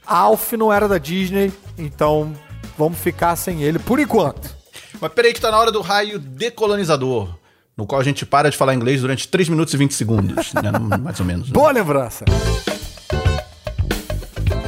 Alf 0.05 0.53
não 0.53 0.73
era 0.73 0.87
da 0.87 0.97
Disney, 0.97 1.53
então 1.77 2.33
vamos 2.77 2.99
ficar 2.99 3.35
sem 3.37 3.63
ele 3.63 3.79
por 3.79 3.99
enquanto. 3.99 4.53
Mas 4.99 5.11
peraí 5.13 5.33
que 5.33 5.39
tá 5.41 5.51
na 5.51 5.57
hora 5.57 5.71
do 5.71 5.81
raio 5.81 6.19
decolonizador, 6.19 7.29
no 7.77 7.85
qual 7.87 8.01
a 8.01 8.03
gente 8.03 8.25
para 8.25 8.49
de 8.49 8.57
falar 8.57 8.73
inglês 8.73 9.01
durante 9.01 9.27
3 9.27 9.47
minutos 9.47 9.73
e 9.73 9.77
20 9.77 9.93
segundos, 9.93 10.53
né? 10.53 10.71
Mais 11.01 11.19
ou 11.19 11.25
menos. 11.25 11.47
né? 11.47 11.53
Boa 11.53 11.71
lembrança! 11.71 12.25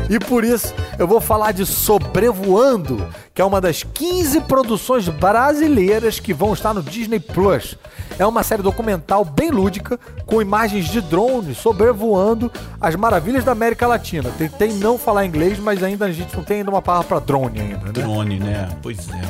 E 0.10 0.20
por 0.20 0.44
isso 0.44 0.74
eu 0.98 1.08
vou 1.08 1.20
falar 1.20 1.52
de 1.52 1.66
Sobrevoando, 1.66 3.08
que 3.34 3.42
é 3.42 3.46
uma 3.46 3.60
das 3.60 3.84
15 3.84 4.42
produções 4.42 5.08
brasileiras 5.10 6.20
que 6.20 6.34
vão 6.34 6.54
estar 6.54 6.74
no 6.74 6.82
Disney 6.82 7.20
Plus. 7.20 7.78
É 8.18 8.26
uma 8.26 8.42
série 8.44 8.64
documental 8.64 9.24
bem 9.24 9.52
lúdica, 9.52 10.00
com 10.26 10.42
imagens 10.42 10.86
de 10.86 11.02
drones 11.02 11.58
sobrevoando 11.58 12.52
as 12.80 12.96
maravilhas 12.96 13.44
da 13.44 13.52
América 13.52 13.86
Latina. 13.86 14.30
Tentei 14.38 14.74
não 14.74 14.98
falar 14.98 15.26
inglês, 15.26 15.60
mas 15.60 15.84
ainda 15.84 16.06
a 16.06 16.12
gente 16.12 16.36
não 16.36 16.44
tem 16.44 16.58
ainda 16.58 16.72
uma 16.72 16.82
palavra 16.82 17.08
para 17.08 17.20
drone 17.20 17.60
ainda, 17.60 17.86
né? 17.86 17.92
Drone, 17.92 18.40
né? 18.40 18.70
Pois 18.82 19.10
é. 19.10 19.22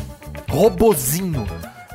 robozinho. 0.52 1.46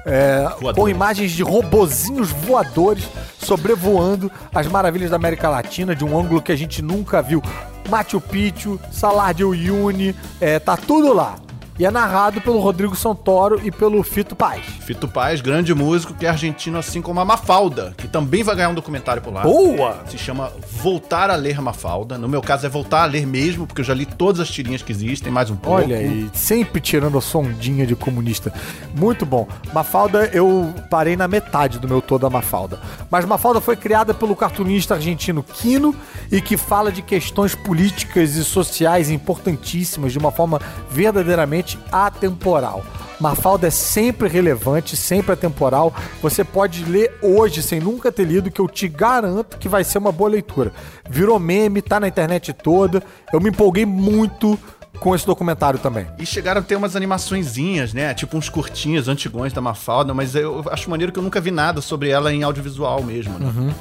É, 0.04 0.48
com 0.74 0.88
imagens 0.88 1.30
de 1.30 1.44
robozinhos 1.44 2.32
voadores 2.32 3.08
sobrevoando 3.38 4.30
as 4.52 4.66
maravilhas 4.66 5.10
da 5.10 5.16
América 5.16 5.48
Latina 5.48 5.94
de 5.94 6.04
um 6.04 6.18
ângulo 6.18 6.42
que 6.42 6.50
a 6.50 6.56
gente 6.56 6.82
nunca 6.82 7.22
viu. 7.22 7.40
Machu 7.88 8.20
Picchu, 8.20 8.80
Salar 8.90 9.34
de 9.34 9.44
Uyuni, 9.44 10.14
é, 10.40 10.58
tá 10.58 10.76
tudo 10.76 11.12
lá. 11.12 11.36
E 11.78 11.86
é 11.86 11.90
narrado 11.90 12.40
pelo 12.40 12.60
Rodrigo 12.60 12.94
Santoro 12.94 13.58
e 13.64 13.70
pelo 13.70 14.02
Fito 14.02 14.36
Paz. 14.36 14.64
Fito 14.80 15.08
Paz, 15.08 15.40
grande 15.40 15.74
músico 15.74 16.12
que 16.12 16.26
é 16.26 16.28
argentino, 16.28 16.78
assim 16.78 17.00
como 17.00 17.18
a 17.18 17.24
Mafalda, 17.24 17.94
que 17.96 18.06
também 18.06 18.42
vai 18.42 18.54
ganhar 18.54 18.68
um 18.68 18.74
documentário 18.74 19.22
por 19.22 19.32
lá. 19.32 19.42
Boa! 19.42 20.02
Se 20.06 20.18
chama 20.18 20.52
Voltar 20.70 21.30
a 21.30 21.34
Ler 21.34 21.62
Mafalda. 21.62 22.18
No 22.18 22.28
meu 22.28 22.42
caso 22.42 22.66
é 22.66 22.68
voltar 22.68 23.02
a 23.02 23.06
ler 23.06 23.26
mesmo, 23.26 23.66
porque 23.66 23.80
eu 23.80 23.84
já 23.84 23.94
li 23.94 24.04
todas 24.04 24.40
as 24.40 24.50
tirinhas 24.50 24.82
que 24.82 24.92
existem, 24.92 25.32
mais 25.32 25.48
um 25.48 25.56
pouco. 25.56 25.80
Olha 25.80 25.96
aí, 25.96 26.28
sempre 26.34 26.80
tirando 26.80 27.16
a 27.16 27.22
sondinha 27.22 27.86
de 27.86 27.96
comunista. 27.96 28.52
Muito 28.94 29.24
bom. 29.24 29.48
Mafalda, 29.72 30.26
eu 30.32 30.74
parei 30.90 31.16
na 31.16 31.26
metade 31.26 31.78
do 31.78 31.88
meu 31.88 32.02
toda 32.02 32.28
Mafalda. 32.28 32.80
Mas 33.10 33.24
Mafalda 33.24 33.62
foi 33.62 33.76
criada 33.76 34.12
pelo 34.12 34.36
cartunista 34.36 34.94
argentino 34.94 35.42
Quino 35.42 35.94
e 36.30 36.40
que 36.40 36.56
fala 36.58 36.92
de 36.92 37.00
questões 37.00 37.54
políticas 37.54 38.36
e 38.36 38.44
sociais 38.44 39.10
importantíssimas 39.10 40.12
de 40.12 40.18
uma 40.18 40.30
forma 40.30 40.60
verdadeiramente 40.90 41.61
atemporal. 41.90 42.84
Mafalda 43.20 43.68
é 43.68 43.70
sempre 43.70 44.28
relevante, 44.28 44.96
sempre 44.96 45.32
atemporal. 45.32 45.94
Você 46.20 46.42
pode 46.42 46.84
ler 46.84 47.16
hoje 47.22 47.62
sem 47.62 47.78
nunca 47.78 48.10
ter 48.10 48.24
lido, 48.24 48.50
que 48.50 48.60
eu 48.60 48.68
te 48.68 48.88
garanto 48.88 49.58
que 49.58 49.68
vai 49.68 49.84
ser 49.84 49.98
uma 49.98 50.10
boa 50.10 50.30
leitura. 50.30 50.72
Virou 51.08 51.38
meme, 51.38 51.80
tá 51.80 52.00
na 52.00 52.08
internet 52.08 52.52
toda. 52.52 53.02
Eu 53.32 53.40
me 53.40 53.50
empolguei 53.50 53.86
muito 53.86 54.58
com 54.98 55.14
esse 55.14 55.26
documentário 55.26 55.78
também. 55.78 56.06
E 56.18 56.26
chegaram 56.26 56.60
a 56.60 56.64
ter 56.64 56.76
umas 56.76 56.94
animaçõezinhas, 56.94 57.92
né? 57.92 58.14
Tipo 58.14 58.36
uns 58.36 58.48
curtinhos 58.48 59.08
antigões 59.08 59.52
da 59.52 59.60
Mafalda, 59.60 60.12
mas 60.14 60.34
eu 60.34 60.64
acho 60.70 60.90
maneiro 60.90 61.12
que 61.12 61.18
eu 61.18 61.22
nunca 61.22 61.40
vi 61.40 61.50
nada 61.50 61.80
sobre 61.80 62.08
ela 62.08 62.32
em 62.32 62.42
audiovisual 62.42 63.02
mesmo, 63.02 63.38
né? 63.38 63.74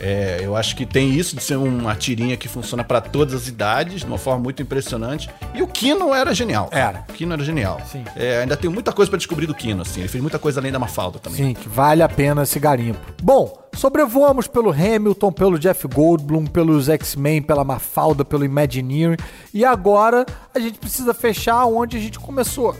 É, 0.00 0.40
eu 0.42 0.56
acho 0.56 0.76
que 0.76 0.84
tem 0.84 1.10
isso 1.10 1.36
de 1.36 1.42
ser 1.42 1.56
uma 1.56 1.94
tirinha 1.94 2.36
que 2.36 2.48
funciona 2.48 2.84
pra 2.84 3.00
todas 3.00 3.34
as 3.34 3.48
idades, 3.48 4.00
de 4.00 4.06
uma 4.06 4.18
forma 4.18 4.42
muito 4.42 4.62
impressionante. 4.62 5.28
E 5.54 5.62
o 5.62 5.66
Kino 5.66 6.14
era 6.14 6.34
genial. 6.34 6.68
Era. 6.70 7.04
O 7.08 7.12
Kino 7.12 7.32
era 7.32 7.44
genial. 7.44 7.80
Sim. 7.90 8.04
É, 8.14 8.40
ainda 8.40 8.56
tem 8.56 8.70
muita 8.70 8.92
coisa 8.92 9.10
pra 9.10 9.18
descobrir 9.18 9.46
do 9.46 9.54
Kino, 9.54 9.82
assim. 9.82 10.00
Ele 10.00 10.08
fez 10.08 10.20
muita 10.22 10.38
coisa 10.38 10.60
além 10.60 10.72
da 10.72 10.78
Mafalda 10.78 11.18
também. 11.18 11.38
Sim, 11.38 11.54
que 11.54 11.68
vale 11.68 12.02
a 12.02 12.08
pena 12.08 12.42
esse 12.42 12.58
garimpo. 12.58 13.00
Bom, 13.22 13.66
sobrevoamos 13.74 14.46
pelo 14.46 14.70
Hamilton, 14.70 15.32
pelo 15.32 15.58
Jeff 15.58 15.86
Goldblum, 15.88 16.46
pelos 16.46 16.88
X-Men, 16.88 17.42
pela 17.42 17.64
Mafalda, 17.64 18.24
pelo 18.24 18.44
Imagineering. 18.44 19.16
E 19.52 19.64
agora 19.64 20.26
a 20.54 20.58
gente 20.58 20.78
precisa 20.78 21.14
fechar 21.14 21.64
onde 21.66 21.96
a 21.96 22.00
gente 22.00 22.18
começou, 22.18 22.74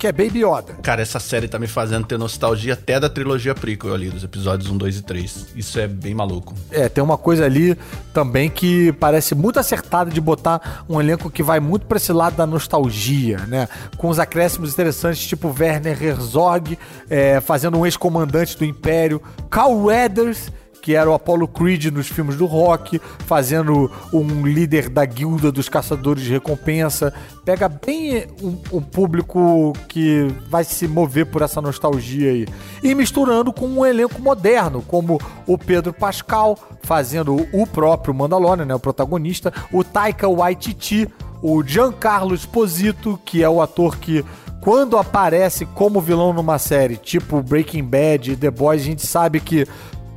que 0.00 0.06
é 0.06 0.12
Baby 0.12 0.42
Yoda. 0.42 0.72
Cara, 0.82 1.02
essa 1.02 1.20
série 1.20 1.46
tá 1.46 1.58
me 1.58 1.66
fazendo 1.66 2.06
ter 2.06 2.18
nostalgia 2.18 2.72
até 2.72 2.98
da 2.98 3.10
trilogia 3.10 3.54
prequel 3.54 3.92
ali, 3.92 4.08
dos 4.08 4.24
episódios 4.24 4.70
1, 4.70 4.78
2 4.78 4.96
e 4.96 5.02
3. 5.02 5.46
Isso 5.54 5.78
é 5.78 5.86
bem 5.86 6.14
maluco. 6.14 6.54
É, 6.70 6.88
tem 6.88 7.04
uma 7.04 7.18
coisa 7.18 7.44
ali 7.44 7.76
também 8.14 8.48
que 8.48 8.92
parece 8.92 9.34
muito 9.34 9.60
acertada 9.60 10.10
de 10.10 10.18
botar 10.18 10.84
um 10.88 10.98
elenco 10.98 11.30
que 11.30 11.42
vai 11.42 11.60
muito 11.60 11.84
pra 11.84 11.98
esse 11.98 12.14
lado 12.14 12.34
da 12.34 12.46
nostalgia, 12.46 13.40
né? 13.46 13.68
Com 13.98 14.08
os 14.08 14.18
acréscimos 14.18 14.72
interessantes, 14.72 15.20
tipo 15.26 15.54
Werner 15.56 16.02
Herzog, 16.02 16.78
é, 17.10 17.38
fazendo 17.42 17.76
um 17.76 17.84
ex-comandante 17.84 18.56
do 18.56 18.64
Império, 18.64 19.20
Carl 19.50 19.84
Weathers, 19.84 20.50
que 20.80 20.94
era 20.94 21.10
o 21.10 21.14
Apollo 21.14 21.46
Creed 21.48 21.86
nos 21.86 22.08
filmes 22.08 22.36
do 22.36 22.46
rock, 22.46 23.00
fazendo 23.26 23.90
um 24.12 24.46
líder 24.46 24.88
da 24.88 25.04
guilda 25.04 25.52
dos 25.52 25.68
caçadores 25.68 26.22
de 26.22 26.30
recompensa. 26.30 27.12
Pega 27.44 27.68
bem 27.68 28.26
um, 28.42 28.58
um 28.72 28.80
público 28.80 29.72
que 29.88 30.26
vai 30.48 30.64
se 30.64 30.88
mover 30.88 31.26
por 31.26 31.42
essa 31.42 31.60
nostalgia 31.60 32.30
aí. 32.30 32.46
E 32.82 32.94
misturando 32.94 33.52
com 33.52 33.66
um 33.66 33.84
elenco 33.84 34.20
moderno, 34.20 34.82
como 34.82 35.20
o 35.46 35.58
Pedro 35.58 35.92
Pascal, 35.92 36.58
fazendo 36.82 37.46
o 37.52 37.66
próprio 37.66 38.14
Mandalorian, 38.14 38.64
né, 38.64 38.74
o 38.74 38.80
protagonista, 38.80 39.52
o 39.72 39.84
Taika 39.84 40.28
Waititi, 40.28 41.08
o 41.42 41.62
Giancarlo 41.62 42.34
Esposito, 42.34 43.18
que 43.24 43.42
é 43.42 43.48
o 43.48 43.62
ator 43.62 43.96
que 43.96 44.24
quando 44.60 44.98
aparece 44.98 45.64
como 45.64 46.02
vilão 46.02 46.34
numa 46.34 46.58
série, 46.58 46.96
tipo 46.96 47.42
Breaking 47.42 47.84
Bad 47.84 48.36
The 48.36 48.50
Boys, 48.50 48.82
a 48.82 48.84
gente 48.84 49.06
sabe 49.06 49.40
que 49.40 49.66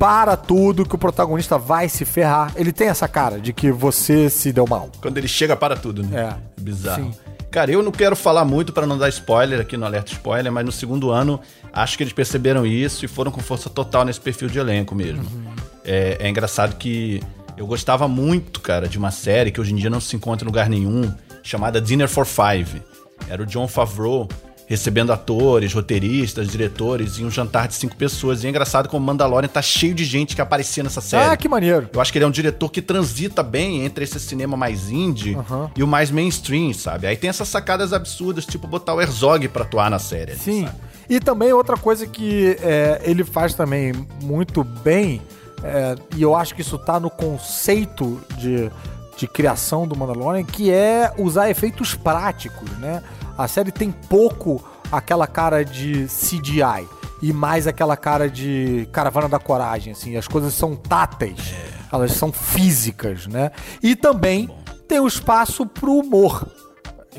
para 0.04 0.36
tudo 0.36 0.86
que 0.86 0.96
o 0.96 0.98
protagonista 0.98 1.58
vai 1.58 1.88
se 1.88 2.04
ferrar. 2.04 2.52
Ele 2.58 2.74
tem 2.74 2.90
essa 2.90 3.08
cara 3.08 3.40
de 3.40 3.54
que 3.54 3.72
você 3.72 4.30
se 4.30 4.52
deu 4.52 4.68
mal. 4.68 4.90
Quando 5.02 5.18
ele 5.18 5.30
chega 5.30 5.56
para 5.56 5.78
tudo, 5.78 6.04
né? 6.04 6.36
É. 6.36 6.62
Bizarro. 6.62 7.06
Sim. 7.06 7.14
Cara, 7.50 7.72
eu 7.72 7.82
não 7.82 7.90
quero 7.90 8.14
falar 8.14 8.44
muito 8.44 8.74
pra 8.74 8.86
não 8.86 8.98
dar 8.98 9.08
spoiler 9.08 9.62
aqui 9.62 9.78
no 9.78 9.86
Alerta 9.86 10.12
Spoiler, 10.12 10.52
mas 10.52 10.66
no 10.66 10.74
segundo 10.74 11.10
ano 11.10 11.40
acho 11.72 11.96
que 11.96 12.04
eles 12.04 12.12
perceberam 12.12 12.66
isso 12.66 13.06
e 13.06 13.08
foram 13.08 13.32
com 13.32 13.40
força 13.40 13.70
total 13.70 14.04
nesse 14.04 14.20
perfil 14.20 14.50
de 14.50 14.60
elenco 14.60 14.94
mesmo. 14.94 15.24
É, 15.86 16.18
é 16.20 16.30
engraçado 16.30 16.76
que 16.76 17.24
eu 17.56 17.66
gostava 17.66 18.06
muito, 18.06 18.60
cara, 18.60 18.90
de 18.90 18.98
uma 18.98 19.10
série 19.10 19.52
que 19.52 19.62
hoje 19.62 19.72
em 19.72 19.78
dia 19.78 19.90
não 19.90 20.02
se 20.02 20.18
encontra 20.18 20.44
em 20.44 20.50
lugar 20.50 20.68
nenhum, 20.68 21.14
chamada 21.42 21.80
Dinner 21.80 22.10
for 22.10 22.26
Five. 22.26 22.82
Era 23.30 23.42
o 23.42 23.46
John 23.46 23.70
Favreau 23.70 24.28
recebendo 24.68 25.12
atores, 25.12 25.74
roteiristas, 25.74 26.48
diretores 26.50 27.20
em 27.20 27.26
um 27.26 27.32
jantar 27.32 27.68
de 27.68 27.76
cinco 27.76 27.96
pessoas. 27.96 28.44
E 28.44 28.48
é 28.48 28.50
engraçado 28.50 28.88
como 28.90 29.06
Mandalorian 29.06 29.48
tá 29.48 29.62
cheio 29.62 29.94
de 29.94 30.06
gente 30.06 30.36
que 30.36 30.42
aparecia 30.42 30.84
nessa 30.84 31.02
série. 31.02 31.30
Ah, 31.30 31.38
que 31.38 31.48
maneiro. 31.50 31.90
Eu 31.94 32.02
acho 32.02 32.12
que 32.12 32.18
ele 32.18 32.26
é 32.26 32.28
um 32.28 32.32
diretor 32.32 32.70
que 32.70 32.82
transita 32.82 33.44
bem 33.44 33.84
entre 33.86 34.04
esse 34.04 34.20
cinema 34.20 34.56
mais 34.56 34.90
indie 34.90 35.36
Aham. 35.36 35.72
e 35.76 35.84
o 35.84 35.88
mais 35.88 36.10
mainstream, 36.10 36.74
sabe? 36.74 37.08
Aí 37.08 37.18
tem 37.18 37.30
essas 37.30 37.48
sacadas 37.48 37.94
absurdas, 37.94 38.46
tipo 38.46 38.68
botar 38.68 38.94
o 38.94 39.02
Herzog 39.02 39.48
pra 39.50 39.64
atuar 39.64 39.90
na 39.90 40.00
série. 40.00 40.36
Sim. 40.36 40.66
sabe? 40.66 40.78
E 41.10 41.20
também 41.20 41.52
outra 41.52 41.78
coisa 41.78 42.08
que 42.08 42.58
é, 42.62 43.02
ele 43.04 43.24
faz 43.24 43.54
também 43.54 43.94
muito 44.22 44.64
bem, 44.64 45.22
é, 45.64 45.96
e 46.16 46.22
eu 46.22 46.36
acho 46.36 46.56
que 46.56 46.62
isso 46.62 46.78
tá 46.78 47.00
no 47.00 47.10
conceito 47.10 48.22
de, 48.38 48.72
de 49.18 49.28
criação 49.28 49.88
do 49.88 49.96
Mandalorian, 49.96 50.44
que 50.44 50.72
é 50.72 51.12
usar 51.18 51.50
efeitos 51.50 51.94
práticos, 51.94 52.70
né? 52.80 53.04
A 53.38 53.48
série 53.48 53.72
tem 53.72 53.92
pouco 53.92 54.64
aquela 54.92 55.28
cara 55.28 55.64
de 55.64 56.06
CGI 56.06 56.88
e 57.22 57.34
mais 57.34 57.68
aquela 57.68 57.98
cara 57.98 58.30
de 58.30 58.88
caravana 58.92 59.28
da 59.28 59.40
coragem, 59.40 59.94
assim. 59.94 60.16
As 60.18 60.28
coisas 60.28 60.54
são 60.54 60.76
táteis, 60.76 61.54
elas 61.92 62.12
são 62.14 62.32
físicas, 62.32 63.28
né? 63.28 63.52
E 63.82 63.96
também 63.96 64.50
tem 64.88 65.00
o 65.00 65.08
espaço 65.08 65.66
pro 65.66 65.94
humor 65.94 66.48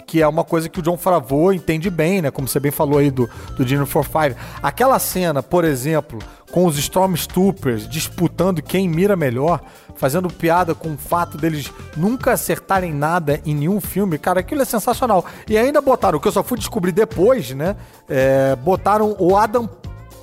que 0.07 0.21
é 0.21 0.27
uma 0.27 0.45
coisa 0.45 0.69
que 0.69 0.79
o 0.79 0.83
John 0.83 0.97
Favreau 0.97 1.53
entende 1.53 1.91
bem, 1.91 2.23
né? 2.23 2.31
Como 2.31 2.49
você 2.49 2.59
bem 2.59 2.73
falou 2.73 2.99
aí 2.99 3.11
do, 3.11 3.29
do 3.57 3.65
Dinner 3.65 3.87
for 3.87 4.05
Five. 4.05 4.37
Aquela 4.63 4.99
cena, 4.99 5.43
por 5.43 5.65
exemplo, 5.65 6.19
com 6.55 6.67
os 6.67 6.79
Stormtroopers 6.79 7.89
disputando 7.89 8.63
quem 8.63 8.89
mira 8.89 9.17
melhor, 9.17 9.61
fazendo 9.97 10.29
piada 10.29 10.73
com 10.73 10.95
o 10.95 10.97
fato 10.97 11.37
deles 11.37 11.69
nunca 11.97 12.31
acertarem 12.31 12.95
nada 12.95 13.41
em 13.45 13.53
nenhum 13.53 13.81
filme, 13.81 14.19
cara, 14.19 14.39
aquilo 14.39 14.63
é 14.63 14.65
sensacional. 14.65 15.25
E 15.49 15.59
ainda 15.59 15.81
botaram, 15.81 16.17
o 16.17 16.21
que 16.21 16.29
eu 16.29 16.33
só 16.33 16.45
fui 16.45 16.57
descobrir 16.57 16.93
depois, 16.93 17.51
né? 17.51 17.75
É, 18.09 18.55
botaram 18.55 19.17
o 19.19 19.37
Adam, 19.37 19.69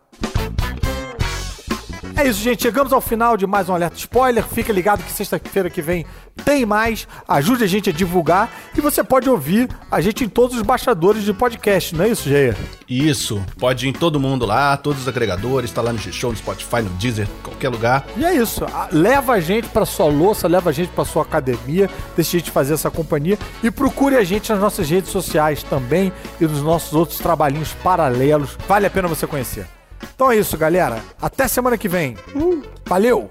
É 2.19 2.27
isso, 2.27 2.41
gente. 2.41 2.65
Chegamos 2.65 2.93
ao 2.93 3.01
final 3.01 3.37
de 3.37 3.47
mais 3.47 3.69
um 3.69 3.75
Alerta 3.75 3.97
Spoiler. 3.97 4.45
Fica 4.45 4.73
ligado 4.73 5.05
que 5.05 5.13
sexta-feira 5.13 5.71
que 5.71 5.81
vem 5.81 6.05
tem 6.45 6.67
mais. 6.67 7.07
Ajude 7.29 7.63
a 7.63 7.67
gente 7.69 7.91
a 7.91 7.93
divulgar. 7.93 8.51
E 8.77 8.81
você 8.81 9.05
pode 9.05 9.31
ouvir 9.31 9.69
a 9.89 10.01
gente 10.01 10.25
em 10.25 10.29
todos 10.29 10.57
os 10.57 10.63
baixadores 10.63 11.23
de 11.23 11.33
podcast, 11.33 11.95
não 11.95 12.05
é 12.05 12.09
isso, 12.09 12.29
Geia? 12.29 12.57
Isso. 12.89 13.41
Pode 13.57 13.87
ir 13.87 13.91
em 13.91 13.93
todo 13.93 14.19
mundo 14.19 14.45
lá, 14.45 14.77
todos 14.77 15.03
os 15.03 15.07
agregadores, 15.07 15.71
tá 15.71 15.81
lá 15.81 15.93
no 15.93 15.99
G-Show, 16.01 16.33
no 16.33 16.37
Spotify, 16.37 16.83
no 16.83 16.91
Deezer, 16.91 17.29
qualquer 17.41 17.69
lugar. 17.69 18.05
E 18.17 18.25
é 18.25 18.35
isso. 18.35 18.67
Leva 18.91 19.35
a 19.35 19.41
gente 19.41 19.69
pra 19.69 19.87
sua 19.87 20.07
louça, 20.07 20.49
leva 20.49 20.71
a 20.71 20.73
gente 20.73 20.91
pra 20.91 21.05
sua 21.05 21.23
academia, 21.23 21.89
deixa 22.17 22.37
a 22.37 22.41
gente 22.41 22.51
fazer 22.51 22.75
essa 22.75 22.91
companhia 22.91 23.39
e 23.63 23.71
procure 23.71 24.17
a 24.17 24.25
gente 24.25 24.51
nas 24.51 24.61
nossas 24.61 24.91
redes 24.91 25.13
sociais 25.13 25.63
também 25.63 26.13
e 26.41 26.45
nos 26.47 26.63
nossos 26.63 26.95
outros 26.95 27.19
trabalhinhos 27.19 27.75
paralelos. 27.75 28.59
Vale 28.67 28.87
a 28.87 28.91
pena 28.91 29.07
você 29.07 29.25
conhecer. 29.25 29.78
Então 30.15 30.31
é 30.31 30.37
isso, 30.37 30.57
galera. 30.57 31.03
Até 31.21 31.47
semana 31.49 31.79
que 31.79 31.89
vem. 31.89 32.17
Valeu! 32.87 33.31